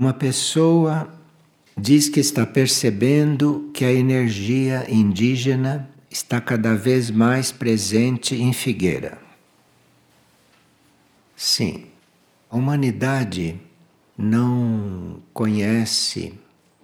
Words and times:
Uma 0.00 0.14
pessoa 0.14 1.12
diz 1.76 2.08
que 2.08 2.20
está 2.20 2.46
percebendo 2.46 3.70
que 3.74 3.84
a 3.84 3.92
energia 3.92 4.86
indígena 4.90 5.90
está 6.10 6.40
cada 6.40 6.74
vez 6.74 7.10
mais 7.10 7.52
presente 7.52 8.34
em 8.34 8.50
Figueira. 8.54 9.18
Sim, 11.36 11.84
a 12.48 12.56
humanidade 12.56 13.60
não 14.16 15.20
conhece 15.34 16.32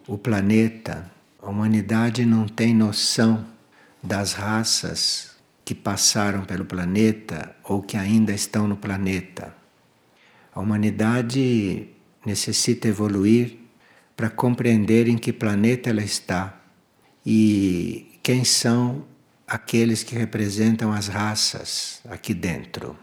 o 0.06 0.18
planeta, 0.18 1.10
a 1.42 1.48
humanidade 1.48 2.26
não 2.26 2.46
tem 2.46 2.74
noção 2.74 3.46
das 4.02 4.34
raças 4.34 5.30
que 5.64 5.74
passaram 5.74 6.44
pelo 6.44 6.66
planeta 6.66 7.56
ou 7.64 7.80
que 7.80 7.96
ainda 7.96 8.34
estão 8.34 8.68
no 8.68 8.76
planeta. 8.76 9.56
A 10.54 10.60
humanidade 10.60 11.95
necessita 12.26 12.88
evoluir 12.88 13.56
para 14.16 14.28
compreender 14.28 15.08
em 15.08 15.16
que 15.16 15.32
planeta 15.32 15.88
ela 15.90 16.02
está 16.02 16.60
e 17.24 18.18
quem 18.22 18.44
são 18.44 19.04
aqueles 19.46 20.02
que 20.02 20.16
representam 20.16 20.92
as 20.92 21.06
raças 21.06 22.00
aqui 22.08 22.34
dentro. 22.34 22.96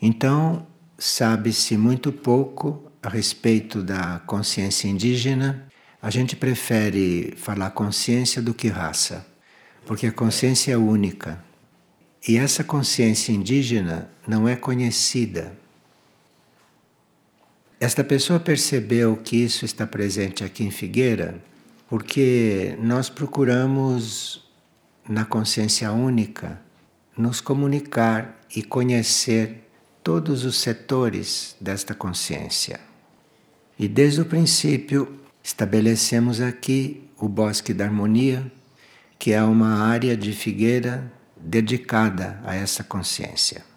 Então, 0.00 0.66
sabe-se 0.96 1.76
muito 1.76 2.12
pouco 2.12 2.90
a 3.02 3.08
respeito 3.08 3.82
da 3.82 4.20
consciência 4.20 4.86
indígena. 4.86 5.66
A 6.00 6.10
gente 6.10 6.36
prefere 6.36 7.34
falar 7.36 7.70
consciência 7.70 8.40
do 8.40 8.54
que 8.54 8.68
raça, 8.68 9.26
porque 9.84 10.06
a 10.06 10.12
consciência 10.12 10.72
é 10.72 10.76
única. 10.76 11.44
E 12.26 12.36
essa 12.36 12.62
consciência 12.62 13.32
indígena 13.32 14.08
não 14.26 14.46
é 14.46 14.54
conhecida. 14.54 15.57
Esta 17.80 18.02
pessoa 18.02 18.40
percebeu 18.40 19.16
que 19.16 19.36
isso 19.36 19.64
está 19.64 19.86
presente 19.86 20.42
aqui 20.42 20.64
em 20.64 20.70
Figueira 20.70 21.40
porque 21.88 22.76
nós 22.80 23.08
procuramos, 23.08 24.44
na 25.08 25.24
consciência 25.24 25.92
única, 25.92 26.60
nos 27.16 27.40
comunicar 27.40 28.38
e 28.54 28.62
conhecer 28.62 29.68
todos 30.02 30.44
os 30.44 30.56
setores 30.58 31.56
desta 31.60 31.94
consciência. 31.94 32.80
E 33.78 33.86
desde 33.86 34.20
o 34.22 34.24
princípio 34.24 35.16
estabelecemos 35.42 36.40
aqui 36.40 37.08
o 37.16 37.28
Bosque 37.28 37.72
da 37.72 37.84
Harmonia, 37.84 38.50
que 39.18 39.32
é 39.32 39.42
uma 39.42 39.84
área 39.86 40.16
de 40.16 40.32
figueira 40.32 41.10
dedicada 41.36 42.40
a 42.44 42.56
essa 42.56 42.82
consciência. 42.82 43.67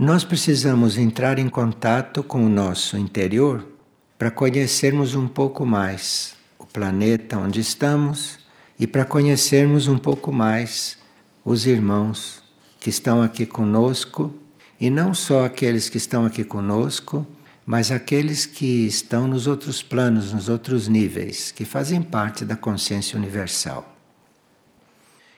Nós 0.00 0.24
precisamos 0.24 0.96
entrar 0.96 1.38
em 1.38 1.46
contato 1.46 2.22
com 2.22 2.46
o 2.46 2.48
nosso 2.48 2.96
interior 2.96 3.68
para 4.16 4.30
conhecermos 4.30 5.14
um 5.14 5.28
pouco 5.28 5.66
mais 5.66 6.34
o 6.58 6.64
planeta 6.64 7.36
onde 7.36 7.60
estamos 7.60 8.38
e 8.78 8.86
para 8.86 9.04
conhecermos 9.04 9.88
um 9.88 9.98
pouco 9.98 10.32
mais 10.32 10.96
os 11.44 11.66
irmãos 11.66 12.42
que 12.80 12.88
estão 12.88 13.20
aqui 13.20 13.44
conosco 13.44 14.32
e 14.80 14.88
não 14.88 15.12
só 15.12 15.44
aqueles 15.44 15.90
que 15.90 15.98
estão 15.98 16.24
aqui 16.24 16.44
conosco, 16.44 17.26
mas 17.66 17.90
aqueles 17.90 18.46
que 18.46 18.86
estão 18.86 19.28
nos 19.28 19.46
outros 19.46 19.82
planos, 19.82 20.32
nos 20.32 20.48
outros 20.48 20.88
níveis, 20.88 21.52
que 21.52 21.66
fazem 21.66 22.00
parte 22.00 22.42
da 22.42 22.56
consciência 22.56 23.18
universal. 23.18 23.94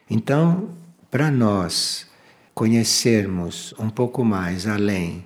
Então, 0.08 0.68
para 1.10 1.32
nós 1.32 2.11
conhecermos 2.54 3.74
um 3.78 3.88
pouco 3.88 4.24
mais 4.24 4.66
além 4.66 5.24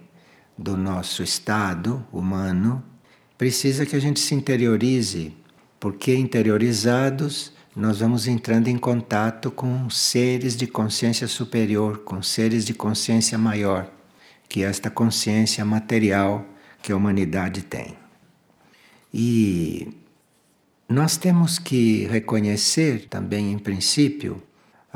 do 0.57 0.77
nosso 0.77 1.23
estado 1.23 2.07
humano, 2.13 2.83
precisa 3.37 3.85
que 3.85 3.97
a 3.97 4.01
gente 4.01 4.21
se 4.21 4.35
interiorize, 4.35 5.37
porque 5.79 6.15
interiorizados 6.15 7.53
nós 7.75 7.99
vamos 7.99 8.27
entrando 8.27 8.69
em 8.69 8.79
contato 8.79 9.51
com 9.51 9.91
seres 9.91 10.57
de 10.57 10.67
consciência 10.67 11.29
superior, 11.29 11.99
com 11.99 12.23
seres 12.23 12.65
de 12.65 12.73
consciência 12.73 13.37
maior, 13.37 13.91
que 14.49 14.63
é 14.63 14.67
esta 14.67 14.89
consciência 14.89 15.63
material 15.63 16.43
que 16.83 16.91
a 16.91 16.97
humanidade 16.97 17.63
tem. 17.63 17.95
E 19.13 19.89
nós 20.89 21.19
temos 21.19 21.59
que 21.59 22.07
reconhecer 22.07 23.09
também, 23.09 23.53
em 23.53 23.59
princípio, 23.59 24.43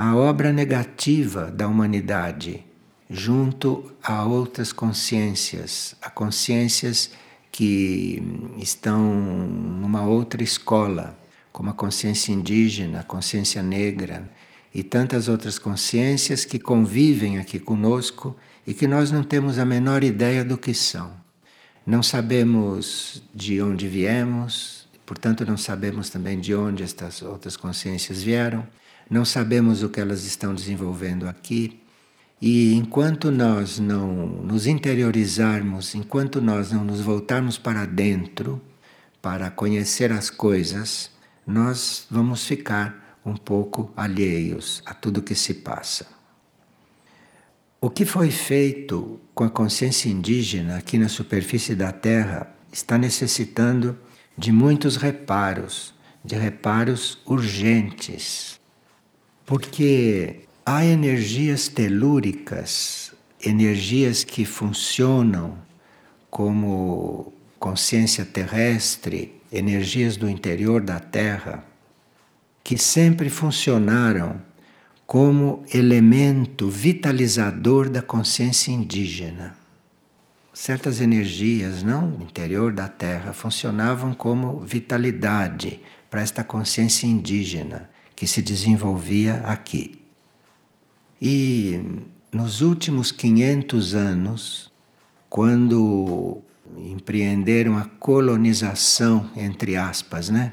a 0.02 0.16
obra 0.16 0.50
negativa 0.50 1.50
da 1.50 1.68
humanidade 1.68 2.64
junto 3.10 3.92
a 4.02 4.24
outras 4.24 4.72
consciências, 4.72 5.94
a 6.00 6.08
consciências 6.08 7.10
que 7.52 8.22
estão 8.56 8.98
numa 8.98 10.06
outra 10.06 10.42
escola, 10.42 11.18
como 11.52 11.68
a 11.68 11.74
consciência 11.74 12.32
indígena, 12.32 13.00
a 13.00 13.02
consciência 13.02 13.62
negra 13.62 14.26
e 14.74 14.82
tantas 14.82 15.28
outras 15.28 15.58
consciências 15.58 16.46
que 16.46 16.58
convivem 16.58 17.38
aqui 17.38 17.58
conosco 17.58 18.34
e 18.66 18.72
que 18.72 18.86
nós 18.86 19.10
não 19.10 19.22
temos 19.22 19.58
a 19.58 19.66
menor 19.66 20.02
ideia 20.02 20.42
do 20.42 20.56
que 20.56 20.72
são. 20.72 21.12
Não 21.86 22.02
sabemos 22.02 23.22
de 23.34 23.60
onde 23.60 23.86
viemos, 23.86 24.88
portanto, 25.04 25.44
não 25.44 25.58
sabemos 25.58 26.08
também 26.08 26.40
de 26.40 26.54
onde 26.54 26.82
estas 26.82 27.20
outras 27.20 27.54
consciências 27.54 28.22
vieram 28.22 28.66
não 29.10 29.24
sabemos 29.24 29.82
o 29.82 29.88
que 29.88 30.00
elas 30.00 30.24
estão 30.24 30.54
desenvolvendo 30.54 31.28
aqui. 31.28 31.80
E 32.40 32.72
enquanto 32.74 33.32
nós 33.32 33.80
não 33.80 34.14
nos 34.14 34.68
interiorizarmos, 34.68 35.96
enquanto 35.96 36.40
nós 36.40 36.70
não 36.70 36.84
nos 36.84 37.00
voltarmos 37.00 37.58
para 37.58 37.84
dentro 37.84 38.62
para 39.20 39.50
conhecer 39.50 40.12
as 40.12 40.30
coisas, 40.30 41.10
nós 41.44 42.06
vamos 42.08 42.46
ficar 42.46 43.18
um 43.26 43.36
pouco 43.36 43.92
alheios 43.96 44.80
a 44.86 44.94
tudo 44.94 45.20
que 45.20 45.34
se 45.34 45.54
passa. 45.54 46.06
O 47.80 47.90
que 47.90 48.06
foi 48.06 48.30
feito 48.30 49.20
com 49.34 49.42
a 49.42 49.50
consciência 49.50 50.08
indígena 50.08 50.76
aqui 50.76 50.96
na 50.96 51.08
superfície 51.08 51.74
da 51.74 51.90
Terra 51.90 52.54
está 52.72 52.96
necessitando 52.96 53.98
de 54.38 54.52
muitos 54.52 54.96
reparos, 54.96 55.92
de 56.24 56.36
reparos 56.36 57.18
urgentes 57.26 58.59
porque 59.50 60.42
há 60.64 60.84
energias 60.84 61.66
telúricas, 61.66 63.12
energias 63.44 64.22
que 64.22 64.44
funcionam 64.44 65.58
como 66.30 67.32
consciência 67.58 68.24
terrestre, 68.24 69.42
energias 69.50 70.16
do 70.16 70.30
interior 70.30 70.80
da 70.80 71.00
Terra, 71.00 71.64
que 72.62 72.78
sempre 72.78 73.28
funcionaram 73.28 74.40
como 75.04 75.64
elemento 75.74 76.70
vitalizador 76.70 77.90
da 77.90 78.00
consciência 78.02 78.70
indígena. 78.70 79.56
Certas 80.54 81.00
energias, 81.00 81.82
não, 81.82 82.06
no 82.06 82.22
interior 82.22 82.72
da 82.72 82.86
Terra, 82.86 83.32
funcionavam 83.32 84.14
como 84.14 84.60
vitalidade 84.60 85.80
para 86.08 86.22
esta 86.22 86.44
consciência 86.44 87.08
indígena 87.08 87.90
que 88.20 88.26
se 88.26 88.42
desenvolvia 88.42 89.36
aqui. 89.46 89.98
E 91.22 91.80
nos 92.30 92.60
últimos 92.60 93.10
500 93.10 93.94
anos, 93.94 94.70
quando 95.30 96.42
empreenderam 96.76 97.78
a 97.78 97.86
colonização, 97.86 99.30
entre 99.34 99.74
aspas, 99.74 100.28
né? 100.28 100.52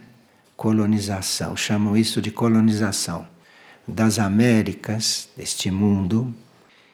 Colonização, 0.55 1.57
chamam 1.57 1.97
isso 1.97 2.21
de 2.21 2.31
colonização 2.31 3.27
das 3.85 4.17
Américas, 4.17 5.27
deste 5.35 5.69
mundo. 5.69 6.33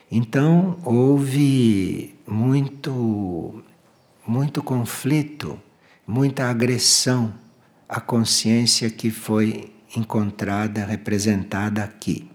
Então 0.10 0.80
houve 0.84 2.16
muito 2.26 3.64
muito 4.26 4.64
conflito, 4.64 5.60
muita 6.08 6.50
agressão 6.50 7.32
à 7.88 8.02
consciência 8.02 8.90
que 8.90 9.12
foi 9.12 9.73
encontrada, 9.96 10.86
representada 10.86 11.84
aqui. 11.84 12.30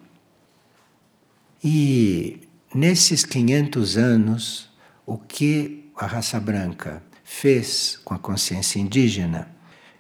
E 1.63 2.41
nesses 2.75 3.25
500 3.25 3.97
anos, 3.97 4.71
o 5.05 5.19
que 5.19 5.91
a 5.97 6.07
raça 6.07 6.39
branca 6.39 7.03
fez 7.25 7.99
com 8.05 8.15
a 8.15 8.19
consciência 8.19 8.79
indígena 8.79 9.49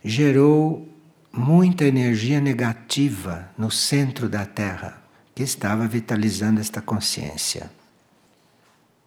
gerou 0.05 0.88
muita 1.32 1.84
energia 1.84 2.40
negativa 2.40 3.50
no 3.58 3.70
centro 3.70 4.28
da 4.28 4.46
Terra, 4.46 5.02
que 5.34 5.43
estava 5.43 5.87
vitalizando 5.87 6.61
esta 6.61 6.81
consciência. 6.81 7.70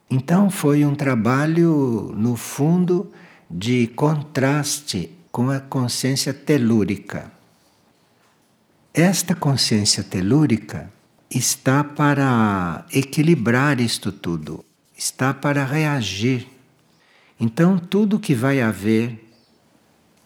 Então 0.10 0.50
foi 0.50 0.86
um 0.86 0.94
trabalho, 0.94 2.14
no 2.16 2.36
fundo, 2.36 3.12
de 3.50 3.88
contraste 3.88 5.12
com 5.32 5.50
a 5.50 5.60
consciência 5.60 6.34
telúrica. 6.34 7.32
Esta 8.94 9.34
consciência 9.34 10.04
telúrica 10.04 10.92
está 11.30 11.82
para 11.82 12.86
equilibrar 12.92 13.80
isto 13.80 14.12
tudo, 14.12 14.66
está 14.98 15.34
para 15.34 15.64
reagir. 15.64 16.46
Então, 17.40 17.80
tudo 17.80 18.20
que 18.20 18.36
vai 18.36 18.60
haver 18.60 19.32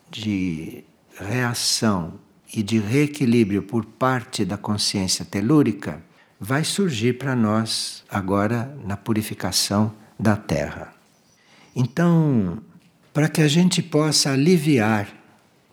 de 0.09 0.83
reação 1.15 2.15
e 2.51 2.63
de 2.63 2.79
reequilíbrio 2.79 3.61
por 3.61 3.85
parte 3.85 4.43
da 4.43 4.57
consciência 4.57 5.23
telúrica 5.23 6.01
vai 6.39 6.63
surgir 6.63 7.19
para 7.19 7.35
nós 7.35 8.03
agora 8.09 8.75
na 8.83 8.97
purificação 8.97 9.93
da 10.19 10.35
Terra. 10.35 10.91
Então, 11.75 12.63
para 13.13 13.29
que 13.29 13.43
a 13.43 13.47
gente 13.47 13.83
possa 13.83 14.31
aliviar 14.31 15.07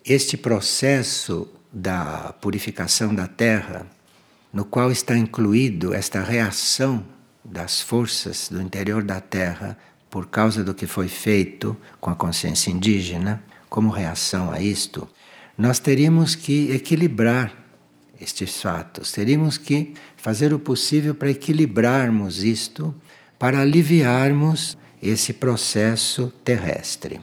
este 0.05 0.37
processo 0.37 1.49
da 1.73 2.35
purificação 2.39 3.15
da 3.15 3.27
Terra, 3.27 3.87
no 4.53 4.63
qual 4.63 4.91
está 4.91 5.17
incluído 5.17 5.93
esta 5.93 6.21
reação 6.21 7.03
das 7.43 7.81
forças 7.81 8.47
do 8.49 8.61
interior 8.61 9.03
da 9.03 9.19
Terra 9.19 9.75
por 10.09 10.27
causa 10.27 10.63
do 10.63 10.75
que 10.75 10.85
foi 10.85 11.07
feito 11.07 11.75
com 11.99 12.11
a 12.11 12.15
consciência 12.15 12.69
indígena, 12.69 13.43
como 13.67 13.89
reação 13.89 14.51
a 14.51 14.61
isto, 14.61 15.09
nós 15.57 15.79
teríamos 15.79 16.35
que 16.35 16.71
equilibrar 16.71 17.51
estes 18.21 18.61
fatos, 18.61 19.11
teríamos 19.11 19.57
que 19.57 19.95
fazer 20.15 20.53
o 20.53 20.59
possível 20.59 21.15
para 21.15 21.31
equilibrarmos 21.31 22.43
isto, 22.43 22.93
para 23.39 23.59
aliviarmos 23.59 24.77
esse 25.01 25.33
processo 25.33 26.31
terrestre. 26.45 27.19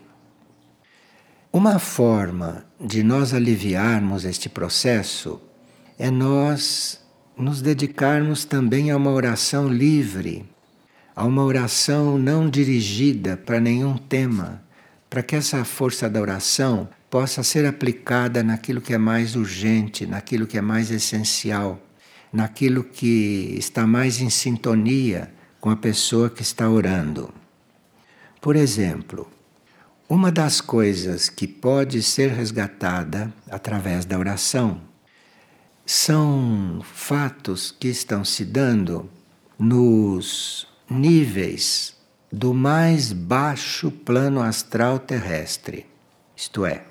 Uma 1.53 1.81
forma 1.81 2.65
de 2.81 3.03
nós 3.03 3.35
aliviarmos 3.35 4.25
este 4.25 4.49
processo 4.49 5.43
é 5.99 6.09
nós 6.09 7.01
nos 7.37 7.61
dedicarmos 7.61 8.45
também 8.45 8.93
a 8.93 8.97
uma 8.97 9.11
oração 9.11 9.67
livre, 9.69 10.49
a 11.15 11.25
uma 11.25 11.43
oração 11.43 12.17
não 12.17 12.49
dirigida 12.49 13.37
para 13.37 13.59
nenhum 13.59 13.99
tema, 13.99 14.63
para 15.11 15.25
que 15.25 15.35
essa 15.35 15.65
força 15.65 16.09
da 16.09 16.21
oração 16.21 16.89
possa 17.11 17.43
ser 17.43 17.67
aplicada 17.67 18.45
naquilo 18.45 18.81
que 18.81 18.95
é 18.95 18.99
mais 18.99 19.35
urgente, 19.35 20.07
naquilo 20.07 20.47
que 20.47 20.57
é 20.57 20.61
mais 20.61 20.93
essencial, 20.93 21.85
naquilo 22.33 22.85
que 22.85 23.57
está 23.59 23.85
mais 23.89 24.21
em 24.21 24.31
sintonia 24.31 25.35
com 25.61 25.69
a 25.69 25.77
pessoa 25.77 26.31
que 26.31 26.43
está 26.43 26.71
orando. 26.71 27.35
Por 28.41 28.55
exemplo, 28.55 29.27
uma 30.11 30.33
das 30.33 30.61
coisas 30.61 31.29
que 31.29 31.47
pode 31.47 32.03
ser 32.03 32.33
resgatada 32.33 33.33
através 33.49 34.05
da 34.05 34.19
oração 34.19 34.81
são 35.87 36.83
fatos 36.83 37.71
que 37.71 37.87
estão 37.87 38.25
se 38.25 38.45
dando 38.45 39.09
nos 39.57 40.67
níveis 40.91 41.95
do 42.33 42.53
mais 42.53 43.13
baixo 43.13 43.89
plano 43.89 44.43
astral 44.43 44.99
terrestre. 44.99 45.87
Isto 46.37 46.67
é, 46.67 46.83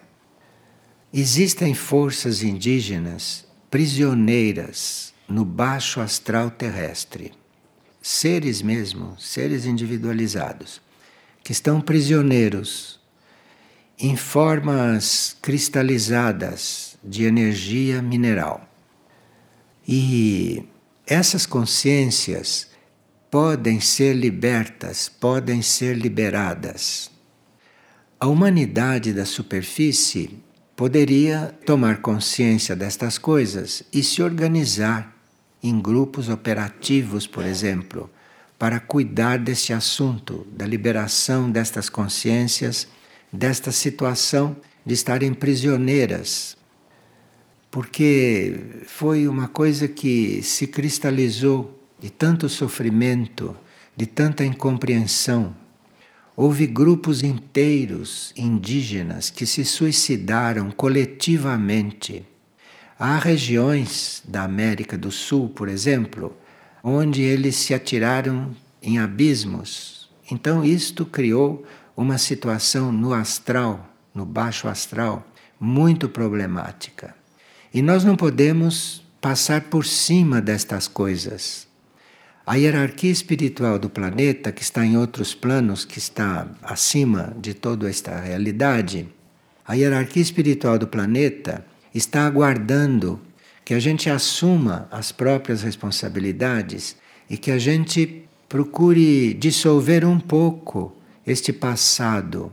existem 1.12 1.74
forças 1.74 2.42
indígenas 2.42 3.46
prisioneiras 3.70 5.14
no 5.28 5.44
baixo 5.44 6.00
astral 6.00 6.50
terrestre. 6.50 7.34
Seres 8.02 8.62
mesmo, 8.62 9.20
seres 9.20 9.66
individualizados, 9.66 10.82
que 11.44 11.52
estão 11.52 11.82
prisioneiros 11.82 12.99
em 14.00 14.16
formas 14.16 15.36
cristalizadas 15.42 16.98
de 17.04 17.26
energia 17.26 18.02
mineral. 18.02 18.66
E 19.86 20.64
essas 21.06 21.46
consciências 21.46 22.70
podem 23.30 23.82
ser 23.82 24.16
libertas, 24.16 25.10
podem 25.10 25.62
ser 25.62 25.98
liberadas. 25.98 27.12
A 28.18 28.28
humanidade 28.28 29.12
da 29.12 29.26
superfície 29.26 30.40
poderia 30.76 31.54
tomar 31.66 32.02
consciência 32.02 32.76
destas 32.76 33.18
coisas 33.18 33.84
e 33.92 34.02
se 34.02 34.22
organizar 34.22 35.14
em 35.62 35.80
grupos 35.80 36.30
operativos, 36.30 37.28
por 37.28 37.46
exemplo, 37.46 38.10
para 38.58 38.80
cuidar 38.80 39.38
deste 39.38 39.74
assunto, 39.74 40.48
da 40.52 40.66
liberação 40.66 41.52
destas 41.52 41.90
consciências, 41.90 42.88
desta 43.32 43.72
situação 43.72 44.56
de 44.86 44.94
estarem 44.94 45.34
prisioneiras. 45.34 46.58
Porque 47.72 48.60
foi 48.88 49.28
uma 49.28 49.48
coisa 49.48 49.88
que 49.88 50.42
se 50.42 50.66
cristalizou 50.66 51.80
de 52.00 52.10
tanto 52.10 52.50
sofrimento, 52.50 53.56
de 53.96 54.06
tanta 54.06 54.44
incompreensão. 54.44 55.56
Houve 56.36 56.66
grupos 56.66 57.22
inteiros 57.22 58.34
indígenas 58.36 59.30
que 59.30 59.46
se 59.46 59.66
suicidaram 59.66 60.72
coletivamente. 60.72 62.26
Há 62.98 63.20
regiões 63.20 64.24
da 64.28 64.44
América 64.44 64.98
do 64.98 65.12
Sul, 65.12 65.50
por 65.50 65.68
exemplo, 65.68 66.36
onde 66.84 67.22
eles 67.22 67.56
se 67.56 67.74
atiraram 67.74 68.56
em 68.82 68.98
abismos. 68.98 70.10
Então, 70.32 70.64
isto 70.64 71.06
criou 71.06 71.66
uma 72.00 72.18
situação 72.18 72.94
no 72.94 73.14
astral, 73.14 73.94
no 74.16 74.26
baixo 74.26 74.70
astral, 74.70 75.28
muito 75.60 76.08
problemática. 76.08 77.14
E 77.74 77.82
nós 77.82 78.06
não 78.06 78.16
podemos 78.16 79.04
passar 79.20 79.64
por 79.64 79.86
cima 79.86 80.40
destas 80.40 80.88
coisas. 80.88 81.68
A 82.48 82.56
hierarquia 82.56 83.12
espiritual 83.12 83.78
do 83.78 83.90
planeta, 83.90 84.50
que 84.50 84.62
está 84.62 84.86
em 84.86 84.96
outros 84.96 85.36
planos, 85.36 85.84
que 85.84 86.00
está 86.00 86.48
acima 86.64 87.36
de 87.38 87.54
toda 87.54 87.90
esta 87.90 88.18
realidade, 88.18 89.10
a 89.68 89.74
hierarquia 89.74 90.22
espiritual 90.22 90.80
do 90.80 90.88
planeta 90.88 91.66
está 91.94 92.26
aguardando 92.26 93.20
que 93.66 93.74
a 93.74 93.80
gente 93.80 94.10
assuma 94.10 94.88
as 94.90 95.12
próprias 95.12 95.64
responsabilidades 95.64 96.96
e 97.30 97.38
que 97.38 97.52
a 97.52 97.60
gente 97.60 98.24
procure 98.48 99.34
dissolver 99.34 100.06
um 100.06 100.18
pouco 100.18 100.96
este 101.30 101.54
passado. 101.54 102.52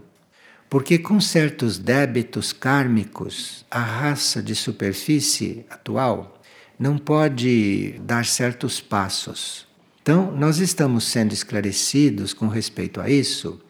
Porque 0.69 0.99
com 0.99 1.21
certos 1.21 1.79
débitos 1.79 2.53
kármicos, 2.53 3.65
a 3.71 3.81
raça 3.81 4.43
de 4.43 4.55
superfície 4.55 5.65
atual 5.71 6.41
não 6.79 6.99
pode 6.99 7.99
dar 8.01 8.27
certos 8.27 8.81
passos. 8.81 9.67
Então, 10.03 10.31
nós 10.31 10.59
estamos 10.59 11.05
sendo 11.05 11.33
esclarecidos 11.33 12.33
com 12.33 12.49
respeito 12.49 13.01
a 13.01 13.09
isso, 13.09 13.61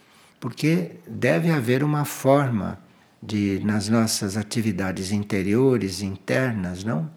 porque 0.41 0.93
deve 1.07 1.51
haver 1.51 1.83
uma 1.83 2.05
forma 2.05 2.79
de, 3.23 3.61
nas 3.65 3.89
nossas 3.89 4.37
atividades 4.37 5.13
interiores, 5.13 6.03
internas, 6.03 6.85
não? 6.85 7.11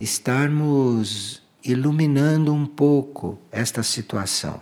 Estarmos 0.00 1.42
iluminando 1.64 2.52
um 2.52 2.66
pouco 2.66 3.38
esta 3.50 3.82
situação. 3.82 4.60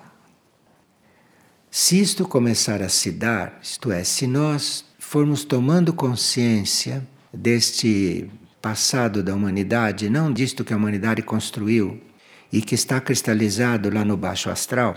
Se 1.76 2.00
isto 2.00 2.24
começar 2.24 2.80
a 2.82 2.88
se 2.88 3.10
dar, 3.10 3.58
isto 3.60 3.90
é, 3.90 4.04
se 4.04 4.28
nós 4.28 4.84
formos 4.96 5.42
tomando 5.42 5.92
consciência 5.92 7.04
deste 7.32 8.30
passado 8.62 9.24
da 9.24 9.34
humanidade, 9.34 10.08
não 10.08 10.32
disto 10.32 10.64
que 10.64 10.72
a 10.72 10.76
humanidade 10.76 11.20
construiu, 11.20 12.00
e 12.52 12.62
que 12.62 12.76
está 12.76 13.00
cristalizado 13.00 13.92
lá 13.92 14.04
no 14.04 14.16
baixo 14.16 14.50
astral, 14.50 14.94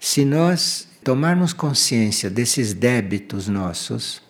se 0.00 0.24
nós 0.24 0.88
tomarmos 1.04 1.52
consciência 1.52 2.30
desses 2.30 2.72
débitos 2.72 3.46
nossos 3.46 4.22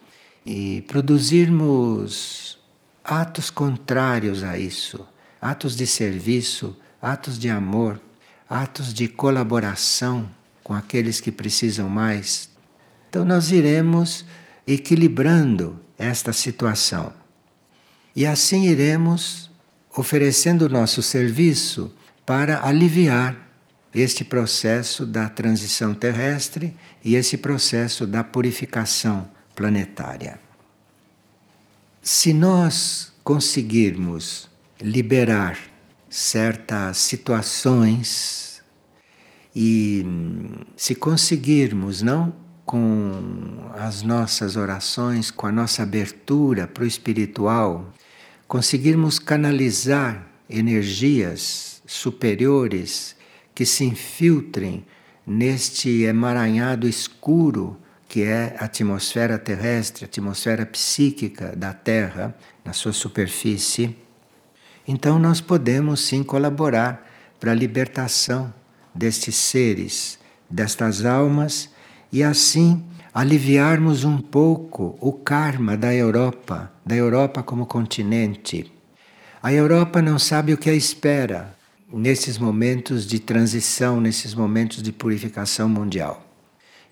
e 0.45 0.83
produzirmos 0.89 2.59
atos 3.05 3.51
contrários 3.51 4.43
a 4.43 4.59
isso, 4.59 5.07
atos 5.41 5.77
de 5.77 5.87
serviço, 5.87 6.77
atos 7.01 7.39
de 7.39 7.49
amor, 7.49 8.01
atos 8.51 8.93
de 8.93 9.07
colaboração 9.07 10.29
com 10.69 10.75
aqueles 10.75 11.19
que 11.19 11.33
precisam 11.33 11.89
mais, 11.89 12.51
então 13.09 13.25
nós 13.25 13.51
iremos 13.51 14.27
equilibrando 14.67 15.81
esta 15.97 16.31
situação. 16.31 17.11
E 18.15 18.27
assim 18.27 18.67
iremos 18.69 19.51
oferecendo 19.97 20.67
o 20.67 20.69
nosso 20.69 21.03
serviço 21.03 21.91
para 22.27 22.67
aliviar 22.67 23.49
este 23.95 24.23
processo 24.23 25.07
da 25.07 25.27
transição 25.31 25.95
terrestre 25.95 26.77
e 27.03 27.15
esse 27.15 27.39
processo 27.39 28.07
da 28.07 28.23
purificação 28.23 29.27
planetária. 29.57 30.39
Se 32.03 32.35
nós 32.35 33.11
conseguirmos 33.25 34.51
liberar 34.79 35.59
certas 36.11 36.99
situações 36.99 38.58
e 39.55 40.05
se 40.77 40.95
conseguirmos, 40.95 42.03
não 42.03 42.33
com 42.65 43.71
as 43.75 44.03
nossas 44.03 44.57
orações, 44.57 45.31
com 45.31 45.47
a 45.47 45.53
nossa 45.53 45.83
abertura 45.83 46.67
para 46.67 46.85
o 46.85 46.87
espiritual, 46.87 47.93
conseguirmos 48.47 49.19
canalizar 49.19 50.27
energias 50.51 51.83
superiores 51.87 53.17
que 53.55 53.65
se 53.65 53.85
infiltrem 53.85 54.85
neste 55.27 56.03
emaranhado 56.03 56.87
escuro 56.87 57.77
que 58.09 58.23
é 58.23 58.57
a 58.59 58.65
atmosfera 58.65 59.39
terrestre, 59.39 60.05
a 60.05 60.07
atmosfera 60.07 60.65
psíquica 60.65 61.55
da 61.55 61.75
Terra, 61.75 62.35
na 62.65 62.73
sua 62.73 62.93
superfície, 62.93 63.95
então 64.87 65.19
nós 65.19 65.43
podemos 65.43 66.01
sim 66.01 66.23
colaborar 66.23 67.07
para 67.39 67.53
a 67.53 67.55
libertação 67.55 68.53
destes 68.99 69.37
seres, 69.37 70.19
destas 70.51 71.05
almas 71.05 71.71
e 72.13 72.23
assim 72.23 72.85
aliviarmos 73.15 74.05
um 74.05 74.19
pouco 74.19 74.99
o 75.01 75.13
karma 75.13 75.77
da 75.77 75.95
Europa, 75.95 76.73
da 76.85 76.97
Europa 76.97 77.43
como 77.43 77.65
continente. 77.65 78.73
A 79.41 79.53
Europa 79.53 80.03
não 80.03 80.19
sabe 80.19 80.53
o 80.53 80.59
que 80.59 80.69
a 80.69 80.75
espera 80.75 81.57
nesses 81.93 82.37
momentos 82.37 83.07
de 83.07 83.19
transição, 83.19 84.01
nesses 84.01 84.35
momentos 84.35 84.83
de 84.83 84.93
purificação 84.93 85.69
mundial. 85.69 86.27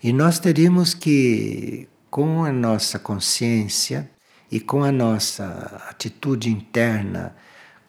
E 0.01 0.13
nós 0.13 0.39
teríamos 0.39 0.93
que, 0.93 1.87
com 2.09 2.43
a 2.45 2.51
nossa 2.51 2.97
consciência 2.97 4.09
e 4.49 4.59
com 4.59 4.83
a 4.83 4.91
nossa 4.91 5.83
atitude 5.89 6.49
interna, 6.49 7.35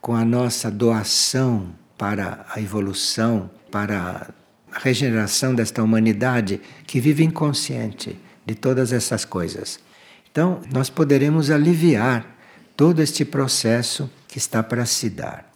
com 0.01 0.15
a 0.15 0.25
nossa 0.25 0.71
doação 0.71 1.69
para 1.97 2.47
a 2.51 2.61
evolução, 2.61 3.51
para 3.71 4.33
a 4.73 4.79
regeneração 4.79 5.55
desta 5.55 5.83
humanidade 5.83 6.61
que 6.87 7.01
vive 7.01 7.25
inconsciente 7.25 8.19
de 8.45 8.55
todas 8.55 8.93
essas 8.93 9.25
coisas. 9.25 9.81
Então, 10.31 10.61
nós 10.73 10.89
poderemos 10.91 11.51
aliviar 11.51 12.27
todo 12.77 13.01
este 13.01 13.25
processo 13.25 14.11
que 14.27 14.39
está 14.39 14.63
para 14.63 14.87
se 14.87 15.11
dar. 15.11 15.51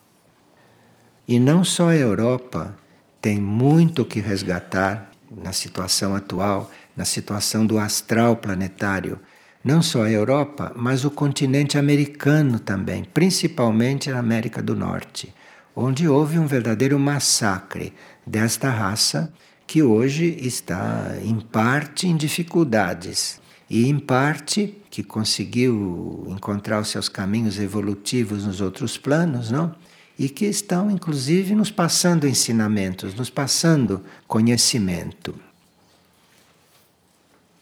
E 1.26 1.38
não 1.38 1.62
só 1.62 1.90
a 1.90 1.96
Europa 1.96 2.76
tem 3.20 3.40
muito 3.40 4.04
que 4.04 4.20
resgatar 4.20 5.10
na 5.30 5.52
situação 5.52 6.14
atual, 6.14 6.70
na 6.96 7.04
situação 7.04 7.64
do 7.64 7.78
astral 7.78 8.36
planetário. 8.36 9.20
Não 9.64 9.80
só 9.80 10.02
a 10.02 10.10
Europa, 10.10 10.72
mas 10.74 11.04
o 11.04 11.10
continente 11.10 11.78
americano 11.78 12.58
também, 12.58 13.04
principalmente 13.04 14.10
na 14.10 14.18
América 14.18 14.60
do 14.60 14.74
Norte, 14.74 15.32
onde 15.74 16.08
houve 16.08 16.38
um 16.38 16.46
verdadeiro 16.46 16.98
massacre 16.98 17.92
desta 18.26 18.70
raça 18.70 19.32
que 19.66 19.82
hoje 19.82 20.36
está 20.40 21.16
em 21.22 21.40
parte 21.40 22.06
em 22.06 22.16
dificuldades 22.16 23.40
e 23.70 23.88
em 23.88 23.98
parte 23.98 24.76
que 24.90 25.02
conseguiu 25.02 26.26
encontrar 26.28 26.80
os 26.80 26.88
seus 26.88 27.08
caminhos 27.08 27.58
evolutivos 27.58 28.44
nos 28.44 28.60
outros 28.60 28.98
planos, 28.98 29.50
não? 29.50 29.74
E 30.18 30.28
que 30.28 30.44
estão 30.44 30.90
inclusive 30.90 31.54
nos 31.54 31.70
passando 31.70 32.28
ensinamentos, 32.28 33.14
nos 33.14 33.30
passando 33.30 34.04
conhecimento. 34.28 35.34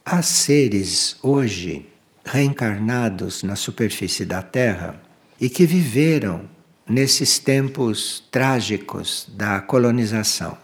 Há 0.05 0.21
seres 0.23 1.17
hoje 1.23 1.87
reencarnados 2.25 3.45
na 3.45 3.55
superfície 3.55 4.25
da 4.25 4.43
Terra 4.43 5.01
e 5.41 5.49
que 5.49 5.65
viveram 5.65 6.49
nesses 6.91 7.39
tempos 7.39 8.25
trágicos 8.33 9.25
da 9.33 9.61
colonização. 9.61 10.59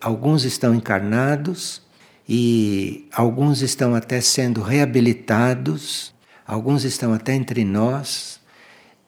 Alguns 0.00 0.42
estão 0.42 0.74
encarnados 0.74 1.80
e 2.28 3.08
alguns 3.12 3.62
estão 3.62 3.94
até 3.94 4.20
sendo 4.20 4.60
reabilitados, 4.60 6.12
alguns 6.44 6.82
estão 6.82 7.14
até 7.14 7.32
entre 7.32 7.64
nós, 7.64 8.40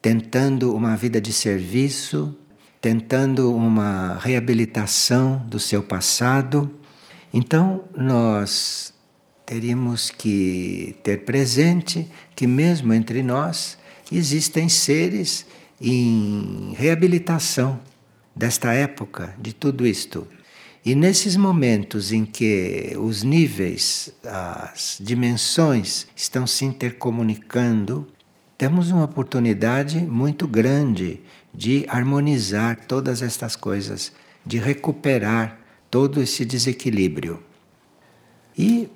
tentando 0.01 0.73
uma 0.73 0.95
vida 0.95 1.19
de 1.19 1.33
serviço, 1.33 2.33
tentando 2.79 3.53
uma 3.53 4.17
reabilitação 4.21 5.45
do 5.45 5.59
seu 5.59 5.83
passado. 5.83 6.73
Então, 7.33 7.83
nós 7.93 8.93
teríamos 9.45 10.09
que 10.09 10.95
ter 11.03 11.25
presente 11.25 12.09
que, 12.33 12.47
mesmo 12.47 12.93
entre 12.93 13.21
nós, 13.21 13.77
existem 14.09 14.69
seres 14.69 15.45
em 15.81 16.73
reabilitação 16.75 17.79
desta 18.35 18.73
época, 18.73 19.35
de 19.39 19.53
tudo 19.53 19.85
isto. 19.85 20.27
E 20.85 20.95
nesses 20.95 21.35
momentos 21.35 22.11
em 22.11 22.25
que 22.25 22.95
os 22.97 23.21
níveis, 23.21 24.13
as 24.23 24.97
dimensões 24.99 26.07
estão 26.15 26.47
se 26.47 26.65
intercomunicando, 26.65 28.07
temos 28.57 28.91
uma 28.91 29.05
oportunidade 29.05 29.99
muito 29.99 30.47
grande 30.47 31.21
de 31.53 31.85
harmonizar 31.87 32.85
todas 32.87 33.21
estas 33.21 33.55
coisas, 33.55 34.11
de 34.45 34.57
recuperar 34.57 35.59
todo 35.89 36.21
esse 36.21 36.45
desequilíbrio. 36.45 37.43
E 38.57 38.89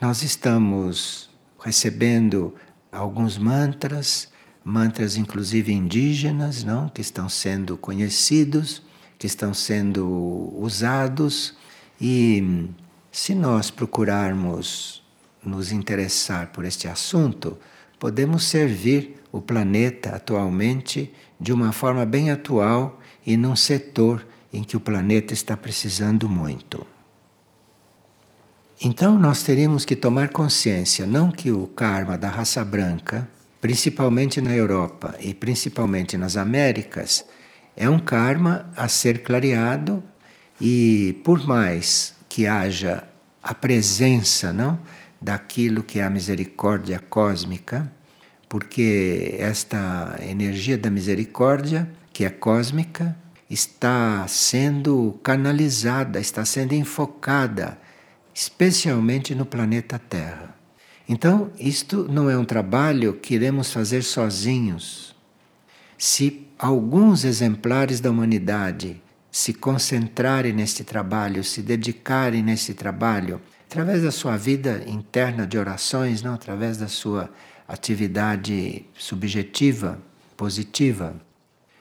nós 0.00 0.22
estamos 0.22 1.28
recebendo 1.58 2.54
alguns 2.92 3.36
mantras, 3.36 4.27
mantras 4.68 5.16
inclusive 5.16 5.72
indígenas, 5.72 6.62
não, 6.62 6.88
que 6.88 7.00
estão 7.00 7.28
sendo 7.28 7.76
conhecidos 7.76 8.82
que 9.18 9.26
estão 9.26 9.52
sendo 9.52 10.54
usados 10.56 11.54
e 12.00 12.70
se 13.10 13.34
nós 13.34 13.70
procurarmos 13.70 15.02
nos 15.44 15.72
interessar 15.72 16.52
por 16.52 16.64
este 16.64 16.86
assunto, 16.86 17.58
podemos 17.98 18.44
servir 18.44 19.20
o 19.32 19.40
planeta 19.40 20.10
atualmente 20.10 21.12
de 21.40 21.52
uma 21.52 21.72
forma 21.72 22.06
bem 22.06 22.30
atual 22.30 23.00
e 23.26 23.36
num 23.36 23.56
setor 23.56 24.24
em 24.52 24.62
que 24.62 24.76
o 24.76 24.80
planeta 24.80 25.34
está 25.34 25.56
precisando 25.56 26.28
muito. 26.28 26.86
Então 28.80 29.18
nós 29.18 29.42
teríamos 29.42 29.84
que 29.84 29.96
tomar 29.96 30.28
consciência, 30.28 31.04
não 31.04 31.32
que 31.32 31.50
o 31.50 31.66
karma 31.66 32.16
da 32.16 32.28
raça 32.28 32.64
branca, 32.64 33.28
principalmente 33.60 34.40
na 34.40 34.54
Europa 34.54 35.14
e 35.20 35.34
principalmente 35.34 36.16
nas 36.16 36.36
Américas, 36.36 37.24
é 37.76 37.88
um 37.88 37.98
karma 37.98 38.70
a 38.76 38.88
ser 38.88 39.22
clareado 39.22 40.02
e 40.60 41.20
por 41.24 41.46
mais 41.46 42.14
que 42.28 42.46
haja 42.46 43.04
a 43.42 43.54
presença, 43.54 44.52
não, 44.52 44.78
daquilo 45.20 45.82
que 45.82 46.00
é 46.00 46.04
a 46.04 46.10
misericórdia 46.10 46.98
cósmica, 46.98 47.90
porque 48.48 49.36
esta 49.38 50.18
energia 50.20 50.78
da 50.78 50.90
misericórdia, 50.90 51.88
que 52.12 52.24
é 52.24 52.30
cósmica, 52.30 53.16
está 53.48 54.26
sendo 54.28 55.18
canalizada, 55.22 56.20
está 56.20 56.44
sendo 56.44 56.74
enfocada, 56.74 57.78
especialmente 58.34 59.34
no 59.34 59.46
planeta 59.46 59.98
Terra. 59.98 60.47
Então, 61.08 61.50
isto 61.58 62.06
não 62.10 62.28
é 62.28 62.36
um 62.36 62.44
trabalho 62.44 63.14
que 63.14 63.34
iremos 63.34 63.72
fazer 63.72 64.02
sozinhos. 64.02 65.16
Se 65.96 66.46
alguns 66.58 67.24
exemplares 67.24 67.98
da 67.98 68.10
humanidade 68.10 69.00
se 69.30 69.54
concentrarem 69.54 70.52
neste 70.52 70.84
trabalho, 70.84 71.42
se 71.42 71.62
dedicarem 71.62 72.42
nesse 72.42 72.74
trabalho, 72.74 73.40
através 73.66 74.02
da 74.02 74.10
sua 74.10 74.36
vida 74.36 74.84
interna 74.86 75.46
de 75.46 75.56
orações, 75.56 76.22
não 76.22 76.34
através 76.34 76.76
da 76.76 76.88
sua 76.88 77.30
atividade 77.66 78.84
subjetiva, 78.94 79.98
positiva, 80.36 81.16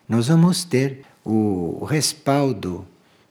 nós 0.07 0.29
vamos 0.29 0.63
ter 0.63 1.01
o 1.25 1.84
respaldo 1.84 2.88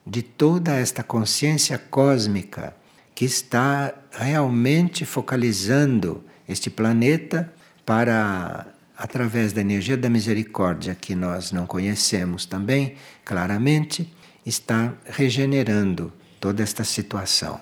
de 0.06 0.22
toda 0.22 0.74
esta 0.74 1.02
consciência 1.02 1.78
cósmica 1.78 2.74
que 3.16 3.25
está 3.25 3.94
realmente 4.12 5.06
focalizando 5.06 6.23
este 6.46 6.68
planeta 6.68 7.50
para 7.85 8.66
através 8.94 9.54
da 9.54 9.62
energia 9.62 9.96
da 9.96 10.11
misericórdia 10.11 10.94
que 10.94 11.14
nós 11.14 11.50
não 11.50 11.66
conhecemos 11.66 12.44
também 12.44 12.94
claramente, 13.25 14.14
está 14.44 14.94
regenerando 15.06 16.12
toda 16.38 16.62
esta 16.62 16.85
situação. 16.85 17.61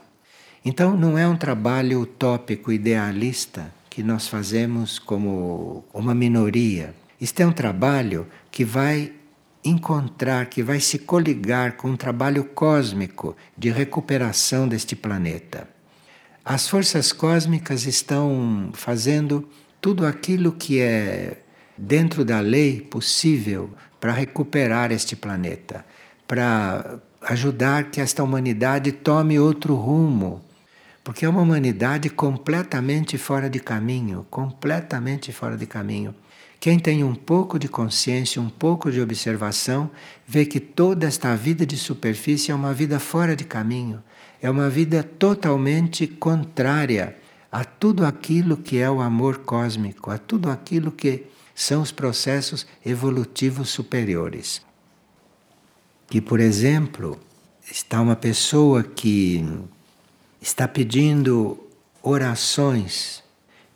Então, 0.64 0.96
não 0.96 1.16
é 1.16 1.26
um 1.26 1.36
trabalho 1.36 2.00
utópico, 2.00 2.72
idealista 2.72 3.72
que 3.88 4.02
nós 4.02 4.26
fazemos 4.26 4.98
como 4.98 5.84
uma 5.94 6.14
minoria. 6.14 6.94
Isto 7.20 7.40
é 7.40 7.46
um 7.46 7.52
trabalho 7.52 8.26
que 8.50 8.64
vai 8.64 9.12
encontrar, 9.64 10.46
que 10.46 10.62
vai 10.62 10.78
se 10.78 10.98
coligar 10.98 11.76
com 11.76 11.88
um 11.88 11.96
trabalho 11.96 12.44
cósmico 12.44 13.36
de 13.56 13.70
recuperação 13.70 14.68
deste 14.68 14.94
planeta. 14.94 15.68
As 16.44 16.68
forças 16.68 17.12
cósmicas 17.12 17.86
estão 17.86 18.70
fazendo 18.74 19.48
tudo 19.80 20.06
aquilo 20.06 20.52
que 20.52 20.80
é 20.80 21.42
dentro 21.76 22.24
da 22.24 22.40
lei 22.40 22.80
possível 22.80 23.70
para 23.98 24.12
recuperar 24.12 24.92
este 24.92 25.16
planeta, 25.16 25.84
para 26.28 26.98
ajudar 27.22 27.90
que 27.90 28.00
esta 28.00 28.22
humanidade 28.22 28.92
tome 28.92 29.38
outro 29.38 29.74
rumo, 29.74 30.42
porque 31.02 31.24
é 31.24 31.28
uma 31.28 31.40
humanidade 31.40 32.10
completamente 32.10 33.16
fora 33.18 33.48
de 33.48 33.60
caminho, 33.60 34.26
completamente 34.30 35.32
fora 35.32 35.56
de 35.56 35.66
caminho. 35.66 36.14
Quem 36.64 36.78
tem 36.78 37.04
um 37.04 37.14
pouco 37.14 37.58
de 37.58 37.68
consciência, 37.68 38.40
um 38.40 38.48
pouco 38.48 38.90
de 38.90 38.98
observação, 38.98 39.90
vê 40.26 40.46
que 40.46 40.58
toda 40.58 41.06
esta 41.06 41.36
vida 41.36 41.66
de 41.66 41.76
superfície 41.76 42.50
é 42.50 42.54
uma 42.54 42.72
vida 42.72 42.98
fora 42.98 43.36
de 43.36 43.44
caminho, 43.44 44.02
é 44.40 44.48
uma 44.48 44.70
vida 44.70 45.02
totalmente 45.02 46.06
contrária 46.06 47.18
a 47.52 47.66
tudo 47.66 48.06
aquilo 48.06 48.56
que 48.56 48.78
é 48.78 48.90
o 48.90 49.02
amor 49.02 49.40
cósmico, 49.40 50.10
a 50.10 50.16
tudo 50.16 50.48
aquilo 50.48 50.90
que 50.90 51.26
são 51.54 51.82
os 51.82 51.92
processos 51.92 52.66
evolutivos 52.82 53.68
superiores. 53.68 54.62
Que, 56.08 56.18
por 56.18 56.40
exemplo, 56.40 57.20
está 57.70 58.00
uma 58.00 58.16
pessoa 58.16 58.82
que 58.82 59.44
está 60.40 60.66
pedindo 60.66 61.62
orações 62.02 63.22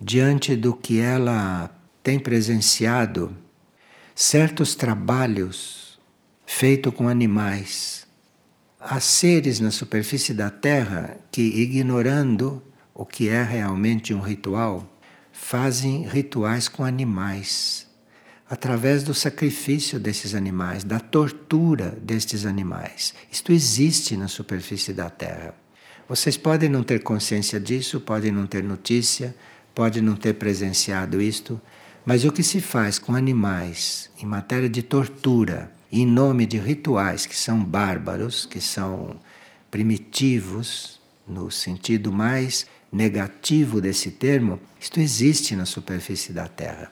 diante 0.00 0.56
do 0.56 0.72
que 0.72 0.98
ela 0.98 1.70
tem 2.02 2.18
presenciado, 2.18 3.36
certos 4.14 4.74
trabalhos 4.74 5.98
feitos 6.46 6.94
com 6.94 7.08
animais. 7.08 8.06
Há 8.80 9.00
seres 9.00 9.60
na 9.60 9.70
superfície 9.70 10.32
da 10.32 10.50
Terra 10.50 11.18
que, 11.30 11.42
ignorando 11.42 12.62
o 12.94 13.04
que 13.04 13.28
é 13.28 13.42
realmente 13.42 14.14
um 14.14 14.20
ritual, 14.20 14.98
fazem 15.30 16.02
rituais 16.02 16.68
com 16.68 16.84
animais, 16.84 17.86
através 18.48 19.02
do 19.02 19.14
sacrifício 19.14 20.00
desses 20.00 20.34
animais, 20.34 20.82
da 20.82 20.98
tortura 20.98 21.96
destes 22.02 22.44
animais. 22.46 23.14
Isto 23.30 23.52
existe 23.52 24.16
na 24.16 24.26
superfície 24.26 24.92
da 24.92 25.10
Terra. 25.10 25.54
Vocês 26.08 26.36
podem 26.36 26.68
não 26.68 26.82
ter 26.82 27.02
consciência 27.02 27.60
disso, 27.60 28.00
podem 28.00 28.32
não 28.32 28.46
ter 28.46 28.64
notícia, 28.64 29.34
podem 29.74 30.02
não 30.02 30.16
ter 30.16 30.34
presenciado 30.34 31.20
isto, 31.20 31.60
mas 32.08 32.24
o 32.24 32.32
que 32.32 32.42
se 32.42 32.58
faz 32.58 32.98
com 32.98 33.14
animais 33.14 34.08
em 34.18 34.24
matéria 34.24 34.66
de 34.66 34.82
tortura, 34.82 35.70
em 35.92 36.06
nome 36.06 36.46
de 36.46 36.56
rituais 36.56 37.26
que 37.26 37.36
são 37.36 37.62
bárbaros, 37.62 38.46
que 38.46 38.62
são 38.62 39.16
primitivos, 39.70 40.98
no 41.26 41.50
sentido 41.50 42.10
mais 42.10 42.66
negativo 42.90 43.78
desse 43.78 44.10
termo, 44.10 44.58
isto 44.80 44.98
existe 45.00 45.54
na 45.54 45.66
superfície 45.66 46.32
da 46.32 46.48
Terra. 46.48 46.90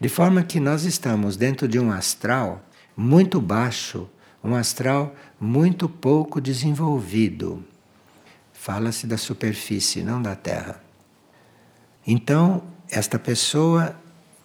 De 0.00 0.08
forma 0.08 0.44
que 0.44 0.60
nós 0.60 0.84
estamos 0.84 1.36
dentro 1.36 1.66
de 1.66 1.80
um 1.80 1.90
astral 1.90 2.64
muito 2.96 3.40
baixo, 3.40 4.08
um 4.44 4.54
astral 4.54 5.12
muito 5.40 5.88
pouco 5.88 6.40
desenvolvido. 6.40 7.64
Fala-se 8.52 9.08
da 9.08 9.18
superfície, 9.18 10.02
não 10.02 10.22
da 10.22 10.36
Terra. 10.36 10.80
Então, 12.06 12.62
esta 12.88 13.18
pessoa 13.18 14.00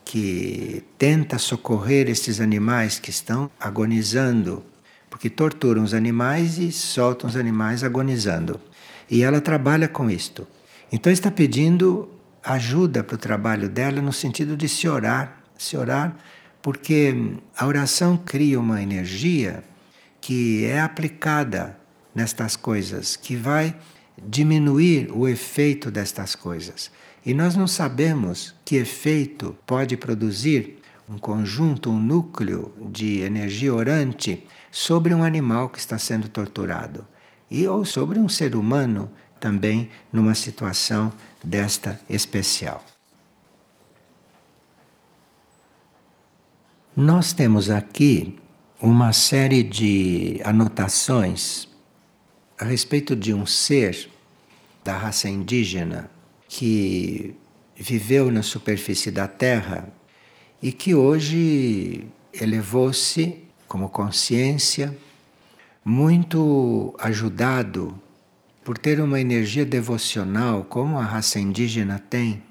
que 0.10 0.86
tenta 0.98 1.38
socorrer 1.38 2.10
estes 2.10 2.40
animais 2.40 2.98
que 2.98 3.10
estão 3.10 3.52
agonizando, 3.60 4.64
porque 5.10 5.30
torturam 5.30 5.84
os 5.84 5.94
animais 5.94 6.58
e 6.58 6.72
soltam 6.72 7.30
os 7.30 7.36
animais 7.36 7.84
agonizando. 7.84 8.58
E 9.12 9.22
ela 9.22 9.42
trabalha 9.42 9.86
com 9.86 10.10
isto. 10.10 10.48
Então 10.90 11.12
está 11.12 11.30
pedindo 11.30 12.10
ajuda 12.42 13.04
para 13.04 13.16
o 13.16 13.18
trabalho 13.18 13.68
dela 13.68 14.02
no 14.02 14.14
sentido 14.14 14.56
de 14.56 14.70
se 14.70 14.88
orar, 14.88 15.44
se 15.58 15.76
orar, 15.76 16.16
porque 16.62 17.34
a 17.58 17.68
oração 17.68 18.16
cria 18.16 18.58
uma 18.58 18.82
energia 18.82 19.62
que 20.22 20.64
é 20.64 20.80
aplicada 20.80 21.78
nestas 22.16 22.56
coisas, 22.56 23.18
que 23.18 23.36
vai 23.36 23.76
diminuir 24.26 25.12
o 25.12 25.28
efeito 25.28 25.92
destas 25.92 26.34
coisas. 26.34 26.90
E 27.26 27.34
nós 27.34 27.56
não 27.56 27.68
sabemos 27.68 28.56
que 28.64 28.76
efeito 28.76 29.56
pode 29.66 29.98
produzir 29.98 30.80
um 31.10 31.18
conjunto, 31.18 31.90
um 31.90 32.00
núcleo 32.00 32.74
de 32.92 33.20
energia 33.22 33.74
orante 33.74 34.46
sobre 34.72 35.14
um 35.14 35.24
animal 35.24 35.70
que 35.70 35.80
está 35.80 35.98
sendo 35.98 36.28
torturado 36.28 37.06
e 37.50 37.68
ou 37.68 37.86
sobre 37.86 38.20
um 38.20 38.28
ser 38.28 38.56
humano 38.56 39.10
também 39.40 39.90
numa 40.12 40.36
situação 40.36 41.12
desta 41.44 42.00
especial. 42.10 42.84
Nós 46.96 47.32
temos 47.32 47.70
aqui 47.70 48.38
uma 48.82 49.14
série 49.14 49.64
de 49.64 50.42
anotações 50.44 51.68
a 52.60 52.66
respeito 52.66 53.16
de 53.16 53.34
um 53.34 53.46
ser 53.46 54.10
da 54.84 54.98
raça 54.98 55.30
indígena 55.30 56.10
que 56.48 57.36
viveu 57.76 58.32
na 58.32 58.42
superfície 58.42 59.12
da 59.12 59.28
Terra 59.28 59.88
e 60.62 60.72
que 60.72 60.96
hoje 60.96 62.08
elevou-se 62.34 63.48
como 63.68 63.90
consciência, 63.90 64.98
muito 65.84 66.96
ajudado 67.00 67.98
por 68.64 68.78
ter 68.78 69.00
uma 69.00 69.20
energia 69.20 69.66
devocional 69.66 70.64
como 70.64 70.98
a 70.98 71.04
raça 71.04 71.40
indígena 71.40 72.00
tem, 72.10 72.44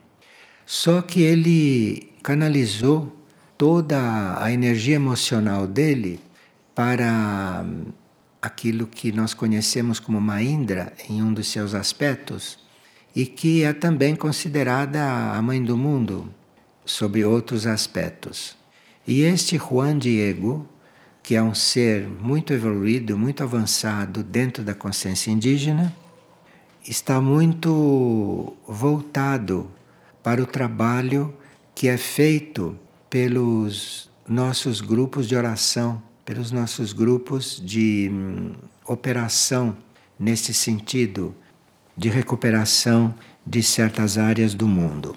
só 0.65 1.03
que 1.03 1.23
ele 1.23 2.13
canalizou 2.23 3.15
toda 3.57 4.43
a 4.43 4.53
energia 4.53 4.97
emocional 4.97 5.67
dele 5.67 6.21
para 6.75 7.65
aquilo 8.41 8.87
que 8.87 9.13
nós 9.13 9.33
conhecemos 9.33 9.99
como 9.99 10.21
Maindra 10.21 10.93
em 11.09 11.23
um 11.23 11.33
dos 11.33 11.49
seus 11.49 11.75
aspectos 11.75 12.66
e 13.17 13.25
que 13.25 13.63
é 13.63 13.73
também 13.73 14.15
considerada 14.15 15.33
a 15.33 15.41
mãe 15.41 15.65
do 15.65 15.75
mundo 15.75 16.29
sob 16.85 17.25
outros 17.25 17.67
aspectos. 17.67 18.55
E 19.07 19.23
este 19.23 19.57
Juan 19.57 19.99
Diego, 19.99 20.69
que 21.23 21.35
é 21.35 21.43
um 21.43 21.55
ser 21.55 22.07
muito 22.07 22.53
evoluído, 22.53 23.17
muito 23.17 23.43
avançado 23.43 24.23
dentro 24.23 24.63
da 24.63 24.75
consciência 24.75 25.31
indígena, 25.31 25.97
está 26.87 27.19
muito 27.19 28.55
voltado 28.69 29.71
para 30.23 30.43
o 30.43 30.47
trabalho 30.47 31.35
que 31.75 31.89
é 31.89 31.97
feito 31.97 32.79
pelos 33.09 34.11
nossos 34.29 34.83
grupos 34.83 35.27
de 35.27 35.35
oração, 35.35 36.03
pelos 36.23 36.53
nossos 36.53 36.93
grupos 36.93 37.63
de 37.65 38.11
hum, 38.13 38.53
operação 38.85 39.75
nesse 40.19 40.53
sentido 40.53 41.35
de 41.97 42.09
recuperação 42.09 43.15
de 43.47 43.63
certas 43.63 44.19
áreas 44.19 44.55
do 44.55 44.67
mundo. 44.67 45.17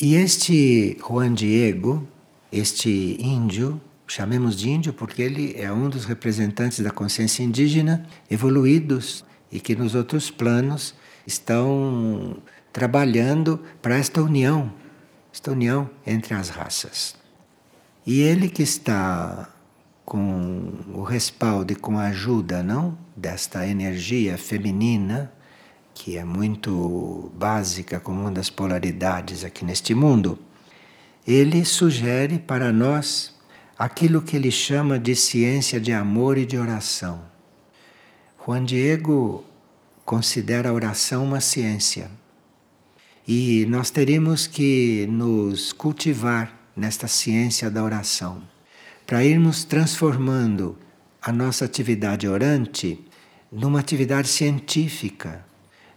E 0.00 0.16
este 0.16 0.98
Juan 1.06 1.34
Diego, 1.34 2.06
este 2.50 3.16
índio, 3.20 3.80
chamemos 4.06 4.56
de 4.56 4.68
índio 4.68 4.92
porque 4.92 5.22
ele 5.22 5.54
é 5.56 5.72
um 5.72 5.88
dos 5.88 6.04
representantes 6.04 6.80
da 6.80 6.90
consciência 6.90 7.42
indígena 7.42 8.06
evoluídos 8.30 9.24
e 9.52 9.60
que 9.60 9.76
nos 9.76 9.94
outros 9.94 10.30
planos 10.30 10.94
estão 11.26 12.36
trabalhando 12.72 13.60
para 13.80 13.96
esta 13.96 14.20
união, 14.20 14.72
esta 15.32 15.52
união 15.52 15.88
entre 16.04 16.34
as 16.34 16.48
raças. 16.48 17.14
E 18.04 18.20
ele 18.20 18.48
que 18.48 18.62
está 18.62 19.53
com 20.04 20.72
o 20.92 21.02
respaldo 21.02 21.72
e 21.72 21.76
com 21.76 21.98
a 21.98 22.06
ajuda, 22.06 22.62
não, 22.62 22.96
desta 23.16 23.66
energia 23.66 24.36
feminina 24.36 25.32
que 25.94 26.18
é 26.18 26.24
muito 26.24 27.30
básica 27.36 28.00
como 28.00 28.20
uma 28.20 28.30
das 28.30 28.50
polaridades 28.50 29.44
aqui 29.44 29.64
neste 29.64 29.94
mundo, 29.94 30.38
ele 31.26 31.64
sugere 31.64 32.38
para 32.38 32.72
nós 32.72 33.34
aquilo 33.78 34.20
que 34.20 34.36
ele 34.36 34.50
chama 34.50 34.98
de 34.98 35.14
ciência 35.14 35.80
de 35.80 35.92
amor 35.92 36.36
e 36.36 36.44
de 36.44 36.58
oração. 36.58 37.22
Juan 38.44 38.64
Diego 38.64 39.44
considera 40.04 40.68
a 40.68 40.72
oração 40.72 41.24
uma 41.24 41.40
ciência. 41.40 42.10
E 43.26 43.64
nós 43.70 43.90
teríamos 43.90 44.46
que 44.46 45.06
nos 45.08 45.72
cultivar 45.72 46.54
nesta 46.76 47.08
ciência 47.08 47.70
da 47.70 47.82
oração, 47.82 48.42
para 49.06 49.24
irmos 49.24 49.64
transformando 49.64 50.78
a 51.20 51.32
nossa 51.32 51.64
atividade 51.64 52.26
orante 52.28 52.98
numa 53.50 53.80
atividade 53.80 54.28
científica, 54.28 55.44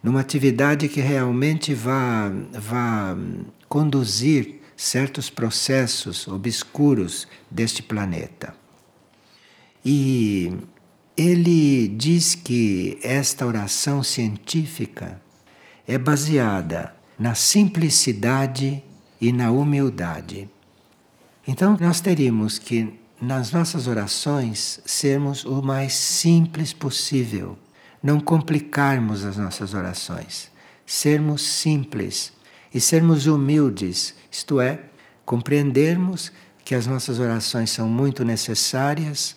numa 0.03 0.21
atividade 0.21 0.87
que 0.87 1.01
realmente 1.01 1.73
vá, 1.73 2.31
vá 2.53 3.17
conduzir 3.67 4.61
certos 4.75 5.29
processos 5.29 6.27
obscuros 6.27 7.27
deste 7.49 7.81
planeta. 7.81 8.53
E 9.83 10.53
ele 11.15 11.87
diz 11.87 12.35
que 12.35 12.99
esta 13.01 13.45
oração 13.45 14.03
científica 14.03 15.19
é 15.87 15.97
baseada 15.97 16.93
na 17.17 17.33
simplicidade 17.33 18.83
e 19.19 19.31
na 19.31 19.49
humildade. 19.49 20.47
Então, 21.47 21.77
nós 21.79 22.01
teríamos 22.01 22.59
que, 22.59 22.93
nas 23.21 23.51
nossas 23.51 23.87
orações, 23.87 24.79
sermos 24.85 25.43
o 25.45 25.61
mais 25.61 25.93
simples 25.93 26.73
possível, 26.73 27.57
não 28.01 28.19
complicarmos 28.19 29.25
as 29.25 29.37
nossas 29.37 29.73
orações, 29.73 30.51
sermos 30.85 31.41
simples 31.41 32.31
e 32.73 32.79
sermos 32.79 33.25
humildes, 33.25 34.13
isto 34.31 34.61
é, 34.61 34.79
compreendermos 35.25 36.31
que 36.63 36.75
as 36.75 36.85
nossas 36.85 37.19
orações 37.19 37.71
são 37.71 37.87
muito 37.87 38.23
necessárias 38.23 39.35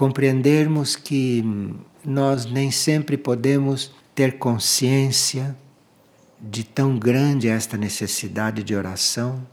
compreendermos 0.00 0.96
que 0.96 1.44
nós 2.02 2.46
nem 2.46 2.70
sempre 2.70 3.18
podemos 3.18 3.92
ter 4.14 4.38
consciência 4.38 5.54
de 6.40 6.64
tão 6.64 6.98
grande 6.98 7.48
esta 7.48 7.76
necessidade 7.76 8.64
de 8.64 8.74
oração 8.74 9.46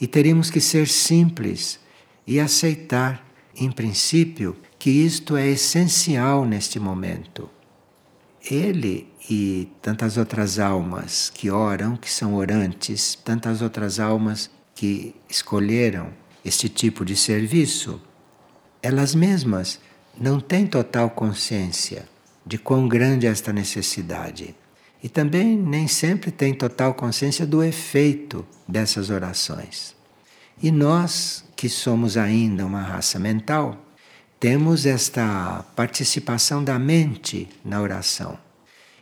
e 0.00 0.06
teríamos 0.06 0.52
que 0.52 0.60
ser 0.60 0.86
simples 0.86 1.80
e 2.28 2.38
aceitar, 2.38 3.26
em 3.56 3.72
princípio, 3.72 4.54
que 4.78 4.90
isto 4.90 5.34
é 5.34 5.48
essencial 5.48 6.44
neste 6.44 6.78
momento. 6.78 7.48
Ele 8.50 9.10
e 9.30 9.72
tantas 9.80 10.18
outras 10.18 10.58
almas 10.58 11.30
que 11.30 11.50
oram, 11.50 11.96
que 11.96 12.10
são 12.10 12.34
orantes, 12.34 13.14
tantas 13.24 13.62
outras 13.62 13.98
almas 13.98 14.50
que 14.74 15.16
escolheram 15.26 16.12
este 16.44 16.68
tipo 16.68 17.02
de 17.02 17.16
serviço, 17.16 17.98
elas 18.82 19.14
mesmas 19.14 19.80
não 20.20 20.38
têm 20.38 20.66
total 20.66 21.08
consciência 21.08 22.06
de 22.44 22.58
quão 22.58 22.86
grande 22.86 23.26
é 23.26 23.30
esta 23.30 23.54
necessidade. 23.54 24.54
E 25.02 25.08
também 25.08 25.56
nem 25.56 25.88
sempre 25.88 26.30
têm 26.30 26.52
total 26.52 26.92
consciência 26.92 27.46
do 27.46 27.64
efeito 27.64 28.46
dessas 28.68 29.08
orações. 29.08 29.96
E 30.62 30.70
nós, 30.70 31.47
que 31.58 31.68
somos 31.68 32.16
ainda 32.16 32.64
uma 32.64 32.82
raça 32.82 33.18
mental, 33.18 33.84
temos 34.38 34.86
esta 34.86 35.64
participação 35.74 36.62
da 36.62 36.78
mente 36.78 37.48
na 37.64 37.82
oração. 37.82 38.38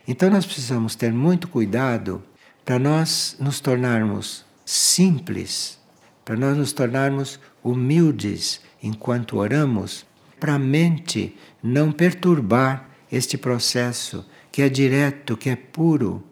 Então 0.07 0.27
nós 0.31 0.43
precisamos 0.43 0.95
ter 0.95 1.13
muito 1.13 1.47
cuidado 1.47 2.23
para 2.65 2.79
nós 2.79 3.35
nos 3.39 3.59
tornarmos 3.59 4.43
simples, 4.65 5.77
para 6.25 6.35
nós 6.35 6.57
nos 6.57 6.73
tornarmos 6.73 7.39
humildes 7.63 8.59
enquanto 8.81 9.37
oramos, 9.37 10.03
para 10.39 10.55
a 10.55 10.59
mente 10.59 11.37
não 11.61 11.91
perturbar 11.91 12.89
este 13.11 13.37
processo 13.37 14.25
que 14.51 14.63
é 14.63 14.69
direto, 14.69 15.37
que 15.37 15.51
é 15.51 15.55
puro, 15.55 16.23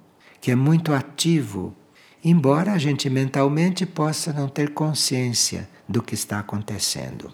que 0.42 0.50
é 0.50 0.56
muito 0.56 0.92
ativo, 0.92 1.76
embora 2.24 2.72
a 2.72 2.80
gente 2.80 3.12
mentalmente 3.12 3.86
possa 3.86 4.34
não 4.34 4.50
ter 4.50 4.74
consciência 4.74 5.70
do 5.88 6.02
que 6.02 6.16
está 6.16 6.40
acontecendo. 6.40 7.32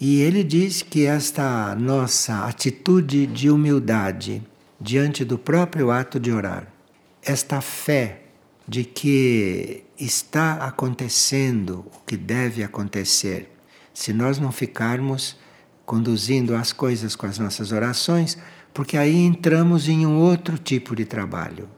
E 0.00 0.20
ele 0.20 0.44
diz 0.44 0.82
que 0.82 1.06
esta 1.06 1.74
nossa 1.74 2.44
atitude 2.46 3.26
de 3.26 3.50
humildade 3.50 4.42
diante 4.80 5.24
do 5.24 5.36
próprio 5.36 5.90
ato 5.90 6.20
de 6.20 6.30
orar, 6.30 6.68
esta 7.22 7.60
fé 7.60 8.22
de 8.66 8.84
que 8.84 9.82
está 9.98 10.54
acontecendo 10.64 11.84
o 11.92 12.00
que 12.06 12.16
deve 12.16 12.62
acontecer, 12.62 13.50
se 13.92 14.12
nós 14.12 14.38
não 14.38 14.52
ficarmos 14.52 15.36
conduzindo 15.84 16.54
as 16.54 16.72
coisas 16.72 17.16
com 17.16 17.26
as 17.26 17.38
nossas 17.38 17.72
orações, 17.72 18.38
porque 18.72 18.96
aí 18.96 19.16
entramos 19.16 19.88
em 19.88 20.06
um 20.06 20.16
outro 20.16 20.58
tipo 20.58 20.94
de 20.94 21.04
trabalho. 21.04 21.68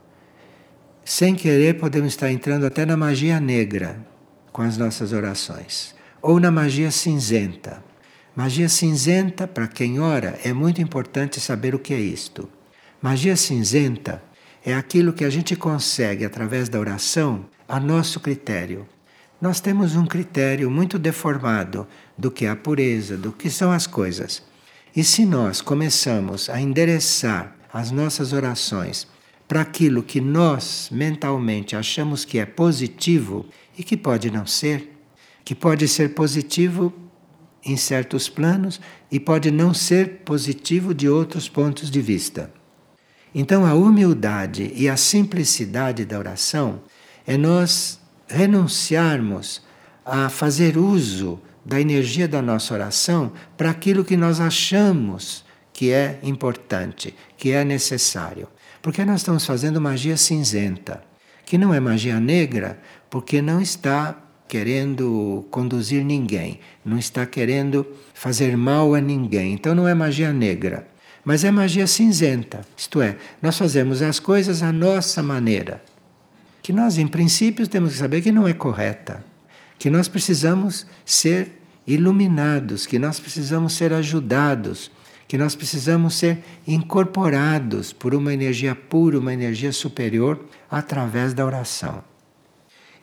Sem 1.04 1.35
querer, 1.35 1.78
podemos 1.78 2.09
estar 2.12 2.30
entrando 2.30 2.66
até 2.66 2.85
na 2.85 2.96
magia 2.96 3.40
negra 3.40 4.10
com 4.52 4.62
as 4.62 4.76
nossas 4.76 5.12
orações, 5.12 5.94
ou 6.20 6.38
na 6.40 6.50
magia 6.50 6.90
cinzenta 6.90 7.82
Magia 8.34 8.68
cinzenta, 8.68 9.48
para 9.48 9.66
quem 9.66 9.98
ora, 9.98 10.38
é 10.44 10.52
muito 10.52 10.80
importante 10.80 11.40
saber 11.40 11.74
o 11.74 11.80
que 11.80 11.92
é 11.92 11.98
isto. 11.98 12.48
Magia 13.02 13.34
cinzenta 13.34 14.22
é 14.64 14.72
aquilo 14.72 15.12
que 15.12 15.24
a 15.24 15.30
gente 15.30 15.56
consegue 15.56 16.24
através 16.24 16.68
da 16.68 16.78
oração 16.78 17.44
a 17.68 17.80
nosso 17.80 18.20
critério. 18.20 18.86
Nós 19.40 19.60
temos 19.60 19.96
um 19.96 20.06
critério 20.06 20.70
muito 20.70 20.96
deformado 20.96 21.88
do 22.16 22.30
que 22.30 22.46
é 22.46 22.50
a 22.50 22.56
pureza, 22.56 23.16
do 23.16 23.32
que 23.32 23.50
são 23.50 23.72
as 23.72 23.86
coisas. 23.86 24.42
E 24.94 25.02
se 25.02 25.26
nós 25.26 25.60
começamos 25.60 26.48
a 26.48 26.60
endereçar 26.60 27.56
as 27.72 27.90
nossas 27.90 28.32
orações 28.32 29.08
para 29.48 29.62
aquilo 29.62 30.04
que 30.04 30.20
nós 30.20 30.88
mentalmente 30.92 31.74
achamos 31.74 32.24
que 32.24 32.38
é 32.38 32.46
positivo 32.46 33.44
e 33.76 33.83
que 33.83 33.96
pode 33.96 34.30
não 34.30 34.46
ser, 34.46 34.96
que 35.44 35.54
pode 35.54 35.87
ser 35.88 36.14
positivo 36.14 36.92
em 37.64 37.76
certos 37.76 38.28
planos 38.28 38.80
e 39.11 39.20
pode 39.20 39.50
não 39.50 39.74
ser 39.74 40.22
positivo 40.24 40.94
de 40.94 41.09
outros 41.09 41.48
pontos 41.48 41.90
de 41.90 42.00
vista. 42.00 42.52
Então, 43.35 43.64
a 43.64 43.74
humildade 43.74 44.72
e 44.74 44.88
a 44.88 44.96
simplicidade 44.96 46.04
da 46.04 46.18
oração 46.18 46.83
é 47.26 47.37
nós 47.37 48.00
renunciarmos 48.26 49.62
a 50.04 50.28
fazer 50.28 50.76
uso 50.76 51.40
da 51.64 51.80
energia 51.80 52.26
da 52.26 52.40
nossa 52.40 52.74
oração 52.74 53.33
para 53.56 53.70
aquilo 53.70 54.04
que 54.04 54.16
nós 54.16 54.40
achamos 54.40 55.44
que 55.72 55.92
é 55.92 56.18
importante, 56.22 57.14
que 57.37 57.52
é 57.52 57.64
necessário. 57.64 58.48
Porque 58.83 59.04
nós 59.04 59.20
estamos 59.20 59.46
fazendo 59.46 59.80
magia 59.80 60.16
cinzenta, 60.16 61.02
que 61.44 61.59
não 61.59 61.72
é 61.72 61.80
magia 61.80 62.18
negra, 62.18 62.80
porque 63.11 63.42
não 63.42 63.61
está 63.61 64.16
querendo 64.49 65.46
conduzir 65.51 66.05
ninguém, 66.05 66.59
não 66.85 66.99
está 66.99 67.27
querendo 67.27 67.87
fazer 68.14 68.57
mal 68.57 68.94
a 68.94 69.01
ninguém. 69.01 69.53
Então 69.53 69.75
não 69.75 69.87
é 69.87 69.94
magia 69.94 70.33
negra, 70.33 70.88
mas 71.25 71.44
é 71.44 71.51
magia 71.51 71.87
cinzenta. 71.87 72.62
Isto 72.77 73.03
é, 73.03 73.16
nós 73.42 73.59
fazemos 73.59 74.01
as 74.01 74.18
coisas 74.18 74.62
à 74.62 74.73
nossa 74.73 75.23
maneira. 75.23 75.83
Que 76.62 76.73
nós, 76.73 76.99
em 76.99 77.07
princípio, 77.07 77.66
temos 77.66 77.92
que 77.92 77.99
saber 77.99 78.23
que 78.23 78.33
não 78.33 78.46
é 78.46 78.53
correta. 78.53 79.25
Que 79.79 79.88
nós 79.88 80.09
precisamos 80.09 80.87
ser 81.05 81.53
iluminados, 81.87 82.87
que 82.87 82.99
nós 82.99 83.18
precisamos 83.18 83.73
ser 83.73 83.92
ajudados, 83.92 84.90
que 85.27 85.38
nós 85.38 85.55
precisamos 85.55 86.16
ser 86.16 86.44
incorporados 86.66 87.92
por 87.92 88.14
uma 88.14 88.35
energia 88.35 88.75
pura, 88.75 89.18
uma 89.18 89.33
energia 89.33 89.73
superior, 89.73 90.44
através 90.70 91.33
da 91.33 91.46
oração. 91.46 92.10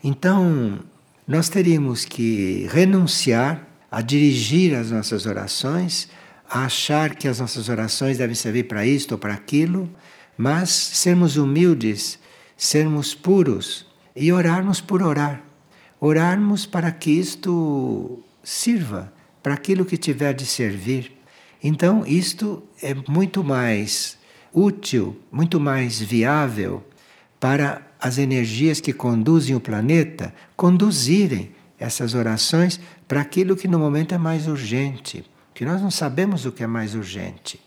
Então, 0.03 0.79
nós 1.27 1.49
teríamos 1.49 2.05
que 2.05 2.67
renunciar 2.71 3.67
a 3.91 4.01
dirigir 4.01 4.75
as 4.75 4.91
nossas 4.91 5.25
orações, 5.25 6.09
a 6.49 6.65
achar 6.65 7.15
que 7.15 7.27
as 7.27 7.39
nossas 7.39 7.69
orações 7.69 8.17
devem 8.17 8.35
servir 8.35 8.63
para 8.63 8.85
isto 8.85 9.13
ou 9.13 9.17
para 9.17 9.33
aquilo, 9.33 9.89
mas 10.37 10.69
sermos 10.69 11.35
humildes, 11.35 12.19
sermos 12.55 13.15
puros 13.15 13.85
e 14.15 14.31
orarmos 14.31 14.81
por 14.81 15.01
orar. 15.01 15.41
Orarmos 15.99 16.65
para 16.65 16.91
que 16.91 17.11
isto 17.11 18.23
sirva 18.43 19.11
para 19.41 19.53
aquilo 19.53 19.85
que 19.85 19.97
tiver 19.97 20.33
de 20.33 20.45
servir. 20.45 21.11
Então, 21.63 22.05
isto 22.05 22.63
é 22.81 22.93
muito 23.07 23.43
mais 23.43 24.17
útil, 24.53 25.19
muito 25.31 25.59
mais 25.59 25.99
viável 25.99 26.83
para 27.39 27.86
as 27.99 28.17
energias 28.17 28.79
que 28.79 28.93
conduzem 28.93 29.55
o 29.55 29.59
planeta 29.59 30.33
conduzirem 30.55 31.51
essas 31.79 32.13
orações 32.13 32.79
para 33.07 33.21
aquilo 33.21 33.55
que 33.55 33.67
no 33.67 33.79
momento 33.79 34.13
é 34.13 34.17
mais 34.17 34.47
urgente. 34.47 35.25
Que 35.53 35.65
nós 35.65 35.81
não 35.81 35.91
sabemos 35.91 36.45
o 36.45 36.51
que 36.51 36.63
é 36.63 36.67
mais 36.67 36.95
urgente. 36.95 37.59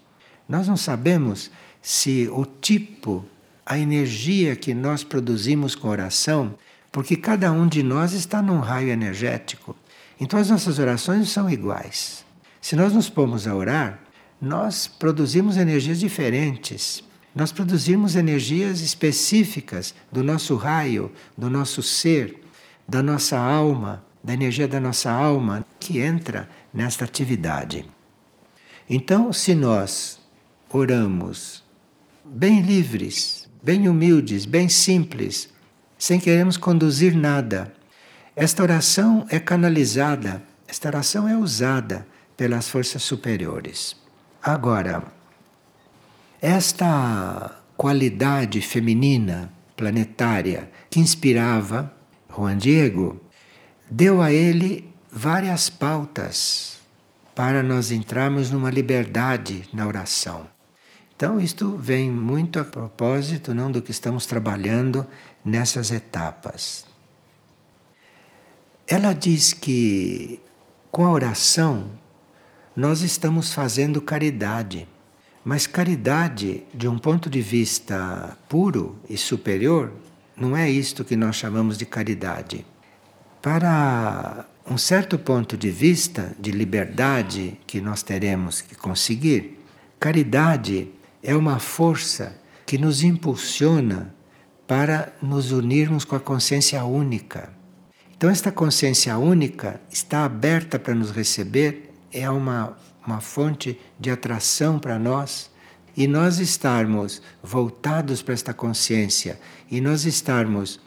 Nós 0.49 0.69
não 0.69 0.77
sabemos 0.77 1.51
se 1.83 2.29
o 2.33 2.45
tipo, 2.45 3.25
a 3.65 3.79
energia 3.79 4.57
que 4.57 4.75
nós 4.75 5.03
produzimos 5.03 5.75
com 5.75 5.89
oração, 5.89 6.55
porque 6.93 7.17
cada 7.17 7.53
um 7.53 7.67
de 7.67 7.83
nós 7.83 8.13
está 8.13 8.43
num 8.43 8.59
raio 8.59 8.89
energético. 8.89 9.77
Então 10.21 10.39
as 10.39 10.51
nossas 10.51 10.79
orações 10.79 11.19
não 11.19 11.27
são 11.27 11.51
iguais. 11.51 12.25
Se 12.61 12.77
nós 12.77 12.93
nos 12.93 13.09
pomos 13.09 13.47
a 13.47 13.55
orar, 13.55 14.01
nós 14.41 14.87
produzimos 14.87 15.57
energias 15.57 15.99
diferentes 15.99 17.03
nós 17.35 17.53
produzimos 17.53 18.17
energias 18.17 18.81
específicas 18.81 19.95
do 20.11 20.23
nosso 20.23 20.57
raio, 20.57 21.13
do 21.37 21.49
nosso 21.49 21.83
ser, 21.83 22.43
da 22.89 23.03
nossa 23.03 23.39
alma, 23.39 24.05
da 24.23 24.35
energia 24.35 24.69
da 24.69 24.81
nossa 24.81 25.11
alma 25.11 25.65
que 25.79 25.99
entra 26.01 26.49
nesta 26.73 27.05
atividade. 27.05 27.89
Então, 28.89 29.33
se 29.33 29.55
nós 29.55 30.21
oramos 30.69 31.63
bem 32.25 32.61
livres, 32.61 33.49
bem 33.63 33.89
humildes, 33.89 34.45
bem 34.45 34.69
simples, 34.69 35.49
sem 35.97 36.19
queremos 36.19 36.57
conduzir 36.57 37.17
nada, 37.17 37.73
esta 38.35 38.63
oração 38.63 39.27
é 39.29 39.39
canalizada, 39.39 40.43
esta 40.67 40.89
oração 40.89 41.29
é 41.29 41.37
usada 41.37 42.07
pelas 42.37 42.69
forças 42.69 43.03
superiores. 43.03 43.97
Agora, 44.43 45.05
esta 46.41 47.61
qualidade 47.77 48.61
feminina 48.61 49.53
planetária 49.77 50.71
que 50.89 51.01
inspirava 51.01 51.93
Juan 52.35 52.57
Diego 52.57 53.21
deu 53.91 54.23
a 54.23 54.33
ele 54.33 54.89
várias 55.11 55.69
pautas 55.69 56.79
para 57.35 57.63
nós 57.63 57.91
entrarmos 57.91 58.51
numa 58.51 58.71
liberdade 58.71 59.69
na 59.73 59.87
oração. 59.87 60.47
Então, 61.17 61.41
isto 61.41 61.77
vem 61.77 62.11
muito 62.11 62.59
a 62.59 62.65
propósito 62.65 63.53
não 63.53 63.71
do 63.71 63.83
que 63.83 63.91
estamos 63.91 64.25
trabalhando 64.25 65.07
nessas 65.45 65.91
etapas. 65.91 66.87
Ela 68.87 69.13
diz 69.13 69.53
que 69.53 70.41
com 70.91 71.05
a 71.05 71.11
oração 71.11 71.91
nós 72.75 73.03
estamos 73.03 73.53
fazendo 73.53 74.01
caridade. 74.01 74.89
Mas 75.45 75.67
caridade, 75.67 76.65
de 76.75 76.87
um 76.87 76.99
ponto 76.99 77.31
de 77.31 77.41
vista 77.41 78.37
puro 78.49 78.99
e 79.09 79.17
superior, 79.17 79.93
não 80.37 80.57
é 80.57 80.71
isto 80.71 81.05
que 81.05 81.17
nós 81.17 81.37
chamamos 81.37 81.79
de 81.79 81.87
caridade. 81.87 82.67
Para 83.41 84.45
um 84.71 84.77
certo 84.77 85.19
ponto 85.19 85.57
de 85.57 85.71
vista 85.71 86.35
de 86.39 86.51
liberdade 86.51 87.59
que 87.67 87.81
nós 87.81 88.03
teremos 88.03 88.61
que 88.61 88.75
conseguir, 88.75 89.59
caridade 89.99 90.91
é 91.23 91.35
uma 91.35 91.59
força 91.59 92.39
que 92.67 92.77
nos 92.77 93.03
impulsiona 93.03 94.15
para 94.67 95.13
nos 95.23 95.53
unirmos 95.53 96.05
com 96.05 96.17
a 96.17 96.21
consciência 96.21 96.85
única. 96.85 97.51
Então, 98.17 98.29
esta 98.29 98.53
consciência 98.53 99.17
única 99.17 99.81
está 99.91 100.25
aberta 100.25 100.79
para 100.79 100.95
nos 100.95 101.11
receber, 101.11 101.91
é 102.13 102.29
uma 102.31 102.77
uma 103.07 103.21
fonte 103.21 103.79
de 103.99 104.11
atração 104.11 104.79
para 104.79 104.99
nós 104.99 105.51
e 105.97 106.07
nós 106.07 106.39
estarmos 106.39 107.21
voltados 107.43 108.23
para 108.23 108.35
esta 108.35 108.55
consciência 108.55 109.41
e 109.71 109.81
nós 109.81 110.05
estarmos 110.05 110.81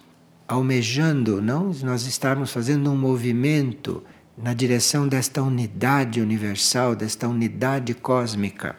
almejando, 0.48 1.42
não 1.42 1.72
nós 1.84 2.06
estarmos 2.06 2.52
fazendo 2.52 2.92
um 2.92 2.98
movimento 2.98 4.04
na 4.38 4.54
direção 4.54 5.08
desta 5.08 5.42
unidade 5.42 6.22
universal, 6.22 6.96
desta 6.96 7.28
unidade 7.28 7.94
cósmica. 7.94 8.76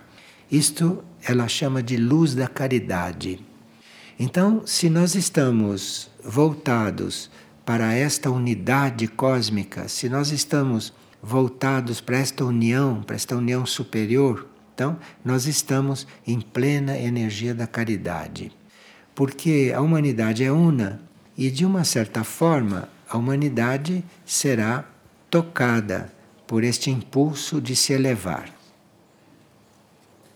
Isto 0.50 1.02
ela 1.22 1.48
chama 1.48 1.82
de 1.82 1.96
luz 1.96 2.34
da 2.34 2.48
caridade. 2.48 3.40
Então, 4.18 4.62
se 4.66 4.88
nós 4.90 5.14
estamos 5.14 6.10
voltados 6.22 7.30
para 7.64 7.94
esta 7.94 8.30
unidade 8.30 9.08
cósmica, 9.08 9.88
se 9.88 10.08
nós 10.08 10.30
estamos 10.30 10.92
voltados 11.24 12.02
para 12.02 12.18
esta 12.18 12.44
união, 12.44 13.02
para 13.02 13.16
esta 13.16 13.34
união 13.34 13.64
superior, 13.64 14.46
então 14.74 14.98
nós 15.24 15.46
estamos 15.46 16.06
em 16.26 16.38
plena 16.38 16.98
energia 16.98 17.54
da 17.54 17.66
caridade. 17.66 18.52
Porque 19.14 19.72
a 19.74 19.80
humanidade 19.80 20.44
é 20.44 20.52
una 20.52 21.00
e, 21.36 21.50
de 21.50 21.64
uma 21.64 21.82
certa 21.82 22.22
forma, 22.24 22.88
a 23.08 23.16
humanidade 23.16 24.04
será 24.26 24.84
tocada 25.30 26.12
por 26.46 26.62
este 26.62 26.90
impulso 26.90 27.60
de 27.60 27.74
se 27.74 27.94
elevar. 27.94 28.50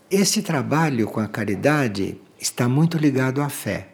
Esse 0.09 0.41
trabalho 0.41 1.05
com 1.07 1.19
a 1.19 1.27
caridade 1.27 2.19
está 2.39 2.67
muito 2.67 2.97
ligado 2.97 3.41
à 3.41 3.49
fé. 3.49 3.89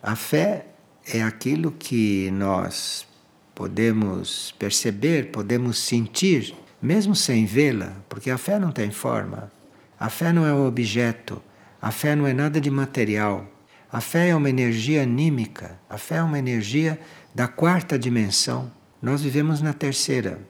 A 0.00 0.14
fé 0.14 0.66
é 1.12 1.22
aquilo 1.22 1.72
que 1.72 2.30
nós 2.30 3.04
podemos 3.54 4.54
perceber, 4.58 5.30
podemos 5.30 5.78
sentir, 5.78 6.54
mesmo 6.82 7.14
sem 7.14 7.46
vê-la, 7.46 7.92
porque 8.08 8.30
a 8.30 8.38
fé 8.38 8.58
não 8.58 8.72
tem 8.72 8.90
forma. 8.90 9.50
A 9.98 10.10
fé 10.10 10.32
não 10.32 10.46
é 10.46 10.52
um 10.52 10.66
objeto, 10.66 11.42
a 11.80 11.90
fé 11.90 12.16
não 12.16 12.26
é 12.26 12.32
nada 12.32 12.60
de 12.60 12.70
material. 12.70 13.46
A 13.92 14.00
fé 14.00 14.30
é 14.30 14.36
uma 14.36 14.50
energia 14.50 15.02
anímica, 15.02 15.78
a 15.88 15.96
fé 15.96 16.16
é 16.16 16.22
uma 16.22 16.38
energia 16.38 16.98
da 17.34 17.46
quarta 17.46 17.98
dimensão. 17.98 18.70
Nós 19.00 19.22
vivemos 19.22 19.60
na 19.60 19.72
terceira. 19.72 20.40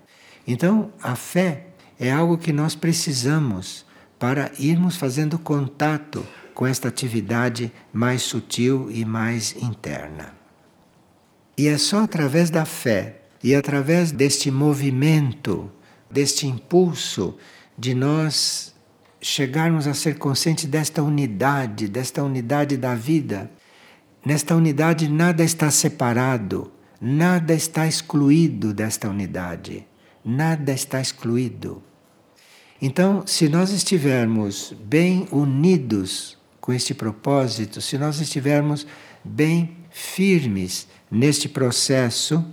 Então, 0.47 0.93
a 1.03 1.15
fé 1.15 1.67
é 1.99 2.11
algo 2.11 2.39
que 2.39 2.53
nós 2.53 2.75
precisamos 2.75 3.85
para 4.19 4.51
irmos 4.59 4.97
fazendo 4.97 5.39
contato 5.39 6.27
com 6.55 6.67
esta 6.67 6.89
atividade 6.89 7.71
mais 7.93 8.23
sutil 8.23 8.89
e 8.91 9.05
mais 9.05 9.55
interna. 9.57 10.44
E 11.57 11.69
é 11.69 11.79
só 11.79 12.03
através 12.03 12.51
da 12.51 12.65
fé 12.65 13.21
e 13.43 13.55
através 13.55 14.11
deste 14.11 14.51
movimento, 14.51 15.71
deste 16.11 16.47
impulso 16.47 17.37
de 17.77 17.95
nós 17.95 18.75
chegarmos 19.21 19.87
a 19.87 19.95
ser 19.95 20.19
conscientes 20.19 20.67
desta 20.67 21.03
unidade, 21.03 21.89
desta 21.89 22.23
unidade 22.23 22.77
da 22.77 22.95
vida. 22.95 23.51
Nesta 24.25 24.55
unidade 24.55 25.09
nada 25.09 25.45
está 25.45 25.71
separado, 25.71 26.73
nada 27.01 27.55
está 27.55 27.87
excluído 27.87 28.73
desta 28.73 29.09
unidade, 29.09 29.87
nada 30.25 30.73
está 30.73 31.01
excluído. 31.01 31.83
Então, 32.81 33.27
se 33.27 33.49
nós 33.49 33.71
estivermos 33.71 34.75
bem 34.85 35.29
unidos 35.31 36.37
com 36.61 36.73
este 36.73 36.93
propósito, 36.93 37.81
se 37.81 37.97
nós 37.97 38.21
estivermos 38.21 38.87
bem 39.25 39.77
firmes 39.97 40.89
neste 41.09 41.49
processo, 41.49 42.45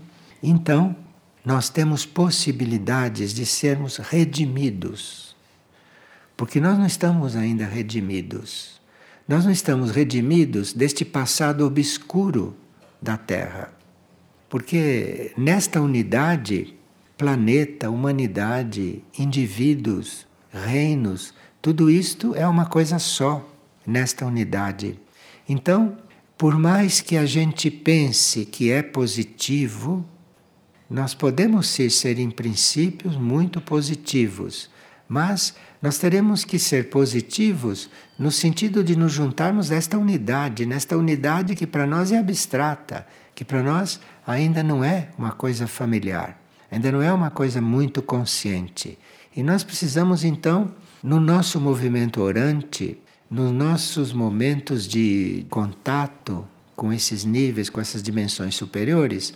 então 0.43 0.95
nós 1.43 1.69
temos 1.69 2.06
possibilidades 2.06 3.34
de 3.34 3.47
sermos 3.47 3.97
redimidos. 3.97 5.36
Porque 6.38 6.62
nós 6.62 6.77
não 6.77 6.86
estamos 6.86 7.36
ainda 7.36 7.65
redimidos. 7.65 8.80
Nós 9.27 9.43
não 9.43 9.51
estamos 9.51 9.89
redimidos 9.89 10.71
deste 10.71 11.04
passado 11.04 11.65
obscuro 11.65 12.56
da 13.01 13.17
Terra. 13.17 13.73
Porque 14.47 15.34
nesta 15.36 15.82
unidade, 15.82 16.75
planeta, 17.17 17.89
humanidade, 17.89 19.04
indivíduos, 19.17 20.27
reinos, 20.54 21.34
tudo 21.60 21.89
isto 21.89 22.36
é 22.36 22.47
uma 22.47 22.67
coisa 22.67 22.99
só 22.99 23.43
nesta 23.86 24.27
unidade. 24.27 24.99
Então, 25.49 25.97
por 26.41 26.58
mais 26.58 27.01
que 27.01 27.17
a 27.17 27.23
gente 27.27 27.69
pense 27.69 28.45
que 28.45 28.71
é 28.71 28.82
positivo, 28.82 30.04
nós 30.89 31.13
podemos 31.13 31.67
ser, 31.67 31.91
ser 31.91 32.17
em 32.17 32.32
princípios 32.32 33.15
muito 33.15 33.62
positivos, 33.62 34.67
mas 35.08 35.54
nós 35.80 35.99
teremos 35.99 36.43
que 36.43 36.58
ser 36.58 36.89
positivos 36.89 37.91
no 38.17 38.32
sentido 38.32 38.84
de 38.84 38.95
nos 38.95 39.12
juntarmos 39.12 39.69
nesta 39.69 39.99
unidade, 39.99 40.65
nesta 40.65 40.97
unidade 40.97 41.56
que 41.56 41.67
para 41.67 41.86
nós 41.86 42.12
é 42.12 42.17
abstrata, 42.17 43.06
que 43.36 43.45
para 43.45 43.62
nós 43.62 43.99
ainda 44.25 44.63
não 44.63 44.84
é 44.84 45.10
uma 45.19 45.34
coisa 45.34 45.67
familiar, 45.67 46.41
ainda 46.71 46.91
não 46.91 47.04
é 47.04 47.13
uma 47.13 47.30
coisa 47.30 47.62
muito 47.62 48.01
consciente. 48.01 48.97
E 49.36 49.43
nós 49.43 49.63
precisamos 49.63 50.23
então, 50.23 50.73
no 51.04 51.19
nosso 51.19 51.62
movimento 51.62 52.19
orante, 52.19 52.97
nos 53.31 53.49
nossos 53.53 54.11
momentos 54.11 54.85
de 54.85 55.45
contato 55.49 56.45
com 56.75 56.91
esses 56.91 57.23
níveis, 57.23 57.69
com 57.69 57.79
essas 57.79 58.03
dimensões 58.03 58.55
superiores, 58.55 59.33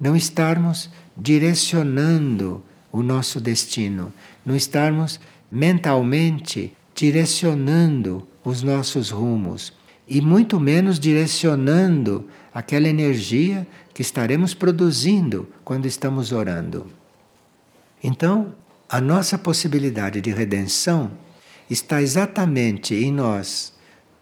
não 0.00 0.16
estarmos 0.16 0.90
direcionando 1.16 2.60
o 2.90 3.04
nosso 3.04 3.40
destino, 3.40 4.12
não 4.44 4.56
estarmos 4.56 5.20
mentalmente 5.48 6.76
direcionando 6.92 8.26
os 8.44 8.64
nossos 8.64 9.10
rumos 9.10 9.72
e 10.08 10.20
muito 10.20 10.58
menos 10.58 10.98
direcionando 10.98 12.28
aquela 12.52 12.88
energia 12.88 13.64
que 13.94 14.02
estaremos 14.02 14.54
produzindo 14.54 15.48
quando 15.64 15.86
estamos 15.86 16.32
orando. 16.32 16.86
Então, 18.02 18.54
a 18.88 19.00
nossa 19.00 19.38
possibilidade 19.38 20.20
de 20.20 20.30
redenção 20.30 21.12
está 21.68 22.00
exatamente 22.00 22.94
em 22.94 23.12
nós 23.12 23.72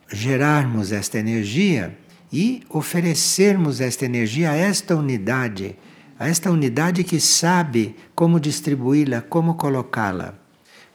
gerarmos 0.08 0.92
esta 0.92 1.18
energia 1.18 1.96
e 2.32 2.62
oferecermos 2.68 3.80
esta 3.80 4.04
energia 4.04 4.50
a 4.50 4.56
esta 4.56 4.96
unidade, 4.96 5.76
a 6.18 6.28
esta 6.28 6.50
unidade 6.50 7.04
que 7.04 7.20
sabe 7.20 7.96
como 8.14 8.40
distribuí-la, 8.40 9.22
como 9.22 9.54
colocá-la. 9.54 10.34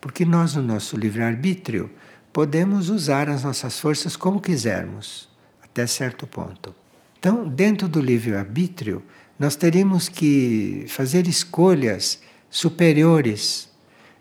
Porque 0.02 0.26
nós, 0.26 0.56
no 0.56 0.62
nosso 0.62 0.98
livre-arbítrio, 0.98 1.90
podemos 2.32 2.90
usar 2.90 3.30
as 3.30 3.44
nossas 3.44 3.80
forças 3.80 4.16
como 4.16 4.42
quisermos, 4.42 5.30
até 5.62 5.86
certo 5.86 6.26
ponto. 6.26 6.74
Então, 7.18 7.48
dentro 7.48 7.88
do 7.88 8.00
livre-arbítrio, 8.00 9.04
nós 9.38 9.56
teríamos 9.56 10.08
que 10.10 10.86
fazer 10.88 11.28
escolhas 11.28 12.22
superiores, 12.50 13.70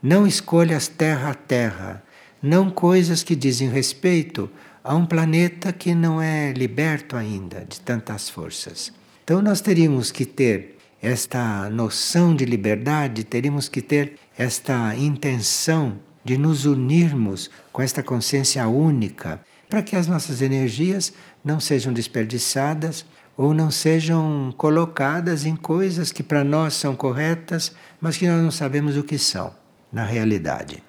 não 0.02 0.26
escolhas 0.26 0.88
terra 0.88 1.30
a 1.30 1.34
terra, 1.34 2.02
não 2.42 2.70
coisas 2.70 3.22
que 3.22 3.34
dizem 3.34 3.68
respeito 3.68 4.48
a 4.82 4.94
um 4.94 5.04
planeta 5.04 5.72
que 5.72 5.94
não 5.94 6.20
é 6.20 6.52
liberto 6.52 7.16
ainda 7.16 7.64
de 7.68 7.80
tantas 7.80 8.30
forças. 8.30 8.92
Então 9.24 9.42
nós 9.42 9.60
teríamos 9.60 10.10
que 10.10 10.24
ter 10.24 10.78
esta 11.02 11.68
noção 11.70 12.34
de 12.34 12.44
liberdade, 12.44 13.24
teríamos 13.24 13.68
que 13.68 13.82
ter 13.82 14.14
esta 14.36 14.94
intenção 14.96 15.98
de 16.24 16.36
nos 16.36 16.64
unirmos 16.64 17.50
com 17.72 17.82
esta 17.82 18.02
consciência 18.02 18.66
única, 18.66 19.40
para 19.68 19.82
que 19.82 19.94
as 19.94 20.06
nossas 20.06 20.42
energias 20.42 21.12
não 21.44 21.60
sejam 21.60 21.92
desperdiçadas 21.92 23.04
ou 23.36 23.54
não 23.54 23.70
sejam 23.70 24.52
colocadas 24.56 25.44
em 25.44 25.54
coisas 25.54 26.10
que 26.10 26.22
para 26.22 26.42
nós 26.42 26.74
são 26.74 26.96
corretas, 26.96 27.72
mas 28.00 28.16
que 28.16 28.26
nós 28.26 28.42
não 28.42 28.50
sabemos 28.50 28.96
o 28.96 29.04
que 29.04 29.18
são 29.18 29.54
na 29.92 30.04
realidade. 30.04 30.87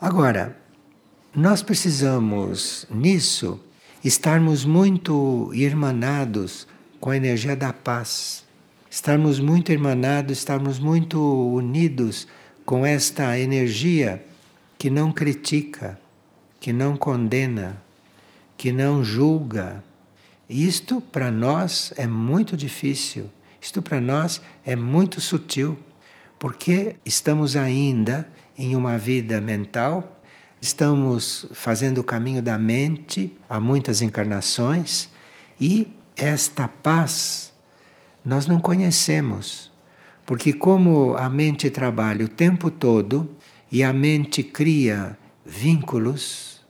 Agora, 0.00 0.56
nós 1.34 1.62
precisamos 1.62 2.84
nisso 2.90 3.60
estarmos 4.04 4.64
muito 4.64 5.50
irmanados 5.54 6.66
com 7.00 7.10
a 7.10 7.16
energia 7.16 7.54
da 7.54 7.72
paz, 7.72 8.44
estarmos 8.90 9.38
muito 9.38 9.70
irmanados, 9.70 10.38
estarmos 10.38 10.80
muito 10.80 11.20
unidos 11.54 12.26
com 12.66 12.84
esta 12.84 13.38
energia 13.38 14.24
que 14.76 14.90
não 14.90 15.12
critica, 15.12 15.98
que 16.58 16.72
não 16.72 16.96
condena, 16.96 17.80
que 18.56 18.72
não 18.72 19.04
julga. 19.04 19.82
Isto 20.48 21.00
para 21.00 21.30
nós 21.30 21.92
é 21.96 22.06
muito 22.06 22.56
difícil, 22.56 23.30
isto 23.60 23.80
para 23.80 24.00
nós 24.00 24.42
é 24.66 24.74
muito 24.74 25.20
sutil, 25.20 25.78
porque 26.38 26.96
estamos 27.04 27.54
ainda 27.56 28.28
em 28.56 28.76
uma 28.76 28.96
vida 28.98 29.40
mental, 29.40 30.20
estamos 30.60 31.46
fazendo 31.52 31.98
o 31.98 32.04
caminho 32.04 32.42
da 32.42 32.58
mente 32.58 33.36
há 33.48 33.60
muitas 33.60 34.00
encarnações 34.00 35.08
e 35.60 35.92
esta 36.16 36.68
paz 36.68 37.52
nós 38.24 38.46
não 38.46 38.58
conhecemos. 38.58 39.72
Porque, 40.24 40.52
como 40.52 41.14
a 41.16 41.28
mente 41.28 41.68
trabalha 41.68 42.24
o 42.24 42.28
tempo 42.28 42.70
todo 42.70 43.30
e 43.70 43.82
a 43.82 43.92
mente 43.92 44.42
cria 44.42 45.18
vínculos 45.44 46.64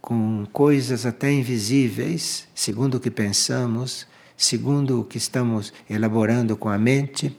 com 0.00 0.46
coisas 0.52 1.04
até 1.04 1.30
invisíveis, 1.30 2.48
segundo 2.54 2.94
o 2.94 3.00
que 3.00 3.10
pensamos, 3.10 4.06
segundo 4.36 5.00
o 5.00 5.04
que 5.04 5.18
estamos 5.18 5.72
elaborando 5.88 6.56
com 6.56 6.68
a 6.68 6.78
mente, 6.78 7.36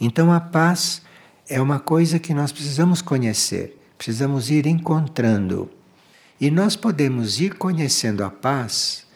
então 0.00 0.32
a 0.32 0.40
paz 0.40 1.02
é 1.48 1.60
uma 1.60 1.80
coisa 1.80 2.18
que 2.18 2.34
nós 2.34 2.52
precisamos 2.52 3.00
conhecer, 3.00 3.80
precisamos 3.96 4.50
ir 4.50 4.66
encontrando. 4.66 5.70
E 6.40 6.50
nós 6.50 6.76
podemos 6.76 7.40
ir 7.40 7.54
conhecendo 7.54 8.22
a 8.22 8.30
paz 8.30 9.06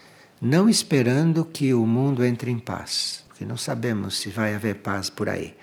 não 0.44 0.68
esperando 0.68 1.44
que 1.44 1.72
o 1.72 1.86
mundo 1.86 2.24
entre 2.24 2.50
em 2.50 2.58
paz, 2.58 3.24
porque 3.28 3.44
não 3.44 3.56
sabemos 3.56 4.18
se 4.18 4.28
vai 4.28 4.56
haver 4.56 4.76
paz 4.76 5.08
por 5.08 5.28
aí. 5.28 5.54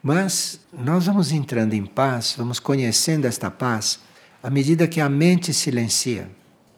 Mas 0.00 0.60
nós 0.72 1.06
vamos 1.06 1.32
entrando 1.32 1.74
em 1.74 1.84
paz, 1.84 2.36
vamos 2.38 2.60
conhecendo 2.60 3.26
esta 3.26 3.50
paz 3.50 3.98
à 4.40 4.48
medida 4.48 4.86
que 4.86 5.00
a 5.00 5.08
mente 5.08 5.52
silencia, 5.52 6.30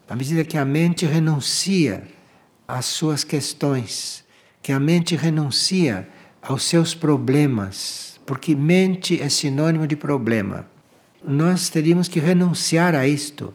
à 0.09 0.17
medida 0.17 0.43
que 0.43 0.57
a 0.57 0.65
mente 0.65 1.05
renuncia 1.05 2.09
às 2.67 2.87
suas 2.87 3.25
questões, 3.25 4.25
que 4.63 4.73
a 4.73 4.81
mente 4.81 5.15
renuncia 5.15 6.09
aos 6.41 6.63
seus 6.63 6.95
problemas, 6.95 8.10
porque 8.31 8.55
mente 8.55 9.21
é 9.21 9.29
sinônimo 9.29 9.89
de 9.89 9.97
problema. 9.97 10.65
Nós 11.21 11.69
teríamos 11.69 12.07
que 12.07 12.21
renunciar 12.21 12.95
a 12.95 13.05
isto. 13.05 13.53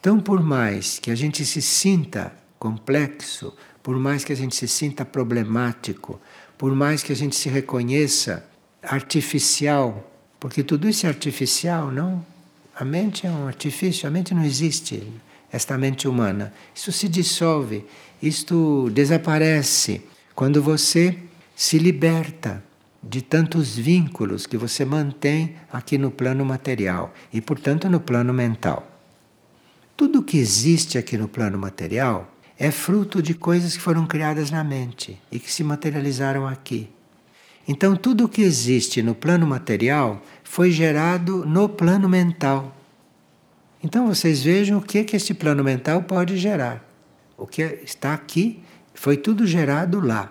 Então, 0.00 0.18
por 0.18 0.42
mais 0.42 0.98
que 0.98 1.12
a 1.12 1.14
gente 1.14 1.46
se 1.46 1.62
sinta 1.62 2.32
complexo, 2.58 3.54
por 3.80 3.96
mais 4.00 4.24
que 4.24 4.32
a 4.32 4.34
gente 4.34 4.56
se 4.56 4.66
sinta 4.66 5.04
problemático, 5.04 6.20
por 6.58 6.74
mais 6.74 7.04
que 7.04 7.12
a 7.12 7.14
gente 7.14 7.36
se 7.36 7.48
reconheça 7.48 8.44
artificial, 8.82 10.12
porque 10.40 10.64
tudo 10.64 10.88
isso 10.88 11.06
é 11.06 11.08
artificial, 11.08 11.92
não? 11.92 12.26
A 12.74 12.84
mente 12.84 13.28
é 13.28 13.30
um 13.30 13.46
artifício, 13.46 14.08
a 14.08 14.10
mente 14.10 14.34
não 14.34 14.42
existe, 14.42 15.06
esta 15.52 15.78
mente 15.78 16.08
humana. 16.08 16.52
Isso 16.74 16.90
se 16.90 17.08
dissolve, 17.08 17.86
isto 18.20 18.90
desaparece 18.90 20.02
quando 20.34 20.60
você 20.60 21.16
se 21.54 21.78
liberta 21.78 22.68
de 23.02 23.22
tantos 23.22 23.76
vínculos 23.76 24.46
que 24.46 24.56
você 24.56 24.84
mantém 24.84 25.56
aqui 25.72 25.96
no 25.96 26.10
plano 26.10 26.44
material 26.44 27.12
e, 27.32 27.40
portanto, 27.40 27.88
no 27.88 28.00
plano 28.00 28.32
mental. 28.32 28.86
Tudo 29.96 30.22
que 30.22 30.38
existe 30.38 30.98
aqui 30.98 31.16
no 31.16 31.28
plano 31.28 31.58
material 31.58 32.32
é 32.58 32.70
fruto 32.70 33.22
de 33.22 33.32
coisas 33.34 33.74
que 33.74 33.82
foram 33.82 34.06
criadas 34.06 34.50
na 34.50 34.62
mente 34.62 35.18
e 35.32 35.38
que 35.38 35.50
se 35.50 35.64
materializaram 35.64 36.46
aqui. 36.46 36.90
Então, 37.66 37.96
tudo 37.96 38.28
que 38.28 38.42
existe 38.42 39.02
no 39.02 39.14
plano 39.14 39.46
material 39.46 40.22
foi 40.42 40.70
gerado 40.70 41.46
no 41.46 41.68
plano 41.68 42.08
mental. 42.08 42.76
Então, 43.82 44.06
vocês 44.06 44.42
vejam 44.42 44.78
o 44.78 44.82
que, 44.82 45.04
que 45.04 45.16
este 45.16 45.32
plano 45.32 45.64
mental 45.64 46.02
pode 46.02 46.36
gerar. 46.36 46.86
O 47.36 47.46
que 47.46 47.62
está 47.62 48.12
aqui 48.12 48.62
foi 48.92 49.16
tudo 49.16 49.46
gerado 49.46 50.00
lá. 50.00 50.30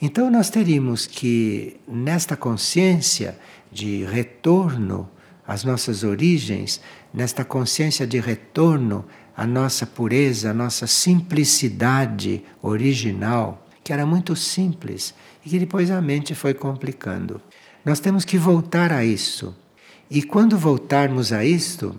Então, 0.00 0.30
nós 0.30 0.50
teríamos 0.50 1.06
que, 1.06 1.80
nesta 1.88 2.36
consciência 2.36 3.38
de 3.72 4.04
retorno 4.04 5.08
às 5.46 5.64
nossas 5.64 6.04
origens, 6.04 6.80
nesta 7.12 7.44
consciência 7.44 8.06
de 8.06 8.20
retorno 8.20 9.04
a 9.36 9.46
nossa 9.46 9.86
pureza, 9.86 10.50
a 10.50 10.54
nossa 10.54 10.86
simplicidade 10.86 12.42
original, 12.62 13.66
que 13.84 13.92
era 13.92 14.06
muito 14.06 14.34
simples 14.34 15.14
e 15.44 15.50
que 15.50 15.58
depois 15.58 15.90
a 15.90 16.00
mente 16.00 16.34
foi 16.34 16.54
complicando. 16.54 17.40
Nós 17.84 18.00
temos 18.00 18.24
que 18.24 18.38
voltar 18.38 18.92
a 18.92 19.04
isso. 19.04 19.54
E 20.10 20.22
quando 20.22 20.58
voltarmos 20.58 21.32
a 21.32 21.44
isto, 21.44 21.94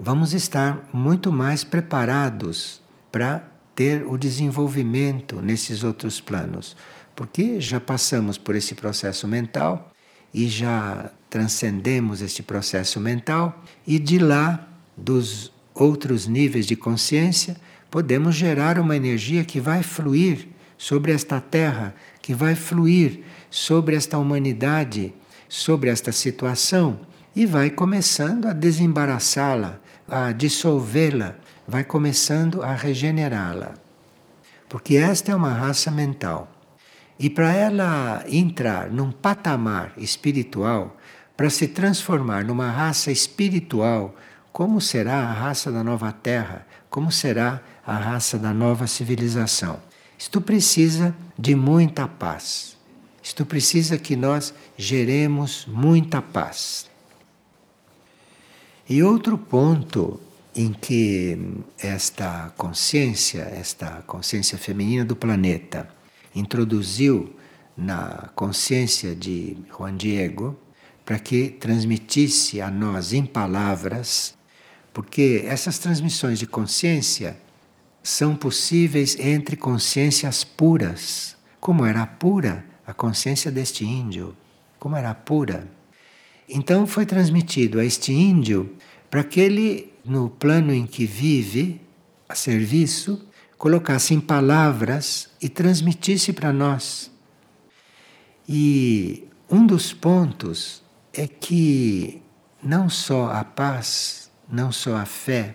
vamos 0.00 0.32
estar 0.32 0.88
muito 0.92 1.30
mais 1.30 1.62
preparados 1.62 2.80
para 3.12 3.46
ter 3.74 4.04
o 4.06 4.16
desenvolvimento 4.16 5.40
nesses 5.40 5.84
outros 5.84 6.20
planos. 6.20 6.76
Porque 7.18 7.60
já 7.60 7.80
passamos 7.80 8.38
por 8.38 8.54
esse 8.54 8.76
processo 8.76 9.26
mental 9.26 9.90
e 10.32 10.46
já 10.46 11.10
transcendemos 11.28 12.22
este 12.22 12.44
processo 12.44 13.00
mental, 13.00 13.60
e 13.84 13.98
de 13.98 14.20
lá, 14.20 14.68
dos 14.96 15.52
outros 15.74 16.28
níveis 16.28 16.64
de 16.64 16.76
consciência, 16.76 17.56
podemos 17.90 18.36
gerar 18.36 18.78
uma 18.78 18.94
energia 18.94 19.44
que 19.44 19.58
vai 19.58 19.82
fluir 19.82 20.46
sobre 20.78 21.10
esta 21.10 21.40
terra, 21.40 21.92
que 22.22 22.32
vai 22.32 22.54
fluir 22.54 23.24
sobre 23.50 23.96
esta 23.96 24.16
humanidade, 24.16 25.12
sobre 25.48 25.90
esta 25.90 26.12
situação 26.12 27.00
e 27.34 27.44
vai 27.44 27.68
começando 27.68 28.46
a 28.46 28.52
desembaraçá-la, 28.52 29.80
a 30.06 30.30
dissolvê-la, 30.30 31.34
vai 31.66 31.82
começando 31.82 32.62
a 32.62 32.76
regenerá-la. 32.76 33.74
Porque 34.68 34.94
esta 34.94 35.32
é 35.32 35.34
uma 35.34 35.52
raça 35.52 35.90
mental. 35.90 36.54
E 37.18 37.28
para 37.28 37.52
ela 37.52 38.24
entrar 38.28 38.90
num 38.90 39.10
patamar 39.10 39.92
espiritual, 39.96 40.96
para 41.36 41.50
se 41.50 41.68
transformar 41.68 42.44
numa 42.44 42.70
raça 42.70 43.10
espiritual 43.10 44.14
como 44.58 44.80
será 44.80 45.20
a 45.20 45.32
raça 45.32 45.70
da 45.70 45.84
nova 45.84 46.10
terra? 46.10 46.66
Como 46.90 47.12
será 47.12 47.62
a 47.86 47.96
raça 47.96 48.36
da 48.36 48.52
nova 48.52 48.88
civilização? 48.88 49.80
Isto 50.18 50.40
precisa 50.40 51.14
de 51.38 51.54
muita 51.54 52.08
paz. 52.08 52.76
Isto 53.22 53.46
precisa 53.46 53.96
que 53.98 54.16
nós 54.16 54.52
geremos 54.76 55.64
muita 55.68 56.20
paz. 56.20 56.90
E 58.88 59.00
outro 59.00 59.38
ponto 59.38 60.18
em 60.56 60.72
que 60.72 61.38
esta 61.78 62.52
consciência, 62.56 63.42
esta 63.42 64.02
consciência 64.08 64.58
feminina 64.58 65.04
do 65.04 65.14
planeta, 65.14 65.88
introduziu 66.38 67.34
na 67.76 68.30
consciência 68.34 69.14
de 69.14 69.56
Juan 69.76 69.96
Diego 69.96 70.58
para 71.04 71.18
que 71.18 71.48
transmitisse 71.48 72.60
a 72.60 72.70
nós 72.70 73.12
em 73.12 73.24
palavras 73.24 74.38
porque 74.98 75.44
essas 75.46 75.78
transmissões 75.78 76.40
de 76.40 76.46
consciência 76.46 77.36
são 78.02 78.34
possíveis 78.34 79.16
entre 79.16 79.56
consciências 79.56 80.42
puras, 80.42 81.36
como 81.60 81.84
era 81.84 82.04
pura 82.04 82.64
a 82.84 82.92
consciência 82.92 83.48
deste 83.48 83.84
índio, 83.84 84.36
como 84.76 84.96
era 84.96 85.14
pura. 85.14 85.70
Então 86.48 86.84
foi 86.84 87.06
transmitido 87.06 87.78
a 87.78 87.84
este 87.84 88.12
índio 88.12 88.74
para 89.08 89.22
que 89.22 89.38
ele, 89.38 89.92
no 90.04 90.28
plano 90.30 90.74
em 90.74 90.84
que 90.84 91.06
vive, 91.06 91.80
a 92.28 92.34
serviço, 92.34 93.27
colocasse 93.58 94.14
em 94.14 94.20
palavras 94.20 95.28
e 95.42 95.48
transmitisse 95.48 96.32
para 96.32 96.52
nós. 96.52 97.10
E 98.48 99.28
um 99.50 99.66
dos 99.66 99.92
pontos 99.92 100.82
é 101.12 101.26
que 101.26 102.22
não 102.62 102.88
só 102.88 103.30
a 103.32 103.44
paz 103.44 104.28
não 104.50 104.72
só 104.72 104.96
a 104.96 105.04
fé, 105.04 105.54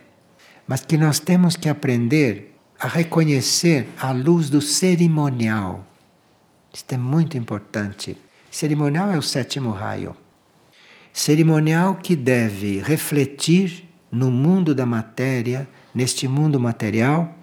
mas 0.67 0.85
que 0.85 0.97
nós 0.97 1.19
temos 1.19 1.55
que 1.55 1.67
aprender 1.67 2.55
a 2.79 2.87
reconhecer 2.87 3.87
a 3.99 4.11
luz 4.11 4.49
do 4.49 4.61
cerimonial. 4.61 5.85
Isto 6.71 6.93
é 6.93 6.97
muito 6.97 7.37
importante. 7.37 8.17
Cerimonial 8.51 9.11
é 9.11 9.17
o 9.17 9.21
sétimo 9.21 9.71
raio. 9.71 10.15
Cerimonial 11.11 11.95
que 11.95 12.15
deve 12.15 12.79
refletir 12.79 13.89
no 14.11 14.29
mundo 14.29 14.75
da 14.75 14.85
matéria, 14.85 15.67
neste 15.93 16.27
mundo 16.27 16.59
material, 16.59 17.35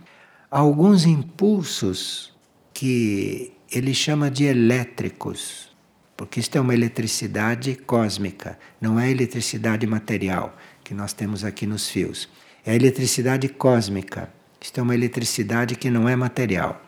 alguns 0.50 1.04
impulsos 1.06 2.32
que 2.74 3.52
ele 3.70 3.94
chama 3.94 4.30
de 4.30 4.44
elétricos, 4.44 5.70
porque 6.16 6.40
isto 6.40 6.56
é 6.56 6.60
uma 6.60 6.74
eletricidade 6.74 7.76
cósmica, 7.76 8.58
não 8.80 8.98
é 8.98 9.10
eletricidade 9.10 9.86
material 9.86 10.56
que 10.82 10.92
nós 10.92 11.12
temos 11.12 11.44
aqui 11.44 11.66
nos 11.66 11.88
fios. 11.88 12.28
É 12.66 12.72
a 12.72 12.74
eletricidade 12.74 13.48
cósmica. 13.48 14.28
Isto 14.60 14.80
é 14.80 14.82
uma 14.82 14.94
eletricidade 14.94 15.76
que 15.76 15.88
não 15.88 16.08
é 16.08 16.16
material. 16.16 16.82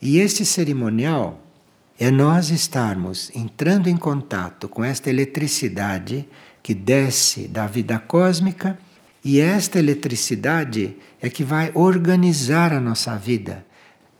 E 0.00 0.18
este 0.18 0.44
cerimonial 0.44 1.40
é 1.98 2.10
nós 2.10 2.50
estarmos 2.50 3.30
entrando 3.34 3.86
em 3.86 3.96
contato 3.96 4.68
com 4.68 4.82
esta 4.84 5.08
eletricidade 5.08 6.28
que 6.62 6.74
desce 6.74 7.46
da 7.46 7.66
vida 7.66 7.98
cósmica 7.98 8.76
E 9.24 9.40
esta 9.40 9.78
eletricidade 9.78 10.96
é 11.20 11.30
que 11.30 11.44
vai 11.44 11.70
organizar 11.74 12.72
a 12.72 12.80
nossa 12.80 13.16
vida. 13.16 13.64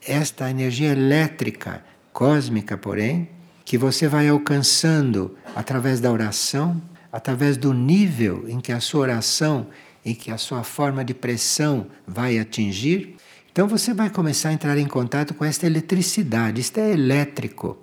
Esta 0.07 0.49
energia 0.49 0.93
elétrica, 0.93 1.85
cósmica, 2.13 2.77
porém, 2.77 3.29
que 3.65 3.77
você 3.77 4.07
vai 4.07 4.29
alcançando 4.29 5.37
através 5.57 6.01
da 6.01 6.11
oração, 6.11 6.81
através 7.11 7.57
do 7.57 7.73
nível 7.73 8.45
em 8.49 8.61
que 8.61 8.71
a 8.71 8.81
sua 8.81 9.01
oração, 9.01 9.67
em 10.05 10.15
que 10.15 10.31
a 10.31 10.39
sua 10.39 10.63
forma 10.63 11.05
de 11.05 11.15
pressão 11.15 11.87
vai 12.07 12.39
atingir. 12.39 13.17
Então 13.51 13.67
você 13.67 13.93
vai 13.93 14.09
começar 14.09 14.51
a 14.51 14.53
entrar 14.53 14.79
em 14.79 14.87
contato 14.87 15.35
com 15.35 15.45
esta 15.45 15.67
eletricidade. 15.67 16.61
Isto 16.61 16.79
é 16.79 16.93
elétrico. 16.93 17.77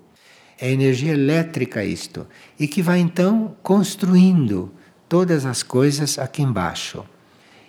É 0.60 0.72
energia 0.72 1.14
elétrica 1.14 1.84
isto. 1.84 2.26
E 2.60 2.68
que 2.68 2.82
vai 2.82 3.00
então 3.00 3.56
construindo 3.62 4.72
todas 5.10 5.46
as 5.46 5.64
coisas 5.64 6.20
aqui 6.20 6.44
embaixo. 6.44 7.04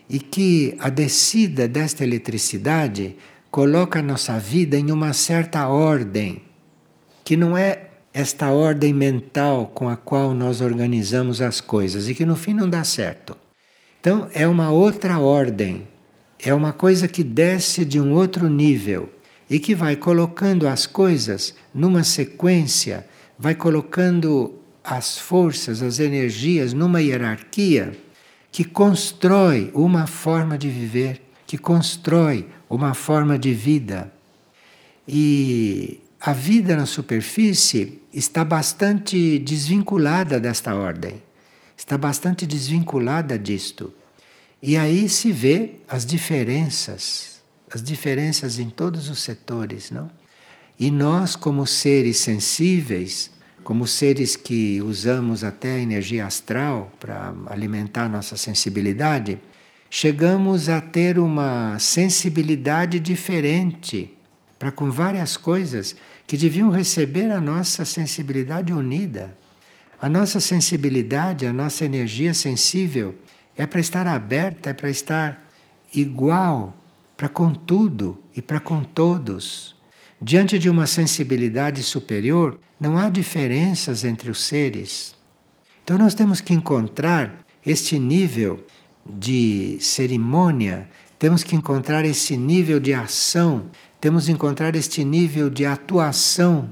E 0.08 0.20
que 0.20 0.76
a 0.78 0.90
descida 0.90 1.66
desta 1.66 2.04
eletricidade 2.04 3.16
coloca 3.50 3.98
a 3.98 4.02
nossa 4.02 4.38
vida 4.38 4.76
em 4.76 4.92
uma 4.92 5.12
certa 5.12 5.66
ordem, 5.66 6.42
que 7.24 7.36
não 7.36 7.56
é 7.56 7.88
esta 8.12 8.50
ordem 8.50 8.92
mental 8.92 9.68
com 9.68 9.88
a 9.88 9.96
qual 9.96 10.34
nós 10.34 10.60
organizamos 10.60 11.40
as 11.40 11.60
coisas 11.60 12.08
e 12.08 12.14
que 12.14 12.26
no 12.26 12.36
fim 12.36 12.52
não 12.54 12.68
dá 12.68 12.84
certo. 12.84 13.36
Então 14.00 14.28
é 14.32 14.46
uma 14.46 14.70
outra 14.70 15.18
ordem, 15.18 15.86
é 16.38 16.52
uma 16.52 16.72
coisa 16.72 17.06
que 17.06 17.22
desce 17.22 17.84
de 17.84 18.00
um 18.00 18.12
outro 18.12 18.48
nível 18.48 19.08
e 19.48 19.58
que 19.58 19.74
vai 19.74 19.96
colocando 19.96 20.66
as 20.66 20.86
coisas 20.86 21.54
numa 21.74 22.02
sequência, 22.02 23.06
vai 23.38 23.54
colocando 23.54 24.59
as 24.82 25.18
forças, 25.18 25.82
as 25.82 25.98
energias 26.00 26.72
numa 26.72 27.00
hierarquia 27.00 27.92
que 28.50 28.64
constrói 28.64 29.70
uma 29.74 30.06
forma 30.06 30.58
de 30.58 30.68
viver, 30.68 31.22
que 31.46 31.56
constrói 31.56 32.48
uma 32.68 32.94
forma 32.94 33.38
de 33.38 33.52
vida. 33.54 34.12
E 35.06 36.00
a 36.20 36.32
vida 36.32 36.76
na 36.76 36.86
superfície 36.86 38.00
está 38.12 38.44
bastante 38.44 39.38
desvinculada 39.38 40.40
desta 40.40 40.74
ordem, 40.74 41.22
está 41.76 41.96
bastante 41.96 42.46
desvinculada 42.46 43.38
disto. 43.38 43.92
E 44.62 44.76
aí 44.76 45.08
se 45.08 45.32
vê 45.32 45.76
as 45.88 46.04
diferenças, 46.04 47.40
as 47.72 47.82
diferenças 47.82 48.58
em 48.58 48.68
todos 48.68 49.08
os 49.08 49.20
setores, 49.20 49.90
não? 49.90 50.10
E 50.78 50.90
nós, 50.90 51.36
como 51.36 51.66
seres 51.66 52.18
sensíveis, 52.18 53.30
como 53.62 53.86
seres 53.86 54.36
que 54.36 54.80
usamos 54.82 55.44
até 55.44 55.76
a 55.76 55.78
energia 55.78 56.26
astral 56.26 56.90
para 56.98 57.34
alimentar 57.46 58.08
nossa 58.08 58.36
sensibilidade, 58.36 59.38
chegamos 59.88 60.68
a 60.68 60.80
ter 60.80 61.18
uma 61.18 61.78
sensibilidade 61.78 62.98
diferente 62.98 64.16
para 64.58 64.70
com 64.70 64.90
várias 64.90 65.36
coisas 65.36 65.96
que 66.26 66.36
deviam 66.36 66.70
receber 66.70 67.30
a 67.30 67.40
nossa 67.40 67.84
sensibilidade 67.84 68.72
unida. 68.72 69.36
A 70.00 70.08
nossa 70.08 70.40
sensibilidade, 70.40 71.46
a 71.46 71.52
nossa 71.52 71.84
energia 71.84 72.32
sensível 72.34 73.14
é 73.56 73.66
para 73.66 73.80
estar 73.80 74.06
aberta, 74.06 74.70
é 74.70 74.72
para 74.72 74.90
estar 74.90 75.50
igual 75.94 76.76
para 77.16 77.28
com 77.28 77.52
tudo 77.52 78.18
e 78.34 78.40
para 78.40 78.60
com 78.60 78.82
todos. 78.82 79.79
Diante 80.22 80.58
de 80.58 80.68
uma 80.68 80.86
sensibilidade 80.86 81.82
superior, 81.82 82.58
não 82.78 82.98
há 82.98 83.08
diferenças 83.08 84.04
entre 84.04 84.30
os 84.30 84.44
seres. 84.44 85.14
Então 85.82 85.96
nós 85.96 86.14
temos 86.14 86.42
que 86.42 86.52
encontrar 86.52 87.42
este 87.64 87.98
nível 87.98 88.62
de 89.06 89.78
cerimônia, 89.80 90.90
temos 91.18 91.42
que 91.42 91.56
encontrar 91.56 92.04
esse 92.04 92.36
nível 92.36 92.78
de 92.78 92.92
ação, 92.92 93.70
temos 93.98 94.26
que 94.26 94.32
encontrar 94.32 94.76
este 94.76 95.04
nível 95.04 95.48
de 95.48 95.64
atuação 95.64 96.68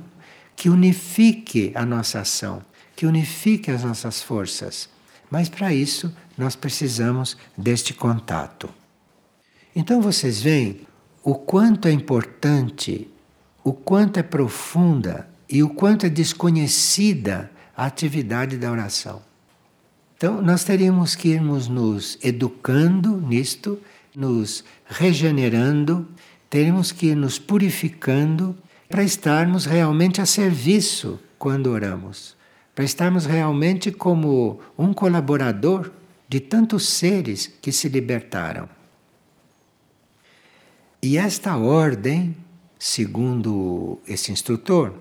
que 0.55 0.68
unifique 0.68 1.72
a 1.74 1.86
nossa 1.86 2.20
ação, 2.20 2.62
que 2.94 3.07
unifique 3.07 3.70
as 3.70 3.82
nossas 3.82 4.20
forças. 4.20 4.90
Mas 5.30 5.49
para 5.49 5.72
isso 5.72 6.14
nós 6.36 6.55
precisamos 6.55 7.34
deste 7.57 7.94
contato. 7.94 8.68
Então 9.74 10.03
vocês 10.03 10.42
veem 10.42 10.80
o 11.22 11.34
quanto 11.34 11.88
é 11.88 11.92
importante 11.92 13.09
o 13.68 13.72
quanto 13.74 14.18
é 14.18 14.22
profunda 14.22 15.28
e 15.46 15.62
o 15.62 15.68
quanto 15.68 16.06
é 16.06 16.08
desconhecida 16.08 17.50
a 17.76 17.84
atividade 17.84 18.56
da 18.56 18.72
oração. 18.72 19.20
Então, 20.16 20.40
nós 20.40 20.64
teríamos 20.64 21.14
que 21.14 21.28
irmos 21.28 21.68
nos 21.68 22.18
educando 22.22 23.20
nisto, 23.20 23.78
nos 24.16 24.64
regenerando, 24.86 26.08
teríamos 26.48 26.92
que 26.92 27.08
ir 27.08 27.14
nos 27.14 27.38
purificando 27.38 28.56
para 28.88 29.04
estarmos 29.04 29.66
realmente 29.66 30.22
a 30.22 30.24
serviço 30.24 31.20
quando 31.38 31.66
oramos, 31.66 32.34
para 32.74 32.86
estarmos 32.86 33.26
realmente 33.26 33.92
como 33.92 34.60
um 34.78 34.94
colaborador 34.94 35.92
de 36.26 36.40
tantos 36.40 36.88
seres 36.88 37.52
que 37.60 37.70
se 37.70 37.86
libertaram. 37.90 38.66
E 41.02 41.18
esta 41.18 41.54
ordem 41.58 42.34
segundo 42.78 43.98
esse 44.06 44.30
instrutor, 44.30 44.94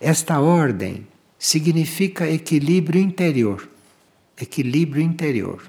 esta 0.00 0.40
ordem 0.40 1.06
significa 1.38 2.28
equilíbrio 2.28 3.00
interior. 3.00 3.68
Equilíbrio 4.40 5.02
interior. 5.02 5.62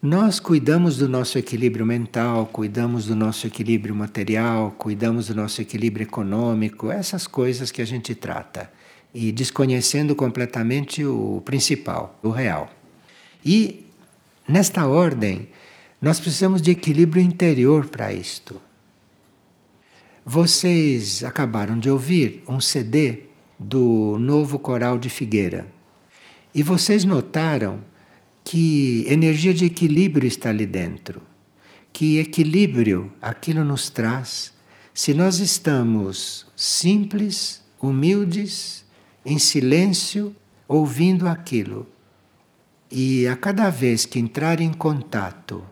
Nós 0.00 0.38
cuidamos 0.38 0.96
do 0.96 1.08
nosso 1.08 1.38
equilíbrio 1.38 1.84
mental, 1.84 2.46
cuidamos 2.46 3.06
do 3.06 3.16
nosso 3.16 3.48
equilíbrio 3.48 3.94
material, 3.94 4.70
cuidamos 4.78 5.26
do 5.26 5.34
nosso 5.34 5.60
equilíbrio 5.60 6.04
econômico, 6.04 6.88
essas 6.90 7.26
coisas 7.26 7.72
que 7.72 7.82
a 7.82 7.84
gente 7.84 8.14
trata, 8.14 8.70
e 9.12 9.32
desconhecendo 9.32 10.14
completamente 10.14 11.04
o 11.04 11.42
principal, 11.44 12.16
o 12.22 12.30
real. 12.30 12.70
E 13.44 13.86
nesta 14.46 14.86
ordem, 14.86 15.48
nós 16.00 16.20
precisamos 16.20 16.62
de 16.62 16.70
equilíbrio 16.70 17.20
interior 17.20 17.86
para 17.86 18.12
isto. 18.12 18.67
Vocês 20.30 21.24
acabaram 21.24 21.78
de 21.78 21.88
ouvir 21.88 22.44
um 22.46 22.60
CD 22.60 23.20
do 23.58 24.18
novo 24.20 24.58
coral 24.58 24.98
de 24.98 25.08
Figueira. 25.08 25.66
E 26.54 26.62
vocês 26.62 27.02
notaram 27.02 27.80
que 28.44 29.06
energia 29.08 29.54
de 29.54 29.64
equilíbrio 29.64 30.28
está 30.28 30.50
ali 30.50 30.66
dentro. 30.66 31.22
Que 31.90 32.18
equilíbrio 32.18 33.10
aquilo 33.22 33.64
nos 33.64 33.88
traz 33.88 34.52
se 34.92 35.14
nós 35.14 35.38
estamos 35.38 36.46
simples, 36.54 37.62
humildes, 37.80 38.84
em 39.24 39.38
silêncio, 39.38 40.36
ouvindo 40.68 41.26
aquilo. 41.26 41.86
E 42.90 43.26
a 43.26 43.34
cada 43.34 43.70
vez 43.70 44.04
que 44.04 44.18
entrar 44.18 44.60
em 44.60 44.74
contato 44.74 45.64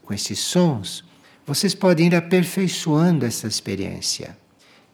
com 0.00 0.14
esses 0.14 0.38
sons, 0.38 1.05
vocês 1.46 1.74
podem 1.74 2.08
ir 2.08 2.14
aperfeiçoando 2.14 3.24
essa 3.24 3.46
experiência 3.46 4.36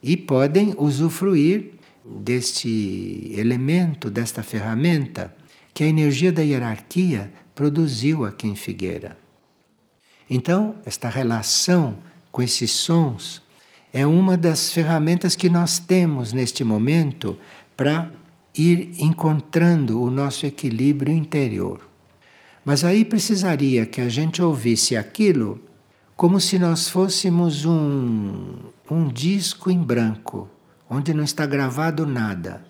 e 0.03 0.17
podem 0.17 0.75
usufruir 0.77 1.71
deste 2.05 3.33
elemento, 3.35 4.11
desta 4.11 4.43
ferramenta 4.43 5.35
que 5.73 5.83
a 5.83 5.87
energia 5.87 6.31
da 6.31 6.43
hierarquia 6.43 7.33
produziu 7.55 8.27
aqui 8.27 8.47
em 8.49 8.55
Figueira. 8.55 9.17
Então, 10.29 10.77
esta 10.85 11.09
relação 11.09 11.97
com 12.31 12.43
esses 12.43 12.71
sons 12.71 13.43
é 13.93 14.07
uma 14.07 14.37
das 14.37 14.73
ferramentas 14.73 15.35
que 15.35 15.49
nós 15.49 15.79
temos 15.79 16.33
neste 16.33 16.65
momento 16.65 17.39
para 17.77 18.11
ir 18.55 18.91
encontrando 18.99 20.03
o 20.03 20.11
nosso 20.11 20.45
equilíbrio 20.45 21.15
interior. 21.15 21.81
Mas 22.65 22.85
aí 22.85 23.05
precisaria 23.05 23.87
que 23.87 24.01
a 24.01 24.09
gente 24.09 24.43
ouvisse 24.43 24.97
aquilo 24.97 25.61
como 26.23 26.39
se 26.39 26.57
nós 26.57 26.89
fôssemos 26.89 27.65
um, 27.65 28.55
um 28.89 29.09
disco 29.09 29.73
em 29.73 29.83
branco, 29.83 30.49
onde 30.89 31.13
não 31.13 31.25
está 31.25 31.45
gravado 31.45 32.07
nada. 32.07 32.65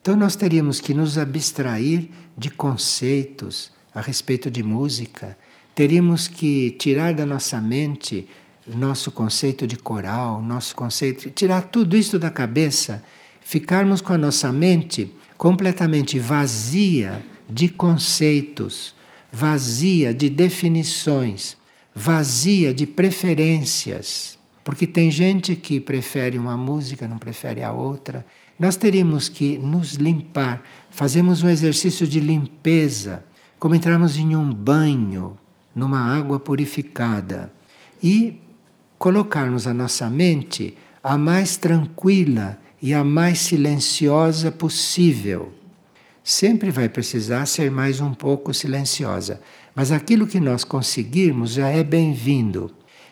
Então 0.00 0.14
nós 0.14 0.36
teríamos 0.36 0.78
que 0.78 0.94
nos 0.94 1.18
abstrair 1.18 2.08
de 2.38 2.48
conceitos 2.48 3.72
a 3.92 4.00
respeito 4.00 4.48
de 4.48 4.62
música, 4.62 5.36
teríamos 5.74 6.28
que 6.28 6.70
tirar 6.78 7.12
da 7.12 7.26
nossa 7.26 7.60
mente 7.60 8.28
nosso 8.64 9.10
conceito 9.10 9.66
de 9.66 9.74
coral, 9.76 10.40
nosso 10.40 10.76
conceito, 10.76 11.28
tirar 11.30 11.62
tudo 11.62 11.96
isso 11.96 12.20
da 12.20 12.30
cabeça, 12.30 13.02
ficarmos 13.40 14.00
com 14.00 14.12
a 14.12 14.18
nossa 14.18 14.52
mente 14.52 15.12
completamente 15.36 16.20
vazia 16.20 17.20
de 17.50 17.68
conceitos, 17.68 18.94
vazia 19.32 20.14
de 20.14 20.30
definições 20.30 21.56
vazia 21.98 22.74
de 22.74 22.86
preferências, 22.86 24.38
porque 24.62 24.86
tem 24.86 25.10
gente 25.10 25.56
que 25.56 25.80
prefere 25.80 26.38
uma 26.38 26.54
música, 26.54 27.08
não 27.08 27.16
prefere 27.16 27.62
a 27.62 27.72
outra. 27.72 28.26
Nós 28.58 28.76
teríamos 28.76 29.30
que 29.30 29.56
nos 29.56 29.94
limpar, 29.94 30.62
fazemos 30.90 31.42
um 31.42 31.48
exercício 31.48 32.06
de 32.06 32.20
limpeza, 32.20 33.24
como 33.58 33.74
entrarmos 33.74 34.18
em 34.18 34.36
um 34.36 34.52
banho, 34.52 35.38
numa 35.74 35.98
água 35.98 36.38
purificada 36.38 37.50
e 38.02 38.42
colocarmos 38.98 39.66
a 39.66 39.72
nossa 39.72 40.10
mente 40.10 40.76
a 41.02 41.16
mais 41.16 41.56
tranquila 41.56 42.58
e 42.82 42.92
a 42.92 43.02
mais 43.02 43.38
silenciosa 43.38 44.52
possível. 44.52 45.50
Sempre 46.22 46.70
vai 46.70 46.90
precisar 46.90 47.46
ser 47.46 47.70
mais 47.70 48.00
um 48.00 48.12
pouco 48.12 48.52
silenciosa, 48.52 49.40
mas 49.76 49.92
aquilo 49.92 50.26
que 50.26 50.40
nós 50.40 50.64
conseguirmos 50.64 51.52
já 51.52 51.68
é 51.68 51.84
bem-vindo. 51.84 52.70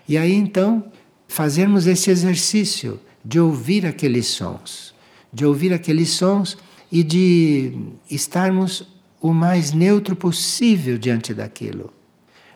E 0.08 0.16
aí 0.16 0.32
então 0.32 0.90
fazermos 1.28 1.86
esse 1.86 2.10
exercício 2.10 2.98
de 3.22 3.38
ouvir 3.38 3.84
aqueles 3.84 4.26
sons, 4.26 4.94
de 5.30 5.44
ouvir 5.44 5.74
aqueles 5.74 6.08
sons 6.08 6.56
e 6.90 7.02
de 7.02 7.72
estarmos 8.10 8.88
o 9.20 9.34
mais 9.34 9.72
neutro 9.72 10.16
possível 10.16 10.96
diante 10.96 11.34
daquilo. 11.34 11.92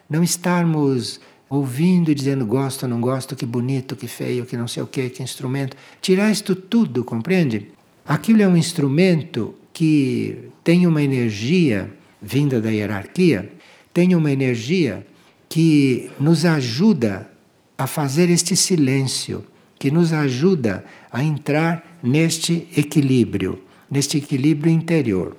Não 0.08 0.22
estarmos 0.22 1.20
ouvindo 1.50 2.10
e 2.10 2.14
dizendo 2.14 2.46
gosto, 2.46 2.88
não 2.88 3.00
gosto, 3.00 3.36
que 3.36 3.44
bonito, 3.44 3.94
que 3.94 4.06
feio, 4.06 4.46
que 4.46 4.56
não 4.56 4.68
sei 4.68 4.82
o 4.82 4.86
que, 4.86 5.10
que 5.10 5.22
instrumento. 5.22 5.76
Tirar 6.00 6.30
isto 6.30 6.54
tudo, 6.54 7.04
compreende? 7.04 7.68
Aquilo 8.06 8.40
é 8.40 8.48
um 8.48 8.56
instrumento 8.56 9.54
que 9.72 10.50
tem 10.64 10.86
uma 10.86 11.02
energia 11.02 11.92
vinda 12.20 12.60
da 12.60 12.70
hierarquia, 12.70 13.50
tem 13.98 14.14
uma 14.14 14.30
energia 14.30 15.04
que 15.48 16.08
nos 16.20 16.44
ajuda 16.44 17.28
a 17.76 17.84
fazer 17.84 18.30
este 18.30 18.54
silêncio, 18.54 19.44
que 19.76 19.90
nos 19.90 20.12
ajuda 20.12 20.84
a 21.10 21.20
entrar 21.20 21.98
neste 22.00 22.68
equilíbrio, 22.76 23.60
neste 23.90 24.18
equilíbrio 24.18 24.72
interior. 24.72 25.36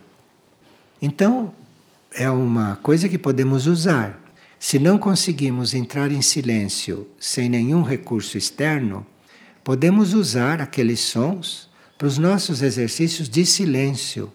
Então, 1.01 1.53
é 2.13 2.29
uma 2.29 2.75
coisa 2.83 3.07
que 3.07 3.17
podemos 3.17 3.65
usar. 3.65 4.21
Se 4.59 4.77
não 4.77 4.97
conseguimos 4.97 5.73
entrar 5.73 6.11
em 6.11 6.21
silêncio 6.21 7.07
sem 7.17 7.47
nenhum 7.47 7.81
recurso 7.81 8.37
externo, 8.37 9.07
podemos 9.63 10.13
usar 10.13 10.59
aqueles 10.59 10.99
sons 10.99 11.69
para 11.97 12.09
os 12.09 12.17
nossos 12.17 12.61
exercícios 12.61 13.29
de 13.29 13.45
silêncio, 13.45 14.29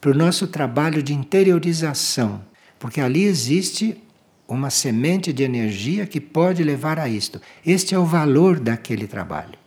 para 0.00 0.12
o 0.12 0.16
nosso 0.16 0.46
trabalho 0.46 1.02
de 1.02 1.12
interiorização, 1.12 2.40
porque 2.86 3.00
ali 3.00 3.24
existe 3.24 4.00
uma 4.46 4.70
semente 4.70 5.32
de 5.32 5.42
energia 5.42 6.06
que 6.06 6.20
pode 6.20 6.62
levar 6.62 7.00
a 7.00 7.08
isto. 7.08 7.42
Este 7.66 7.96
é 7.96 7.98
o 7.98 8.04
valor 8.04 8.60
daquele 8.60 9.08
trabalho, 9.08 9.58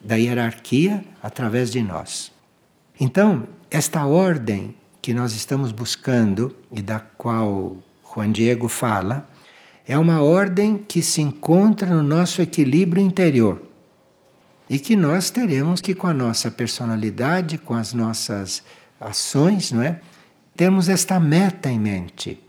da 0.00 0.16
hierarquia 0.16 1.04
através 1.22 1.70
de 1.70 1.80
nós. 1.80 2.32
Então, 2.98 3.46
esta 3.70 4.04
ordem 4.06 4.74
que 5.00 5.14
nós 5.14 5.36
estamos 5.36 5.70
buscando 5.70 6.52
e 6.72 6.82
da 6.82 6.98
qual 6.98 7.76
Juan 8.12 8.32
Diego 8.32 8.66
fala, 8.66 9.30
é 9.86 9.96
uma 9.96 10.20
ordem 10.20 10.78
que 10.78 11.00
se 11.00 11.22
encontra 11.22 11.86
no 11.86 12.02
nosso 12.02 12.42
equilíbrio 12.42 13.00
interior. 13.00 13.62
E 14.68 14.80
que 14.80 14.96
nós 14.96 15.30
teremos 15.30 15.80
que, 15.80 15.94
com 15.94 16.08
a 16.08 16.12
nossa 16.12 16.50
personalidade, 16.50 17.56
com 17.56 17.74
as 17.74 17.94
nossas 17.94 18.64
ações, 19.00 19.70
não 19.70 19.80
é? 19.80 20.00
Temos 20.56 20.88
esta 20.88 21.20
meta 21.20 21.70
em 21.70 21.78
mente. 21.78 22.47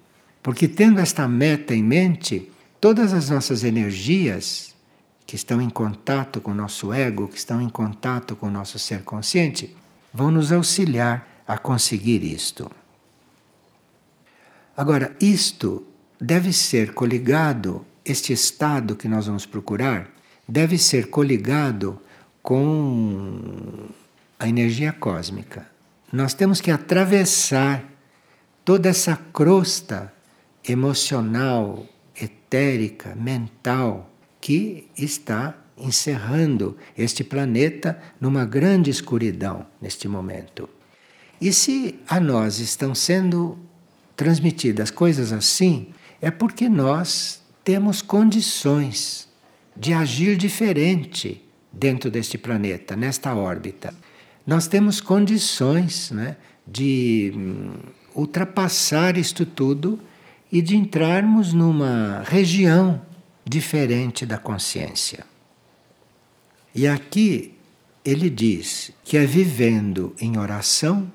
Porque 0.50 0.68
tendo 0.68 1.00
esta 1.00 1.28
meta 1.28 1.76
em 1.76 1.84
mente, 1.84 2.52
todas 2.82 3.14
as 3.14 3.30
nossas 3.30 3.64
energias 3.64 4.74
que 5.24 5.36
estão 5.36 5.62
em 5.62 5.70
contato 5.70 6.42
com 6.42 6.50
o 6.50 6.56
nosso 6.56 6.92
ego, 6.92 7.28
que 7.28 7.38
estão 7.38 7.62
em 7.62 7.70
contato 7.70 8.36
com 8.36 8.48
o 8.48 8.50
nosso 8.50 8.80
ser 8.80 9.04
consciente, 9.04 9.78
vão 10.12 10.32
nos 10.32 10.52
auxiliar 10.52 11.44
a 11.48 11.56
conseguir 11.56 12.24
isto. 12.24 12.68
Agora, 14.76 15.16
isto 15.22 15.86
deve 16.20 16.52
ser 16.52 16.96
coligado, 16.96 17.86
este 18.04 18.34
estado 18.34 18.96
que 18.96 19.08
nós 19.08 19.28
vamos 19.28 19.46
procurar, 19.46 20.10
deve 20.48 20.80
ser 20.80 21.12
coligado 21.12 22.02
com 22.42 23.88
a 24.40 24.50
energia 24.50 24.92
cósmica. 24.94 25.70
Nós 26.12 26.34
temos 26.34 26.60
que 26.60 26.72
atravessar 26.72 27.84
toda 28.66 28.90
essa 28.90 29.16
crosta 29.16 30.12
emocional, 30.68 31.86
etérica, 32.16 33.16
mental 33.16 34.12
que 34.42 34.88
está 34.98 35.56
encerrando 35.78 36.76
este 36.98 37.24
planeta 37.24 38.00
numa 38.20 38.46
grande 38.46 38.90
escuridão 38.90 39.66
neste 39.82 40.08
momento. 40.08 40.70
E 41.40 41.54
se 41.54 42.00
a 42.08 42.20
nós 42.20 42.60
estão 42.60 42.94
sendo 42.94 43.58
transmitidas 44.16 44.92
coisas 44.92 45.32
assim, 45.32 45.88
é 46.22 46.30
porque 46.30 46.68
nós 46.68 47.42
temos 47.64 48.02
condições 48.02 49.30
de 49.76 49.94
agir 49.94 50.36
diferente 50.36 51.42
dentro 51.72 52.12
deste 52.12 52.38
planeta, 52.38 52.96
nesta 52.96 53.34
órbita. 53.34 53.94
Nós 54.46 54.68
temos 54.68 55.00
condições 55.00 56.12
né, 56.12 56.36
de 56.68 57.32
hum, 57.34 57.72
ultrapassar 58.14 59.18
isto 59.18 59.46
tudo 59.46 60.00
e 60.52 60.62
de 60.62 60.76
entrarmos 60.76 61.54
numa 61.54 62.24
região 62.26 63.02
diferente 63.46 64.26
da 64.26 64.38
consciência. 64.38 65.26
E 66.74 66.88
aqui 66.88 67.56
ele 68.04 68.30
diz 68.30 68.92
que 69.04 69.18
é 69.18 69.26
vivendo 69.26 70.16
em 70.20 70.38
oração 70.38 71.12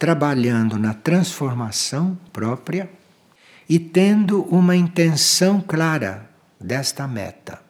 trabalhando 0.00 0.78
na 0.78 0.94
transformação 0.94 2.18
própria 2.32 2.90
e 3.68 3.78
tendo 3.78 4.42
uma 4.44 4.74
intenção 4.74 5.60
clara 5.60 6.30
desta 6.58 7.06
meta. 7.06 7.60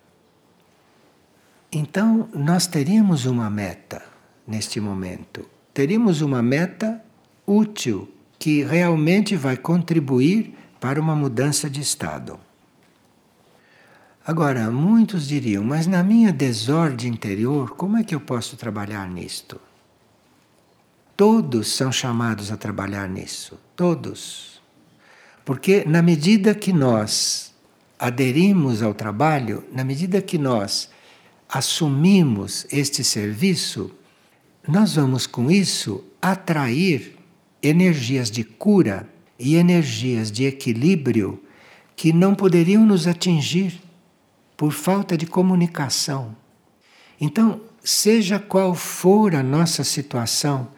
Então, 1.72 2.28
nós 2.32 2.68
teríamos 2.68 3.26
uma 3.26 3.50
meta 3.50 4.00
neste 4.46 4.80
momento. 4.80 5.44
Teríamos 5.74 6.20
uma 6.20 6.40
meta 6.40 7.02
útil 7.44 8.08
que 8.38 8.62
realmente 8.62 9.34
vai 9.34 9.56
contribuir 9.56 10.54
para 10.80 11.00
uma 11.00 11.14
mudança 11.14 11.68
de 11.68 11.80
estado. 11.80 12.40
Agora, 14.26 14.70
muitos 14.70 15.28
diriam, 15.28 15.62
mas 15.62 15.86
na 15.86 16.02
minha 16.02 16.32
desordem 16.32 17.12
interior, 17.12 17.70
como 17.70 17.98
é 17.98 18.04
que 18.04 18.14
eu 18.14 18.20
posso 18.20 18.56
trabalhar 18.56 19.08
nisto? 19.08 19.60
Todos 21.16 21.68
são 21.68 21.92
chamados 21.92 22.50
a 22.50 22.56
trabalhar 22.56 23.08
nisso, 23.08 23.58
todos. 23.76 24.60
Porque 25.44 25.84
na 25.86 26.00
medida 26.00 26.54
que 26.54 26.72
nós 26.72 27.54
aderimos 27.98 28.82
ao 28.82 28.94
trabalho, 28.94 29.64
na 29.72 29.84
medida 29.84 30.22
que 30.22 30.38
nós 30.38 30.90
assumimos 31.48 32.66
este 32.70 33.04
serviço, 33.04 33.90
nós 34.66 34.94
vamos 34.94 35.26
com 35.26 35.50
isso 35.50 36.04
atrair 36.22 37.16
energias 37.62 38.30
de 38.30 38.44
cura 38.44 39.08
e 39.40 39.56
energias 39.56 40.30
de 40.30 40.44
equilíbrio 40.44 41.42
que 41.96 42.12
não 42.12 42.34
poderiam 42.34 42.84
nos 42.84 43.06
atingir 43.06 43.80
por 44.56 44.72
falta 44.72 45.16
de 45.16 45.26
comunicação. 45.26 46.36
Então, 47.20 47.60
seja 47.82 48.38
qual 48.38 48.74
for 48.74 49.34
a 49.34 49.42
nossa 49.42 49.82
situação, 49.82 50.68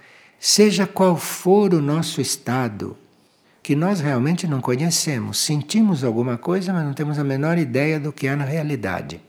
Seja 0.45 0.89
qual 0.89 1.17
for 1.17 1.73
o 1.73 1.81
nosso 1.81 2.21
estado, 2.21 2.97
que 3.63 3.77
nós 3.77 4.01
realmente 4.01 4.45
não 4.45 4.61
conhecemos, 4.61 5.39
sentimos 5.39 6.03
alguma 6.03 6.37
coisa, 6.37 6.73
mas 6.73 6.85
não 6.85 6.93
temos 6.93 7.17
a 7.17 7.23
menor 7.23 7.59
ideia 7.59 8.01
do 8.01 8.13
que 8.13 8.27
é 8.27 8.35
na 8.35 8.45
realidade. 8.45 9.21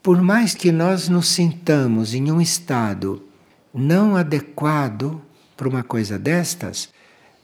Por 0.00 0.22
mais 0.22 0.54
que 0.54 0.70
nós 0.70 1.08
nos 1.08 1.26
sintamos 1.26 2.14
em 2.14 2.30
um 2.30 2.40
estado 2.40 3.20
não 3.74 4.14
adequado 4.14 5.20
para 5.56 5.68
uma 5.68 5.82
coisa 5.82 6.16
destas, 6.16 6.90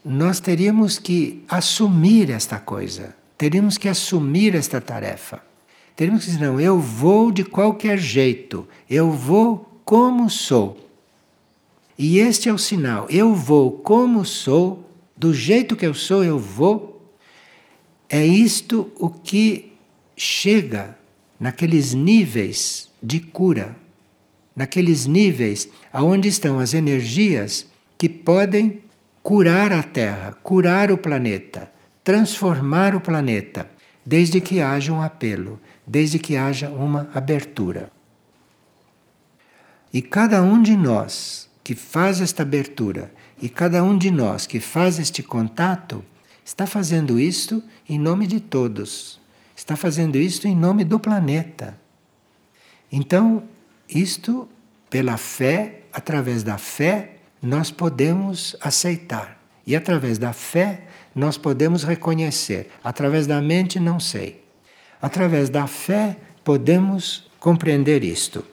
nós 0.04 0.40
teríamos 0.40 0.98
que 0.98 1.44
assumir 1.48 2.30
esta 2.30 2.58
coisa, 2.58 3.14
teríamos 3.36 3.76
que 3.76 3.88
assumir 3.88 4.54
esta 4.54 4.80
tarefa. 4.80 5.42
Teríamos 5.96 6.24
que 6.24 6.30
dizer: 6.30 6.44
não, 6.44 6.60
eu 6.60 6.78
vou 6.78 7.32
de 7.32 7.44
qualquer 7.44 7.98
jeito, 7.98 8.68
eu 8.88 9.10
vou 9.10 9.80
como 9.84 10.30
sou. 10.30 10.88
E 11.98 12.20
este 12.20 12.48
é 12.48 12.52
o 12.52 12.58
sinal. 12.58 13.08
Eu 13.10 13.34
vou 13.34 13.72
como 13.72 14.24
sou, 14.24 14.88
do 15.16 15.34
jeito 15.34 15.74
que 15.74 15.84
eu 15.84 15.94
sou, 15.94 16.22
eu 16.22 16.38
vou. 16.38 17.02
É 18.08 18.24
isto 18.24 18.92
o 18.96 19.10
que 19.10 19.72
chega 20.16 20.96
naqueles 21.38 21.92
níveis 21.92 22.88
de 23.02 23.18
cura, 23.18 23.76
naqueles 24.54 25.06
níveis 25.06 25.68
aonde 25.92 26.28
estão 26.28 26.58
as 26.58 26.74
energias 26.74 27.66
que 27.96 28.08
podem 28.08 28.80
curar 29.28 29.74
a 29.74 29.82
Terra, 29.82 30.32
curar 30.42 30.90
o 30.90 30.96
planeta, 30.96 31.70
transformar 32.02 32.94
o 32.94 33.00
planeta, 33.02 33.68
desde 34.02 34.40
que 34.40 34.62
haja 34.62 34.90
um 34.90 35.02
apelo, 35.02 35.60
desde 35.86 36.18
que 36.18 36.34
haja 36.34 36.70
uma 36.70 37.10
abertura. 37.12 37.92
E 39.92 40.00
cada 40.00 40.40
um 40.40 40.62
de 40.62 40.74
nós 40.74 41.46
que 41.62 41.74
faz 41.74 42.22
esta 42.22 42.42
abertura 42.42 43.12
e 43.38 43.50
cada 43.50 43.84
um 43.84 43.98
de 43.98 44.10
nós 44.10 44.46
que 44.46 44.60
faz 44.60 44.98
este 44.98 45.22
contato 45.22 46.02
está 46.42 46.66
fazendo 46.66 47.20
isto 47.20 47.62
em 47.86 47.98
nome 47.98 48.26
de 48.26 48.40
todos, 48.40 49.20
está 49.54 49.76
fazendo 49.76 50.16
isto 50.16 50.48
em 50.48 50.56
nome 50.56 50.84
do 50.84 50.98
planeta. 50.98 51.78
Então, 52.90 53.42
isto, 53.86 54.48
pela 54.88 55.18
fé, 55.18 55.82
através 55.92 56.42
da 56.42 56.56
fé, 56.56 57.17
nós 57.42 57.70
podemos 57.70 58.56
aceitar. 58.60 59.38
E 59.66 59.76
através 59.76 60.18
da 60.18 60.32
fé, 60.32 60.82
nós 61.14 61.36
podemos 61.36 61.82
reconhecer. 61.84 62.70
Através 62.82 63.26
da 63.26 63.40
mente, 63.40 63.78
não 63.78 64.00
sei. 64.00 64.44
Através 65.00 65.48
da 65.48 65.66
fé, 65.66 66.16
podemos 66.42 67.30
compreender 67.38 68.02
isto. 68.02 68.44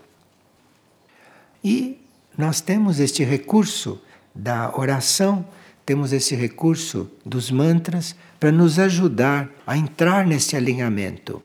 E 1.64 2.02
nós 2.38 2.62
temos 2.62 3.00
este 3.00 3.24
recurso 3.24 4.02
da 4.34 4.78
oração, 4.78 5.46
temos 5.86 6.12
esse 6.12 6.36
recurso 6.36 7.10
dos 7.26 7.50
mantras 7.50 8.16
para 8.40 8.52
nos 8.52 8.78
ajudar 8.78 9.50
a 9.66 9.78
entrar 9.78 10.28
nesse 10.28 10.56
alinhamento. 10.56 11.42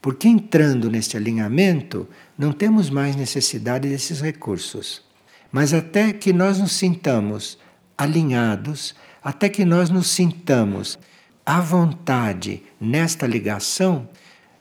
Porque 0.00 0.28
entrando 0.28 0.88
neste 0.90 1.16
alinhamento, 1.16 2.08
não 2.36 2.52
temos 2.52 2.88
mais 2.88 3.16
necessidade 3.16 3.88
desses 3.88 4.20
recursos. 4.20 5.07
Mas 5.50 5.72
até 5.72 6.12
que 6.12 6.32
nós 6.32 6.58
nos 6.58 6.72
sintamos 6.72 7.58
alinhados, 7.96 8.94
até 9.22 9.48
que 9.48 9.64
nós 9.64 9.90
nos 9.90 10.08
sintamos 10.08 10.98
à 11.44 11.60
vontade 11.60 12.62
nesta 12.80 13.26
ligação, 13.26 14.08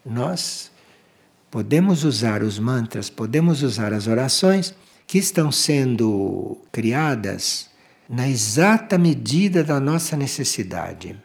nós 0.05 0.71
podemos 1.51 2.03
usar 2.03 2.41
os 2.41 2.57
mantras, 2.57 3.09
podemos 3.09 3.61
usar 3.61 3.93
as 3.93 4.07
orações 4.07 4.73
que 5.05 5.17
estão 5.17 5.51
sendo 5.51 6.57
criadas 6.71 7.69
na 8.09 8.27
exata 8.27 8.97
medida 8.97 9.63
da 9.63 9.79
nossa 9.79 10.15
necessidade 10.15 11.15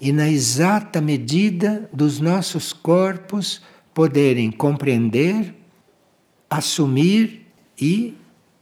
e 0.00 0.12
na 0.12 0.28
exata 0.28 1.00
medida 1.00 1.88
dos 1.92 2.20
nossos 2.20 2.72
corpos 2.72 3.60
poderem 3.92 4.50
compreender, 4.50 5.54
assumir 6.48 7.46
e 7.78 8.16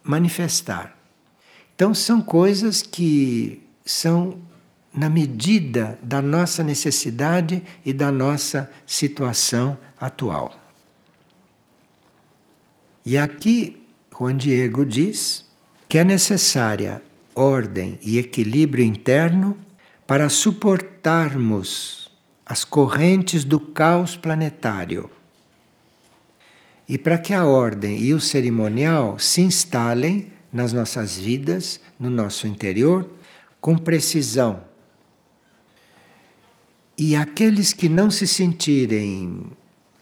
manifestar. 0.09 0.97
Então, 1.75 1.93
são 1.93 2.21
coisas 2.21 2.83
que 2.83 3.63
são 3.85 4.39
na 4.93 5.09
medida 5.09 5.99
da 6.03 6.23
nossa 6.23 6.65
necessidade 6.65 7.63
e 7.85 7.93
da 7.93 8.11
nossa 8.11 8.71
situação 8.87 9.79
atual. 10.01 10.59
E 13.05 13.17
aqui 13.17 13.81
Juan 14.19 14.37
Diego 14.37 14.85
diz 14.85 15.45
que 15.89 15.99
é 15.99 16.05
necessária 16.05 17.03
ordem 17.35 17.99
e 18.03 18.19
equilíbrio 18.19 18.85
interno 18.85 19.57
para 20.07 20.29
suportarmos 20.29 22.11
as 22.45 22.65
correntes 22.65 23.45
do 23.45 23.61
caos 23.61 24.17
planetário. 24.17 25.11
E 26.89 26.97
para 26.97 27.19
que 27.19 27.35
a 27.35 27.45
ordem 27.45 27.99
e 27.99 28.15
o 28.15 28.21
cerimonial 28.21 29.19
se 29.19 29.43
instalem 29.43 30.33
nas 30.53 30.73
nossas 30.73 31.19
vidas, 31.19 31.81
no 32.01 32.09
nosso 32.09 32.47
interior, 32.47 33.09
com 33.61 33.77
precisão. 33.77 34.65
E 36.97 37.15
aqueles 37.15 37.73
que 37.73 37.89
não 37.89 38.11
se 38.11 38.27
sentirem 38.27 39.45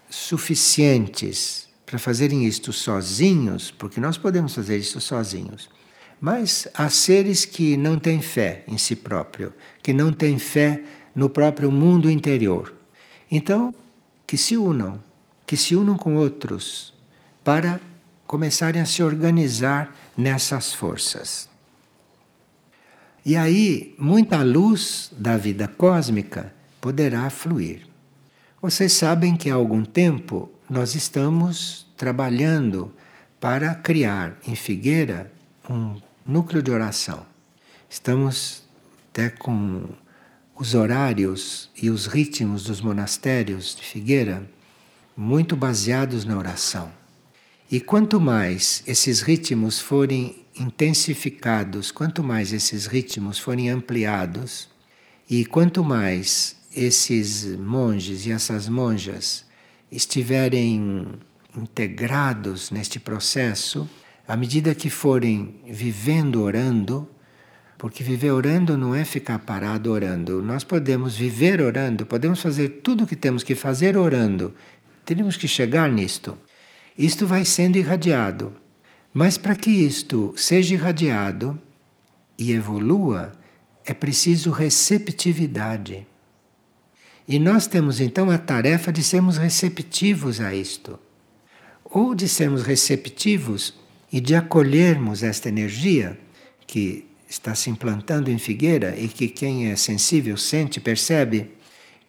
suficientes 0.08 1.68
para 1.84 1.98
fazerem 1.98 2.44
isto 2.44 2.72
sozinhos, 2.72 3.70
porque 3.70 4.00
nós 4.00 4.16
podemos 4.16 4.54
fazer 4.54 4.78
isso 4.78 5.00
sozinhos. 5.00 5.68
Mas 6.20 6.66
há 6.72 6.88
seres 6.88 7.44
que 7.44 7.76
não 7.76 7.98
têm 7.98 8.22
fé 8.22 8.64
em 8.66 8.78
si 8.78 8.96
próprio, 8.96 9.52
que 9.82 9.92
não 9.92 10.12
têm 10.12 10.38
fé 10.38 10.82
no 11.14 11.28
próprio 11.28 11.70
mundo 11.70 12.10
interior. 12.10 12.74
Então, 13.30 13.74
que 14.26 14.36
se 14.36 14.56
unam, 14.56 15.02
que 15.46 15.56
se 15.56 15.76
unam 15.76 15.96
com 15.96 16.16
outros 16.16 16.92
para 17.44 17.80
começarem 18.26 18.82
a 18.82 18.86
se 18.86 19.02
organizar 19.02 19.94
nessas 20.16 20.74
forças. 20.74 21.48
E 23.24 23.36
aí, 23.36 23.94
muita 23.98 24.42
luz 24.42 25.10
da 25.16 25.36
vida 25.36 25.68
cósmica 25.68 26.52
poderá 26.80 27.28
fluir. 27.30 27.86
Vocês 28.60 28.92
sabem 28.92 29.36
que 29.36 29.50
há 29.50 29.54
algum 29.54 29.84
tempo 29.84 30.50
nós 30.68 30.94
estamos 30.94 31.86
trabalhando 31.96 32.92
para 33.40 33.74
criar 33.74 34.36
em 34.46 34.56
Figueira 34.56 35.32
um 35.68 36.00
núcleo 36.24 36.62
de 36.62 36.70
oração. 36.70 37.24
Estamos 37.88 38.62
até 39.10 39.28
com 39.28 39.88
os 40.56 40.74
horários 40.74 41.70
e 41.80 41.90
os 41.90 42.06
ritmos 42.06 42.64
dos 42.64 42.80
monastérios 42.80 43.76
de 43.76 43.82
Figueira 43.82 44.48
muito 45.16 45.56
baseados 45.56 46.24
na 46.24 46.36
oração. 46.36 46.92
E 47.70 47.80
quanto 47.80 48.20
mais 48.20 48.82
esses 48.86 49.20
ritmos 49.22 49.80
forem 49.80 50.44
intensificados, 50.58 51.90
quanto 51.90 52.22
mais 52.22 52.52
esses 52.52 52.86
ritmos 52.86 53.38
forem 53.38 53.70
ampliados, 53.70 54.68
e 55.28 55.44
quanto 55.44 55.82
mais 55.82 56.56
esses 56.74 57.44
monges 57.56 58.26
e 58.26 58.30
essas 58.30 58.68
monjas 58.68 59.44
estiverem 59.90 61.06
integrados 61.56 62.70
neste 62.70 63.00
processo, 63.00 63.88
à 64.28 64.36
medida 64.36 64.74
que 64.74 64.90
forem 64.90 65.56
vivendo 65.66 66.42
orando, 66.42 67.08
porque 67.78 68.02
viver 68.02 68.30
orando 68.30 68.76
não 68.76 68.94
é 68.94 69.04
ficar 69.04 69.38
parado 69.38 69.90
orando. 69.90 70.42
Nós 70.42 70.64
podemos 70.64 71.16
viver 71.16 71.60
orando, 71.60 72.06
podemos 72.06 72.40
fazer 72.40 72.80
tudo 72.82 73.04
o 73.04 73.06
que 73.06 73.16
temos 73.16 73.42
que 73.42 73.54
fazer 73.54 73.96
orando. 73.96 74.54
Temos 75.06 75.36
que 75.36 75.46
chegar 75.46 75.90
nisto. 75.90 76.36
Isto 76.98 77.26
vai 77.26 77.44
sendo 77.44 77.78
irradiado. 77.78 78.52
Mas 79.14 79.38
para 79.38 79.54
que 79.54 79.70
isto 79.70 80.34
seja 80.36 80.74
irradiado 80.74 81.58
e 82.36 82.52
evolua, 82.52 83.32
é 83.84 83.94
preciso 83.94 84.50
receptividade. 84.50 86.06
E 87.28 87.38
nós 87.38 87.68
temos 87.68 88.00
então 88.00 88.30
a 88.30 88.36
tarefa 88.36 88.92
de 88.92 89.02
sermos 89.02 89.38
receptivos 89.38 90.40
a 90.40 90.52
isto. 90.52 90.98
Ou 91.84 92.14
de 92.14 92.28
sermos 92.28 92.64
receptivos 92.64 93.74
e 94.12 94.20
de 94.20 94.34
acolhermos 94.34 95.22
esta 95.22 95.48
energia 95.48 96.18
que 96.66 97.06
está 97.28 97.54
se 97.54 97.70
implantando 97.70 98.28
em 98.28 98.38
Figueira 98.38 98.98
e 98.98 99.06
que 99.06 99.28
quem 99.28 99.70
é 99.70 99.76
sensível 99.76 100.36
sente, 100.36 100.80
percebe. 100.80 101.55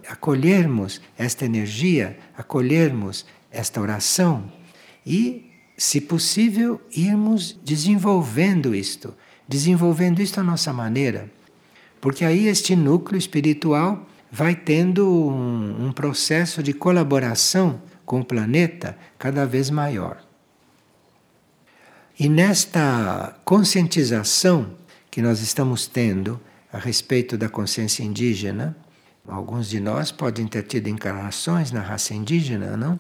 Acolhermos 0.10 1.02
esta 1.18 1.46
energia, 1.46 2.18
acolhermos 2.38 3.26
esta 3.52 3.82
oração 3.82 4.52
e, 5.06 5.52
se 5.78 6.02
possível, 6.02 6.82
irmos 6.96 7.58
desenvolvendo 7.64 8.74
isto, 8.74 9.14
desenvolvendo 9.48 10.22
isto 10.22 10.40
à 10.40 10.44
nossa 10.44 10.72
maneira. 10.72 11.30
Porque 12.00 12.24
aí 12.24 12.48
este 12.48 12.76
núcleo 12.76 13.18
espiritual 13.18 14.08
vai 14.32 14.56
tendo 14.56 15.08
um, 15.08 15.88
um 15.88 15.92
processo 15.92 16.62
de 16.62 16.74
colaboração 16.74 17.82
com 18.06 18.22
o 18.22 18.26
planeta 18.26 18.98
cada 19.18 19.46
vez 19.46 19.70
maior. 19.70 20.24
E 22.20 22.28
nesta 22.28 23.38
conscientização 23.46 24.72
que 25.12 25.22
nós 25.22 25.40
estamos 25.42 25.88
tendo 25.88 26.40
a 26.72 26.78
respeito 26.78 27.38
da 27.38 27.48
consciência 27.48 28.04
indígena, 28.04 28.76
alguns 29.28 29.70
de 29.70 29.80
nós 29.80 30.12
podem 30.12 30.48
ter 30.48 30.64
tido 30.64 30.88
encarnações 30.88 31.72
na 31.72 31.82
raça 31.82 32.14
indígena, 32.14 32.78
não? 32.78 33.00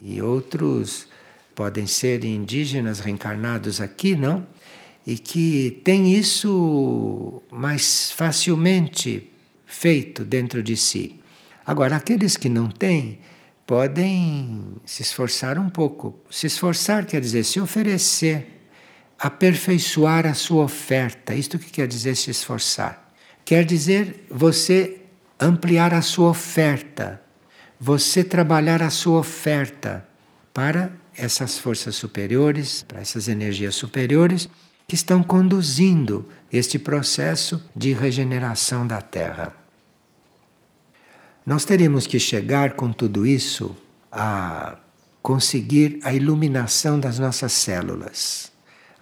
E 0.00 0.20
outros 0.20 1.06
podem 1.54 1.86
ser 1.86 2.24
indígenas 2.24 3.00
reencarnados 3.00 3.80
aqui, 3.80 4.14
não? 4.14 4.46
E 5.06 5.16
que 5.16 5.80
tem 5.84 6.12
isso 6.14 7.42
mais 7.50 8.10
facilmente 8.12 9.30
feito 9.64 10.24
dentro 10.24 10.62
de 10.62 10.76
si. 10.76 11.20
Agora, 11.64 11.96
aqueles 11.96 12.36
que 12.36 12.48
não 12.48 12.68
têm, 12.68 13.18
podem 13.66 14.76
se 14.84 15.02
esforçar 15.02 15.58
um 15.58 15.68
pouco. 15.68 16.18
Se 16.30 16.46
esforçar 16.46 17.04
quer 17.04 17.20
dizer 17.20 17.44
se 17.44 17.60
oferecer, 17.60 18.62
aperfeiçoar 19.18 20.26
a 20.26 20.34
sua 20.34 20.64
oferta. 20.64 21.34
Isto 21.34 21.58
que 21.58 21.70
quer 21.70 21.88
dizer 21.88 22.16
se 22.16 22.30
esforçar? 22.30 23.12
Quer 23.44 23.64
dizer 23.64 24.26
você 24.30 25.05
ampliar 25.38 25.92
a 25.94 26.02
sua 26.02 26.30
oferta, 26.30 27.20
você 27.78 28.24
trabalhar 28.24 28.82
a 28.82 28.90
sua 28.90 29.18
oferta 29.20 30.06
para 30.52 30.90
essas 31.16 31.58
forças 31.58 31.96
superiores, 31.96 32.82
para 32.82 33.00
essas 33.00 33.28
energias 33.28 33.74
superiores 33.74 34.48
que 34.88 34.94
estão 34.94 35.22
conduzindo 35.22 36.28
este 36.52 36.78
processo 36.78 37.62
de 37.74 37.92
regeneração 37.92 38.86
da 38.86 39.00
Terra. 39.00 39.54
Nós 41.44 41.64
teremos 41.64 42.06
que 42.06 42.18
chegar 42.18 42.72
com 42.72 42.92
tudo 42.92 43.26
isso 43.26 43.76
a 44.10 44.78
conseguir 45.22 46.00
a 46.02 46.12
iluminação 46.12 46.98
das 46.98 47.18
nossas 47.18 47.52
células. 47.52 48.52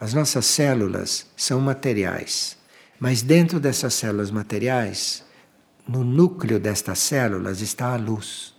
As 0.00 0.12
nossas 0.12 0.46
células 0.46 1.26
são 1.36 1.60
materiais, 1.60 2.56
mas 2.98 3.22
dentro 3.22 3.60
dessas 3.60 3.94
células 3.94 4.30
materiais 4.30 5.23
no 5.86 6.02
núcleo 6.02 6.58
destas 6.58 6.98
células 6.98 7.60
está 7.60 7.92
a 7.92 7.96
luz. 7.96 8.54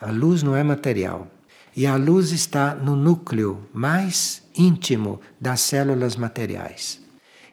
A 0.00 0.10
luz 0.10 0.42
não 0.42 0.54
é 0.54 0.62
material. 0.62 1.28
E 1.76 1.86
a 1.86 1.96
luz 1.96 2.30
está 2.30 2.74
no 2.74 2.94
núcleo 2.94 3.66
mais 3.72 4.42
íntimo 4.54 5.20
das 5.40 5.60
células 5.60 6.16
materiais. 6.16 7.00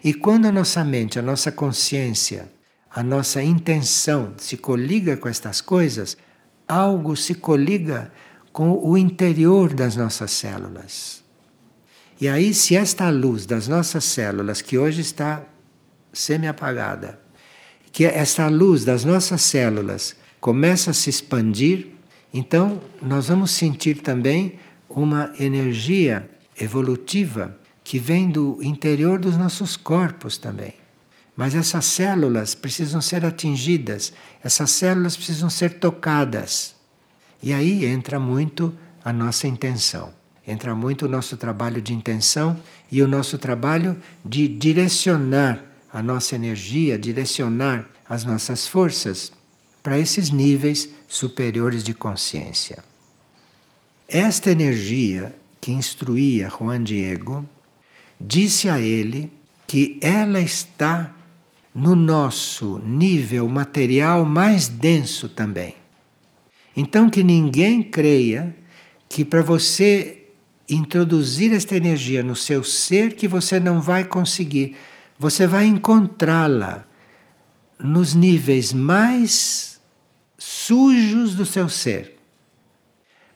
E 0.03 0.13
quando 0.13 0.47
a 0.47 0.51
nossa 0.51 0.83
mente, 0.83 1.17
a 1.17 1.21
nossa 1.21 1.51
consciência, 1.51 2.51
a 2.93 3.01
nossa 3.01 3.41
intenção 3.41 4.33
se 4.37 4.57
coliga 4.57 5.15
com 5.15 5.29
estas 5.29 5.61
coisas, 5.61 6.17
algo 6.67 7.15
se 7.15 7.35
coliga 7.35 8.11
com 8.51 8.73
o 8.83 8.97
interior 8.97 9.73
das 9.73 9.95
nossas 9.95 10.31
células. 10.31 11.23
E 12.19 12.27
aí, 12.27 12.53
se 12.53 12.75
esta 12.75 13.09
luz 13.09 13.45
das 13.45 13.67
nossas 13.67 14.03
células, 14.03 14.61
que 14.61 14.77
hoje 14.77 15.01
está 15.01 15.43
semi-apagada, 16.11 17.20
que 17.91 18.05
esta 18.05 18.47
luz 18.47 18.85
das 18.85 19.03
nossas 19.03 19.41
células 19.41 20.15
começa 20.39 20.91
a 20.91 20.93
se 20.93 21.09
expandir, 21.09 21.87
então 22.33 22.81
nós 23.01 23.27
vamos 23.27 23.51
sentir 23.51 24.01
também 24.01 24.59
uma 24.89 25.31
energia 25.39 26.29
evolutiva 26.59 27.57
que 27.83 27.99
vem 27.99 28.29
do 28.29 28.59
interior 28.61 29.19
dos 29.19 29.37
nossos 29.37 29.75
corpos 29.75 30.37
também. 30.37 30.73
Mas 31.35 31.55
essas 31.55 31.85
células 31.85 32.53
precisam 32.53 33.01
ser 33.01 33.25
atingidas, 33.25 34.13
essas 34.43 34.71
células 34.71 35.15
precisam 35.15 35.49
ser 35.49 35.79
tocadas. 35.79 36.75
E 37.41 37.53
aí 37.53 37.85
entra 37.85 38.19
muito 38.19 38.73
a 39.03 39.11
nossa 39.11 39.47
intenção, 39.47 40.13
entra 40.45 40.75
muito 40.75 41.05
o 41.05 41.09
nosso 41.09 41.37
trabalho 41.37 41.81
de 41.81 41.93
intenção 41.93 42.59
e 42.91 43.01
o 43.01 43.07
nosso 43.07 43.37
trabalho 43.37 43.97
de 44.23 44.47
direcionar 44.47 45.70
a 45.93 46.01
nossa 46.01 46.35
energia, 46.35 46.97
direcionar 46.97 47.89
as 48.07 48.23
nossas 48.23 48.67
forças 48.67 49.31
para 49.83 49.99
esses 49.99 50.29
níveis 50.29 50.89
superiores 51.07 51.83
de 51.83 51.93
consciência. 51.93 52.83
Esta 54.07 54.51
energia 54.51 55.35
que 55.59 55.71
instruía 55.71 56.49
Juan 56.49 56.83
Diego 56.83 57.45
disse 58.19 58.69
a 58.69 58.79
ele 58.79 59.31
que 59.67 59.97
ela 60.01 60.39
está 60.39 61.15
no 61.73 61.95
nosso 61.95 62.79
nível 62.79 63.47
material 63.47 64.25
mais 64.25 64.67
denso 64.67 65.29
também. 65.29 65.75
Então, 66.75 67.09
que 67.09 67.23
ninguém 67.23 67.81
creia 67.81 68.55
que 69.07 69.25
para 69.25 69.41
você 69.41 70.21
introduzir 70.69 71.53
esta 71.53 71.75
energia 71.75 72.23
no 72.23 72.35
seu 72.35 72.63
ser, 72.63 73.15
que 73.15 73.27
você 73.27 73.59
não 73.59 73.81
vai 73.81 74.05
conseguir. 74.05 74.75
Você 75.21 75.45
vai 75.45 75.67
encontrá-la 75.67 76.83
nos 77.77 78.15
níveis 78.15 78.73
mais 78.73 79.79
sujos 80.35 81.35
do 81.35 81.45
seu 81.45 81.69
ser. 81.69 82.17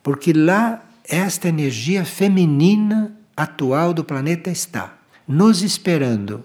Porque 0.01 0.33
lá 0.33 0.83
esta 1.07 1.47
energia 1.47 2.03
feminina 2.03 3.15
atual 3.37 3.93
do 3.93 4.03
planeta 4.03 4.49
está, 4.49 4.97
nos 5.27 5.61
esperando 5.61 6.43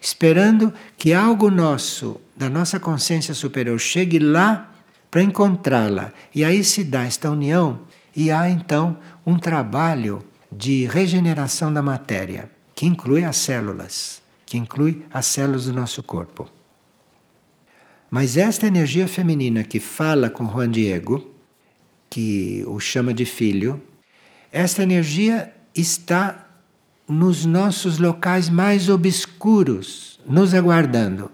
esperando 0.00 0.72
que 0.96 1.12
algo 1.12 1.50
nosso, 1.50 2.20
da 2.36 2.48
nossa 2.48 2.78
consciência 2.78 3.34
superior, 3.34 3.80
chegue 3.80 4.20
lá 4.20 4.70
para 5.10 5.20
encontrá-la. 5.20 6.12
E 6.32 6.44
aí 6.44 6.62
se 6.62 6.84
dá 6.84 7.02
esta 7.02 7.28
união 7.28 7.80
e 8.14 8.30
há 8.30 8.48
então 8.48 8.96
um 9.26 9.36
trabalho 9.36 10.24
de 10.52 10.86
regeneração 10.86 11.72
da 11.72 11.82
matéria, 11.82 12.48
que 12.72 12.86
inclui 12.86 13.24
as 13.24 13.36
células, 13.36 14.22
que 14.46 14.56
inclui 14.56 15.04
as 15.12 15.26
células 15.26 15.66
do 15.66 15.72
nosso 15.72 16.02
corpo. 16.02 16.48
Mas 18.08 18.36
esta 18.36 18.66
energia 18.66 19.08
feminina 19.08 19.64
que 19.64 19.80
fala 19.80 20.30
com 20.30 20.48
Juan 20.48 20.70
Diego, 20.70 21.34
que 22.08 22.64
o 22.66 22.78
chama 22.78 23.12
de 23.12 23.24
filho, 23.24 23.82
esta 24.52 24.84
energia 24.84 25.52
está 25.74 26.46
nos 27.08 27.44
nossos 27.44 27.98
locais 27.98 28.48
mais 28.48 28.88
obscuros, 28.88 30.20
nos 30.24 30.54
aguardando. 30.54 31.30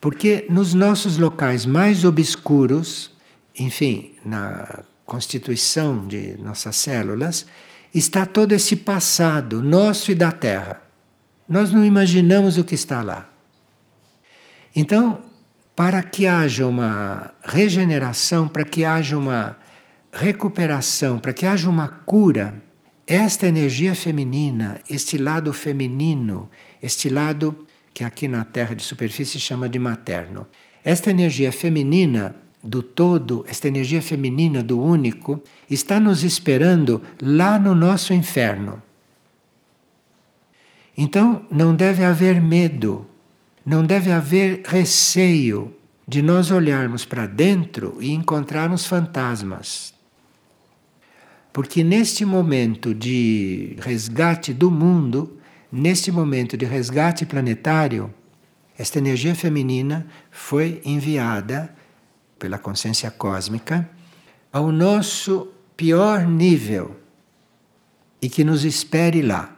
Porque 0.00 0.46
nos 0.50 0.74
nossos 0.74 1.16
locais 1.16 1.64
mais 1.64 2.04
obscuros, 2.04 3.10
enfim, 3.58 4.12
na 4.24 4.84
constituição 5.06 6.06
de 6.06 6.36
nossas 6.38 6.76
células, 6.76 7.46
está 7.94 8.26
todo 8.26 8.52
esse 8.52 8.76
passado 8.76 9.62
nosso 9.62 10.10
e 10.10 10.14
da 10.14 10.32
Terra. 10.32 10.83
Nós 11.48 11.72
não 11.72 11.84
imaginamos 11.84 12.56
o 12.58 12.64
que 12.64 12.74
está 12.74 13.02
lá. 13.02 13.28
Então, 14.74 15.20
para 15.76 16.02
que 16.02 16.26
haja 16.26 16.66
uma 16.66 17.32
regeneração, 17.44 18.48
para 18.48 18.64
que 18.64 18.84
haja 18.84 19.16
uma 19.16 19.56
recuperação, 20.12 21.18
para 21.18 21.32
que 21.32 21.44
haja 21.44 21.68
uma 21.68 21.88
cura, 21.88 22.62
esta 23.06 23.46
energia 23.46 23.94
feminina, 23.94 24.80
este 24.88 25.18
lado 25.18 25.52
feminino, 25.52 26.48
este 26.82 27.08
lado 27.08 27.66
que 27.92 28.02
aqui 28.02 28.26
na 28.26 28.44
Terra 28.44 28.74
de 28.74 28.82
superfície 28.82 29.38
chama 29.38 29.68
de 29.68 29.78
materno, 29.78 30.46
esta 30.82 31.10
energia 31.10 31.52
feminina 31.52 32.34
do 32.62 32.82
todo, 32.82 33.44
esta 33.46 33.68
energia 33.68 34.00
feminina 34.00 34.62
do 34.62 34.80
único, 34.80 35.42
está 35.70 36.00
nos 36.00 36.24
esperando 36.24 37.02
lá 37.20 37.58
no 37.58 37.74
nosso 37.74 38.14
inferno. 38.14 38.82
Então 40.96 41.44
não 41.50 41.74
deve 41.74 42.04
haver 42.04 42.40
medo, 42.40 43.06
não 43.64 43.84
deve 43.84 44.12
haver 44.12 44.62
receio 44.64 45.74
de 46.06 46.22
nós 46.22 46.50
olharmos 46.50 47.04
para 47.04 47.26
dentro 47.26 47.96
e 48.00 48.12
encontrarmos 48.12 48.86
fantasmas. 48.86 49.94
Porque 51.52 51.82
neste 51.82 52.24
momento 52.24 52.94
de 52.94 53.76
resgate 53.80 54.52
do 54.52 54.70
mundo, 54.70 55.38
neste 55.70 56.10
momento 56.10 56.56
de 56.56 56.64
resgate 56.64 57.24
planetário, 57.24 58.12
esta 58.76 58.98
energia 58.98 59.34
feminina 59.34 60.06
foi 60.30 60.82
enviada 60.84 61.74
pela 62.38 62.58
consciência 62.58 63.10
cósmica 63.10 63.88
ao 64.52 64.70
nosso 64.70 65.48
pior 65.76 66.26
nível 66.26 66.96
e 68.20 68.28
que 68.28 68.44
nos 68.44 68.64
espere 68.64 69.22
lá. 69.22 69.53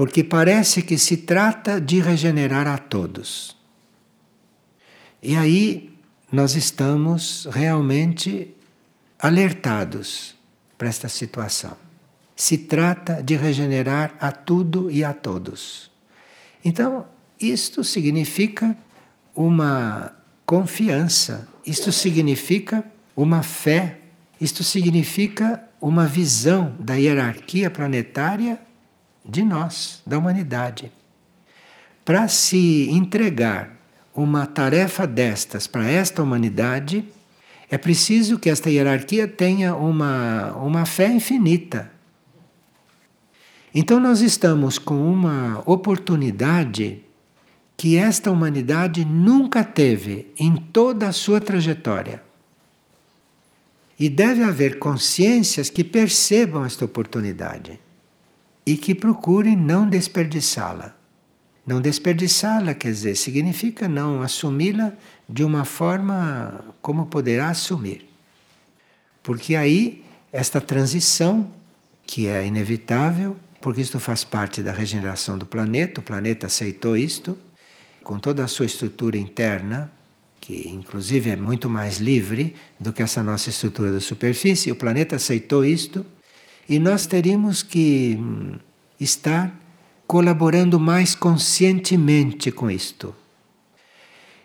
Porque 0.00 0.24
parece 0.24 0.80
que 0.80 0.96
se 0.96 1.18
trata 1.18 1.78
de 1.78 2.00
regenerar 2.00 2.66
a 2.66 2.78
todos. 2.78 3.54
E 5.22 5.36
aí 5.36 5.92
nós 6.32 6.56
estamos 6.56 7.46
realmente 7.50 8.54
alertados 9.18 10.34
para 10.78 10.88
esta 10.88 11.06
situação. 11.06 11.76
Se 12.34 12.56
trata 12.56 13.22
de 13.22 13.36
regenerar 13.36 14.14
a 14.18 14.32
tudo 14.32 14.90
e 14.90 15.04
a 15.04 15.12
todos. 15.12 15.90
Então, 16.64 17.04
isto 17.38 17.84
significa 17.84 18.74
uma 19.34 20.16
confiança, 20.46 21.46
isto 21.66 21.92
significa 21.92 22.82
uma 23.14 23.42
fé, 23.42 23.98
isto 24.40 24.64
significa 24.64 25.62
uma 25.78 26.06
visão 26.06 26.74
da 26.80 26.94
hierarquia 26.94 27.70
planetária 27.70 28.58
de 29.24 29.42
nós, 29.42 30.02
da 30.06 30.18
humanidade. 30.18 30.90
Para 32.04 32.28
se 32.28 32.88
entregar 32.90 33.76
uma 34.14 34.46
tarefa 34.46 35.06
destas 35.06 35.66
para 35.66 35.88
esta 35.88 36.22
humanidade, 36.22 37.04
é 37.70 37.78
preciso 37.78 38.38
que 38.38 38.50
esta 38.50 38.70
hierarquia 38.70 39.28
tenha 39.28 39.76
uma, 39.76 40.52
uma 40.56 40.84
fé 40.84 41.08
infinita. 41.08 41.90
Então, 43.72 44.00
nós 44.00 44.20
estamos 44.20 44.78
com 44.78 45.12
uma 45.12 45.62
oportunidade 45.64 47.04
que 47.76 47.96
esta 47.96 48.30
humanidade 48.30 49.04
nunca 49.04 49.62
teve 49.62 50.32
em 50.38 50.56
toda 50.56 51.08
a 51.08 51.12
sua 51.12 51.40
trajetória. 51.40 52.22
E 53.98 54.08
deve 54.08 54.42
haver 54.42 54.78
consciências 54.78 55.70
que 55.70 55.84
percebam 55.84 56.64
esta 56.64 56.84
oportunidade 56.84 57.78
e 58.70 58.76
que 58.76 58.94
procurem 58.94 59.56
não 59.56 59.88
desperdiçá-la. 59.88 60.94
Não 61.66 61.80
desperdiçá-la, 61.80 62.72
quer 62.72 62.92
dizer, 62.92 63.16
significa 63.16 63.88
não 63.88 64.22
assumi-la 64.22 64.92
de 65.28 65.42
uma 65.42 65.64
forma 65.64 66.64
como 66.80 67.06
poderá 67.06 67.48
assumir. 67.48 68.08
Porque 69.24 69.56
aí, 69.56 70.04
esta 70.32 70.60
transição, 70.60 71.50
que 72.06 72.28
é 72.28 72.46
inevitável, 72.46 73.36
porque 73.60 73.80
isto 73.80 73.98
faz 73.98 74.22
parte 74.22 74.62
da 74.62 74.70
regeneração 74.70 75.36
do 75.36 75.44
planeta, 75.44 75.98
o 76.00 76.04
planeta 76.04 76.46
aceitou 76.46 76.96
isto, 76.96 77.36
com 78.04 78.20
toda 78.20 78.44
a 78.44 78.48
sua 78.48 78.66
estrutura 78.66 79.18
interna, 79.18 79.90
que 80.40 80.68
inclusive 80.68 81.30
é 81.30 81.36
muito 81.36 81.68
mais 81.68 81.98
livre 81.98 82.54
do 82.78 82.92
que 82.92 83.02
essa 83.02 83.20
nossa 83.20 83.50
estrutura 83.50 83.90
da 83.90 84.00
superfície, 84.00 84.70
o 84.70 84.76
planeta 84.76 85.16
aceitou 85.16 85.64
isto, 85.64 86.06
e 86.70 86.78
nós 86.78 87.04
teríamos 87.04 87.64
que 87.64 88.16
hum, 88.16 88.54
estar 89.00 89.52
colaborando 90.06 90.78
mais 90.78 91.16
conscientemente 91.16 92.52
com 92.52 92.70
isto. 92.70 93.12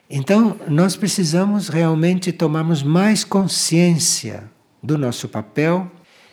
Então, 0.10 0.60
nós 0.68 0.96
precisamos 0.96 1.70
realmente 1.70 2.32
tomarmos 2.32 2.82
mais 2.82 3.24
consciência 3.24 4.44
do 4.82 4.98
nosso 4.98 5.30
papel 5.30 5.90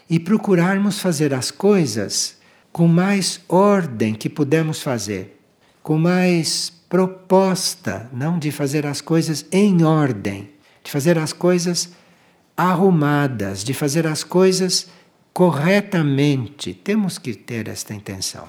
e 0.09 0.19
procurarmos 0.19 0.99
fazer 0.99 1.35
as 1.35 1.51
coisas 1.51 2.39
com 2.73 2.89
mais 2.89 3.43
ordem 3.47 4.15
que 4.15 4.31
pudermos 4.31 4.81
fazer, 4.81 5.39
com 5.83 5.99
mais 5.99 6.73
proposta, 6.89 8.09
não 8.15 8.39
de 8.39 8.51
fazer 8.51 8.87
as 8.87 9.03
coisas 9.03 9.45
em 9.53 9.83
ordem, 9.83 10.49
de 10.83 10.91
fazer 10.91 11.19
as 11.19 11.35
coisas 11.35 11.91
arrumadas, 12.57 13.63
de 13.63 13.75
fazer 13.75 14.07
as 14.07 14.25
coisas 14.25 14.89
corretamente. 15.33 16.75
Temos 16.75 17.19
que 17.19 17.35
ter 17.35 17.69
esta 17.69 17.95
intenção. 17.95 18.49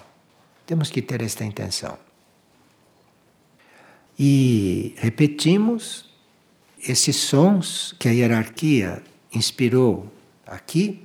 Temos 0.66 0.90
que 0.90 1.02
ter 1.02 1.22
esta 1.22 1.44
intenção. 1.44 1.98
E 4.18 4.94
repetimos 4.98 6.06
esses 6.88 7.16
sons 7.16 7.96
que 7.98 8.08
a 8.08 8.12
hierarquia 8.12 9.02
inspirou 9.34 10.12
aqui, 10.46 11.02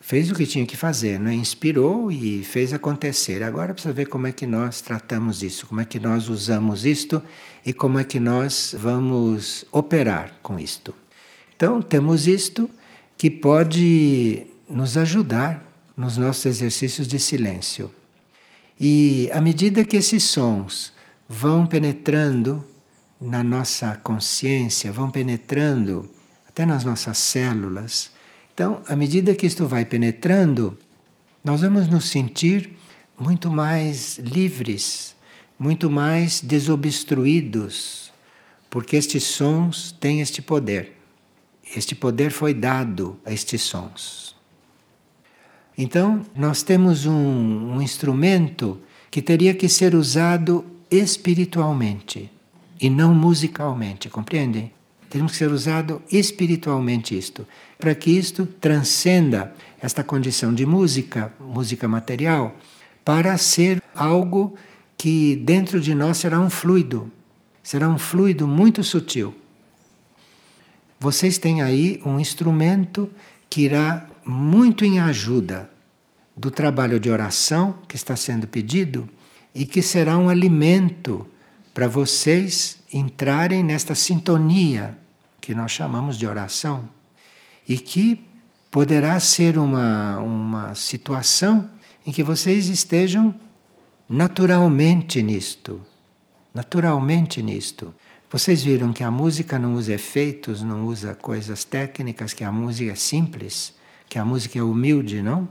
fez 0.00 0.30
o 0.30 0.34
que 0.34 0.44
tinha 0.44 0.66
que 0.66 0.76
fazer, 0.76 1.18
né? 1.18 1.32
inspirou 1.32 2.12
e 2.12 2.44
fez 2.44 2.74
acontecer. 2.74 3.42
Agora 3.42 3.72
precisa 3.72 3.94
ver 3.94 4.06
como 4.06 4.26
é 4.26 4.32
que 4.32 4.46
nós 4.46 4.82
tratamos 4.82 5.42
isso, 5.42 5.66
como 5.66 5.80
é 5.80 5.84
que 5.84 5.98
nós 5.98 6.28
usamos 6.28 6.84
isto 6.84 7.22
e 7.64 7.72
como 7.72 7.98
é 7.98 8.04
que 8.04 8.20
nós 8.20 8.74
vamos 8.78 9.64
operar 9.72 10.34
com 10.42 10.58
isto. 10.58 10.94
Então, 11.56 11.80
temos 11.80 12.26
isto 12.26 12.68
que 13.16 13.30
pode 13.30 14.46
nos 14.68 14.96
ajudar 14.96 15.64
nos 15.96 16.16
nossos 16.16 16.46
exercícios 16.46 17.06
de 17.06 17.18
silêncio. 17.18 17.90
E 18.78 19.30
à 19.32 19.40
medida 19.40 19.84
que 19.84 19.96
esses 19.96 20.24
sons 20.24 20.92
vão 21.28 21.66
penetrando 21.66 22.64
na 23.20 23.42
nossa 23.42 23.96
consciência, 23.96 24.92
vão 24.92 25.10
penetrando 25.10 26.10
até 26.48 26.66
nas 26.66 26.84
nossas 26.84 27.18
células. 27.18 28.10
Então, 28.52 28.82
à 28.88 28.96
medida 28.96 29.34
que 29.34 29.46
isto 29.46 29.66
vai 29.66 29.84
penetrando, 29.84 30.76
nós 31.42 31.60
vamos 31.60 31.88
nos 31.88 32.06
sentir 32.06 32.76
muito 33.18 33.50
mais 33.50 34.18
livres, 34.18 35.14
muito 35.58 35.90
mais 35.90 36.40
desobstruídos, 36.40 38.12
porque 38.68 38.96
estes 38.96 39.24
sons 39.24 39.92
têm 39.92 40.20
este 40.20 40.42
poder. 40.42 40.96
Este 41.76 41.94
poder 41.94 42.30
foi 42.30 42.52
dado 42.52 43.18
a 43.24 43.32
estes 43.32 43.62
sons. 43.62 44.34
Então, 45.76 46.24
nós 46.36 46.62
temos 46.62 47.04
um, 47.04 47.74
um 47.74 47.82
instrumento 47.82 48.78
que 49.10 49.20
teria 49.20 49.54
que 49.54 49.68
ser 49.68 49.94
usado 49.94 50.64
espiritualmente 50.90 52.30
e 52.80 52.88
não 52.88 53.14
musicalmente, 53.14 54.08
compreendem? 54.08 54.72
Temos 55.10 55.32
que 55.32 55.38
ser 55.38 55.50
usado 55.50 56.02
espiritualmente 56.10 57.16
isto, 57.16 57.46
para 57.78 57.94
que 57.94 58.10
isto 58.10 58.46
transcenda 58.46 59.54
esta 59.80 60.02
condição 60.02 60.52
de 60.52 60.66
música, 60.66 61.32
música 61.40 61.86
material, 61.86 62.56
para 63.04 63.36
ser 63.38 63.82
algo 63.94 64.54
que 64.96 65.36
dentro 65.36 65.80
de 65.80 65.94
nós 65.94 66.18
será 66.18 66.40
um 66.40 66.50
fluido, 66.50 67.10
será 67.62 67.88
um 67.88 67.98
fluido 67.98 68.46
muito 68.46 68.82
sutil. 68.82 69.34
Vocês 70.98 71.38
têm 71.38 71.62
aí 71.62 72.00
um 72.04 72.18
instrumento 72.18 73.10
que 73.50 73.62
irá 73.62 74.08
muito 74.26 74.84
em 74.84 75.00
ajuda 75.00 75.70
do 76.36 76.50
trabalho 76.50 76.98
de 76.98 77.10
oração 77.10 77.78
que 77.88 77.96
está 77.96 78.16
sendo 78.16 78.46
pedido 78.46 79.08
e 79.54 79.64
que 79.64 79.80
será 79.80 80.18
um 80.18 80.28
alimento 80.28 81.26
para 81.72 81.86
vocês 81.86 82.78
entrarem 82.92 83.62
nesta 83.62 83.94
sintonia 83.94 84.96
que 85.40 85.54
nós 85.54 85.72
chamamos 85.72 86.16
de 86.16 86.26
oração 86.26 86.88
e 87.68 87.78
que 87.78 88.24
poderá 88.70 89.18
ser 89.20 89.58
uma, 89.58 90.18
uma 90.18 90.74
situação 90.74 91.70
em 92.06 92.12
que 92.12 92.22
vocês 92.22 92.68
estejam 92.68 93.34
naturalmente 94.08 95.22
nisto. 95.22 95.80
Naturalmente 96.52 97.42
nisto. 97.42 97.94
Vocês 98.30 98.62
viram 98.62 98.92
que 98.92 99.04
a 99.04 99.10
música 99.10 99.58
não 99.58 99.74
usa 99.74 99.94
efeitos, 99.94 100.62
não 100.62 100.86
usa 100.86 101.14
coisas 101.14 101.64
técnicas, 101.64 102.32
que 102.32 102.42
a 102.42 102.50
música 102.50 102.92
é 102.92 102.96
simples, 102.96 103.74
que 104.14 104.18
a 104.20 104.24
música 104.24 104.60
é 104.60 104.62
humilde, 104.62 105.20
não? 105.20 105.48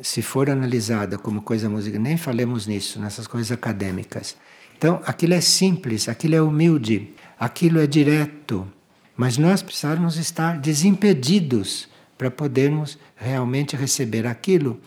se 0.00 0.22
for 0.22 0.48
analisada 0.48 1.18
como 1.18 1.42
coisa 1.42 1.68
música, 1.68 1.98
nem 1.98 2.16
falemos 2.16 2.66
nisso, 2.66 2.98
nessas 2.98 3.26
coisas 3.26 3.52
acadêmicas. 3.52 4.34
Então, 4.78 5.02
aquilo 5.04 5.34
é 5.34 5.42
simples, 5.42 6.08
aquilo 6.08 6.34
é 6.34 6.40
humilde, 6.40 7.12
aquilo 7.38 7.78
é 7.78 7.86
direto, 7.86 8.66
mas 9.14 9.36
nós 9.36 9.60
precisamos 9.60 10.16
estar 10.16 10.58
desimpedidos 10.58 11.86
para 12.16 12.30
podermos 12.30 12.96
realmente 13.14 13.76
receber 13.76 14.26
aquilo 14.26 14.80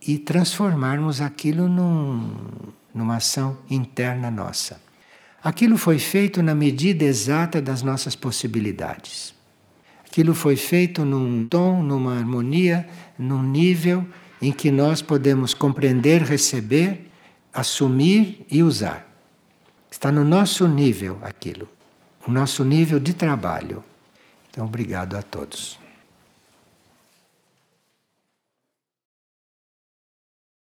e 0.00 0.16
transformarmos 0.16 1.20
aquilo 1.20 1.68
num, 1.68 2.32
numa 2.94 3.16
ação 3.16 3.58
interna 3.68 4.30
nossa. 4.30 4.80
Aquilo 5.44 5.76
foi 5.76 5.98
feito 5.98 6.42
na 6.42 6.54
medida 6.54 7.04
exata 7.04 7.60
das 7.60 7.82
nossas 7.82 8.16
possibilidades. 8.16 9.35
Aquilo 10.16 10.32
foi 10.32 10.56
feito 10.56 11.04
num 11.04 11.46
tom, 11.46 11.82
numa 11.82 12.16
harmonia, 12.16 12.88
num 13.18 13.42
nível 13.42 14.02
em 14.40 14.50
que 14.50 14.70
nós 14.70 15.02
podemos 15.02 15.52
compreender, 15.52 16.22
receber, 16.22 17.10
assumir 17.52 18.46
e 18.50 18.62
usar. 18.62 19.06
Está 19.90 20.10
no 20.10 20.24
nosso 20.24 20.66
nível 20.66 21.18
aquilo, 21.20 21.68
o 22.26 22.32
nosso 22.32 22.64
nível 22.64 22.98
de 22.98 23.12
trabalho. 23.12 23.84
Então, 24.48 24.64
obrigado 24.64 25.16
a 25.16 25.22
todos. 25.22 25.78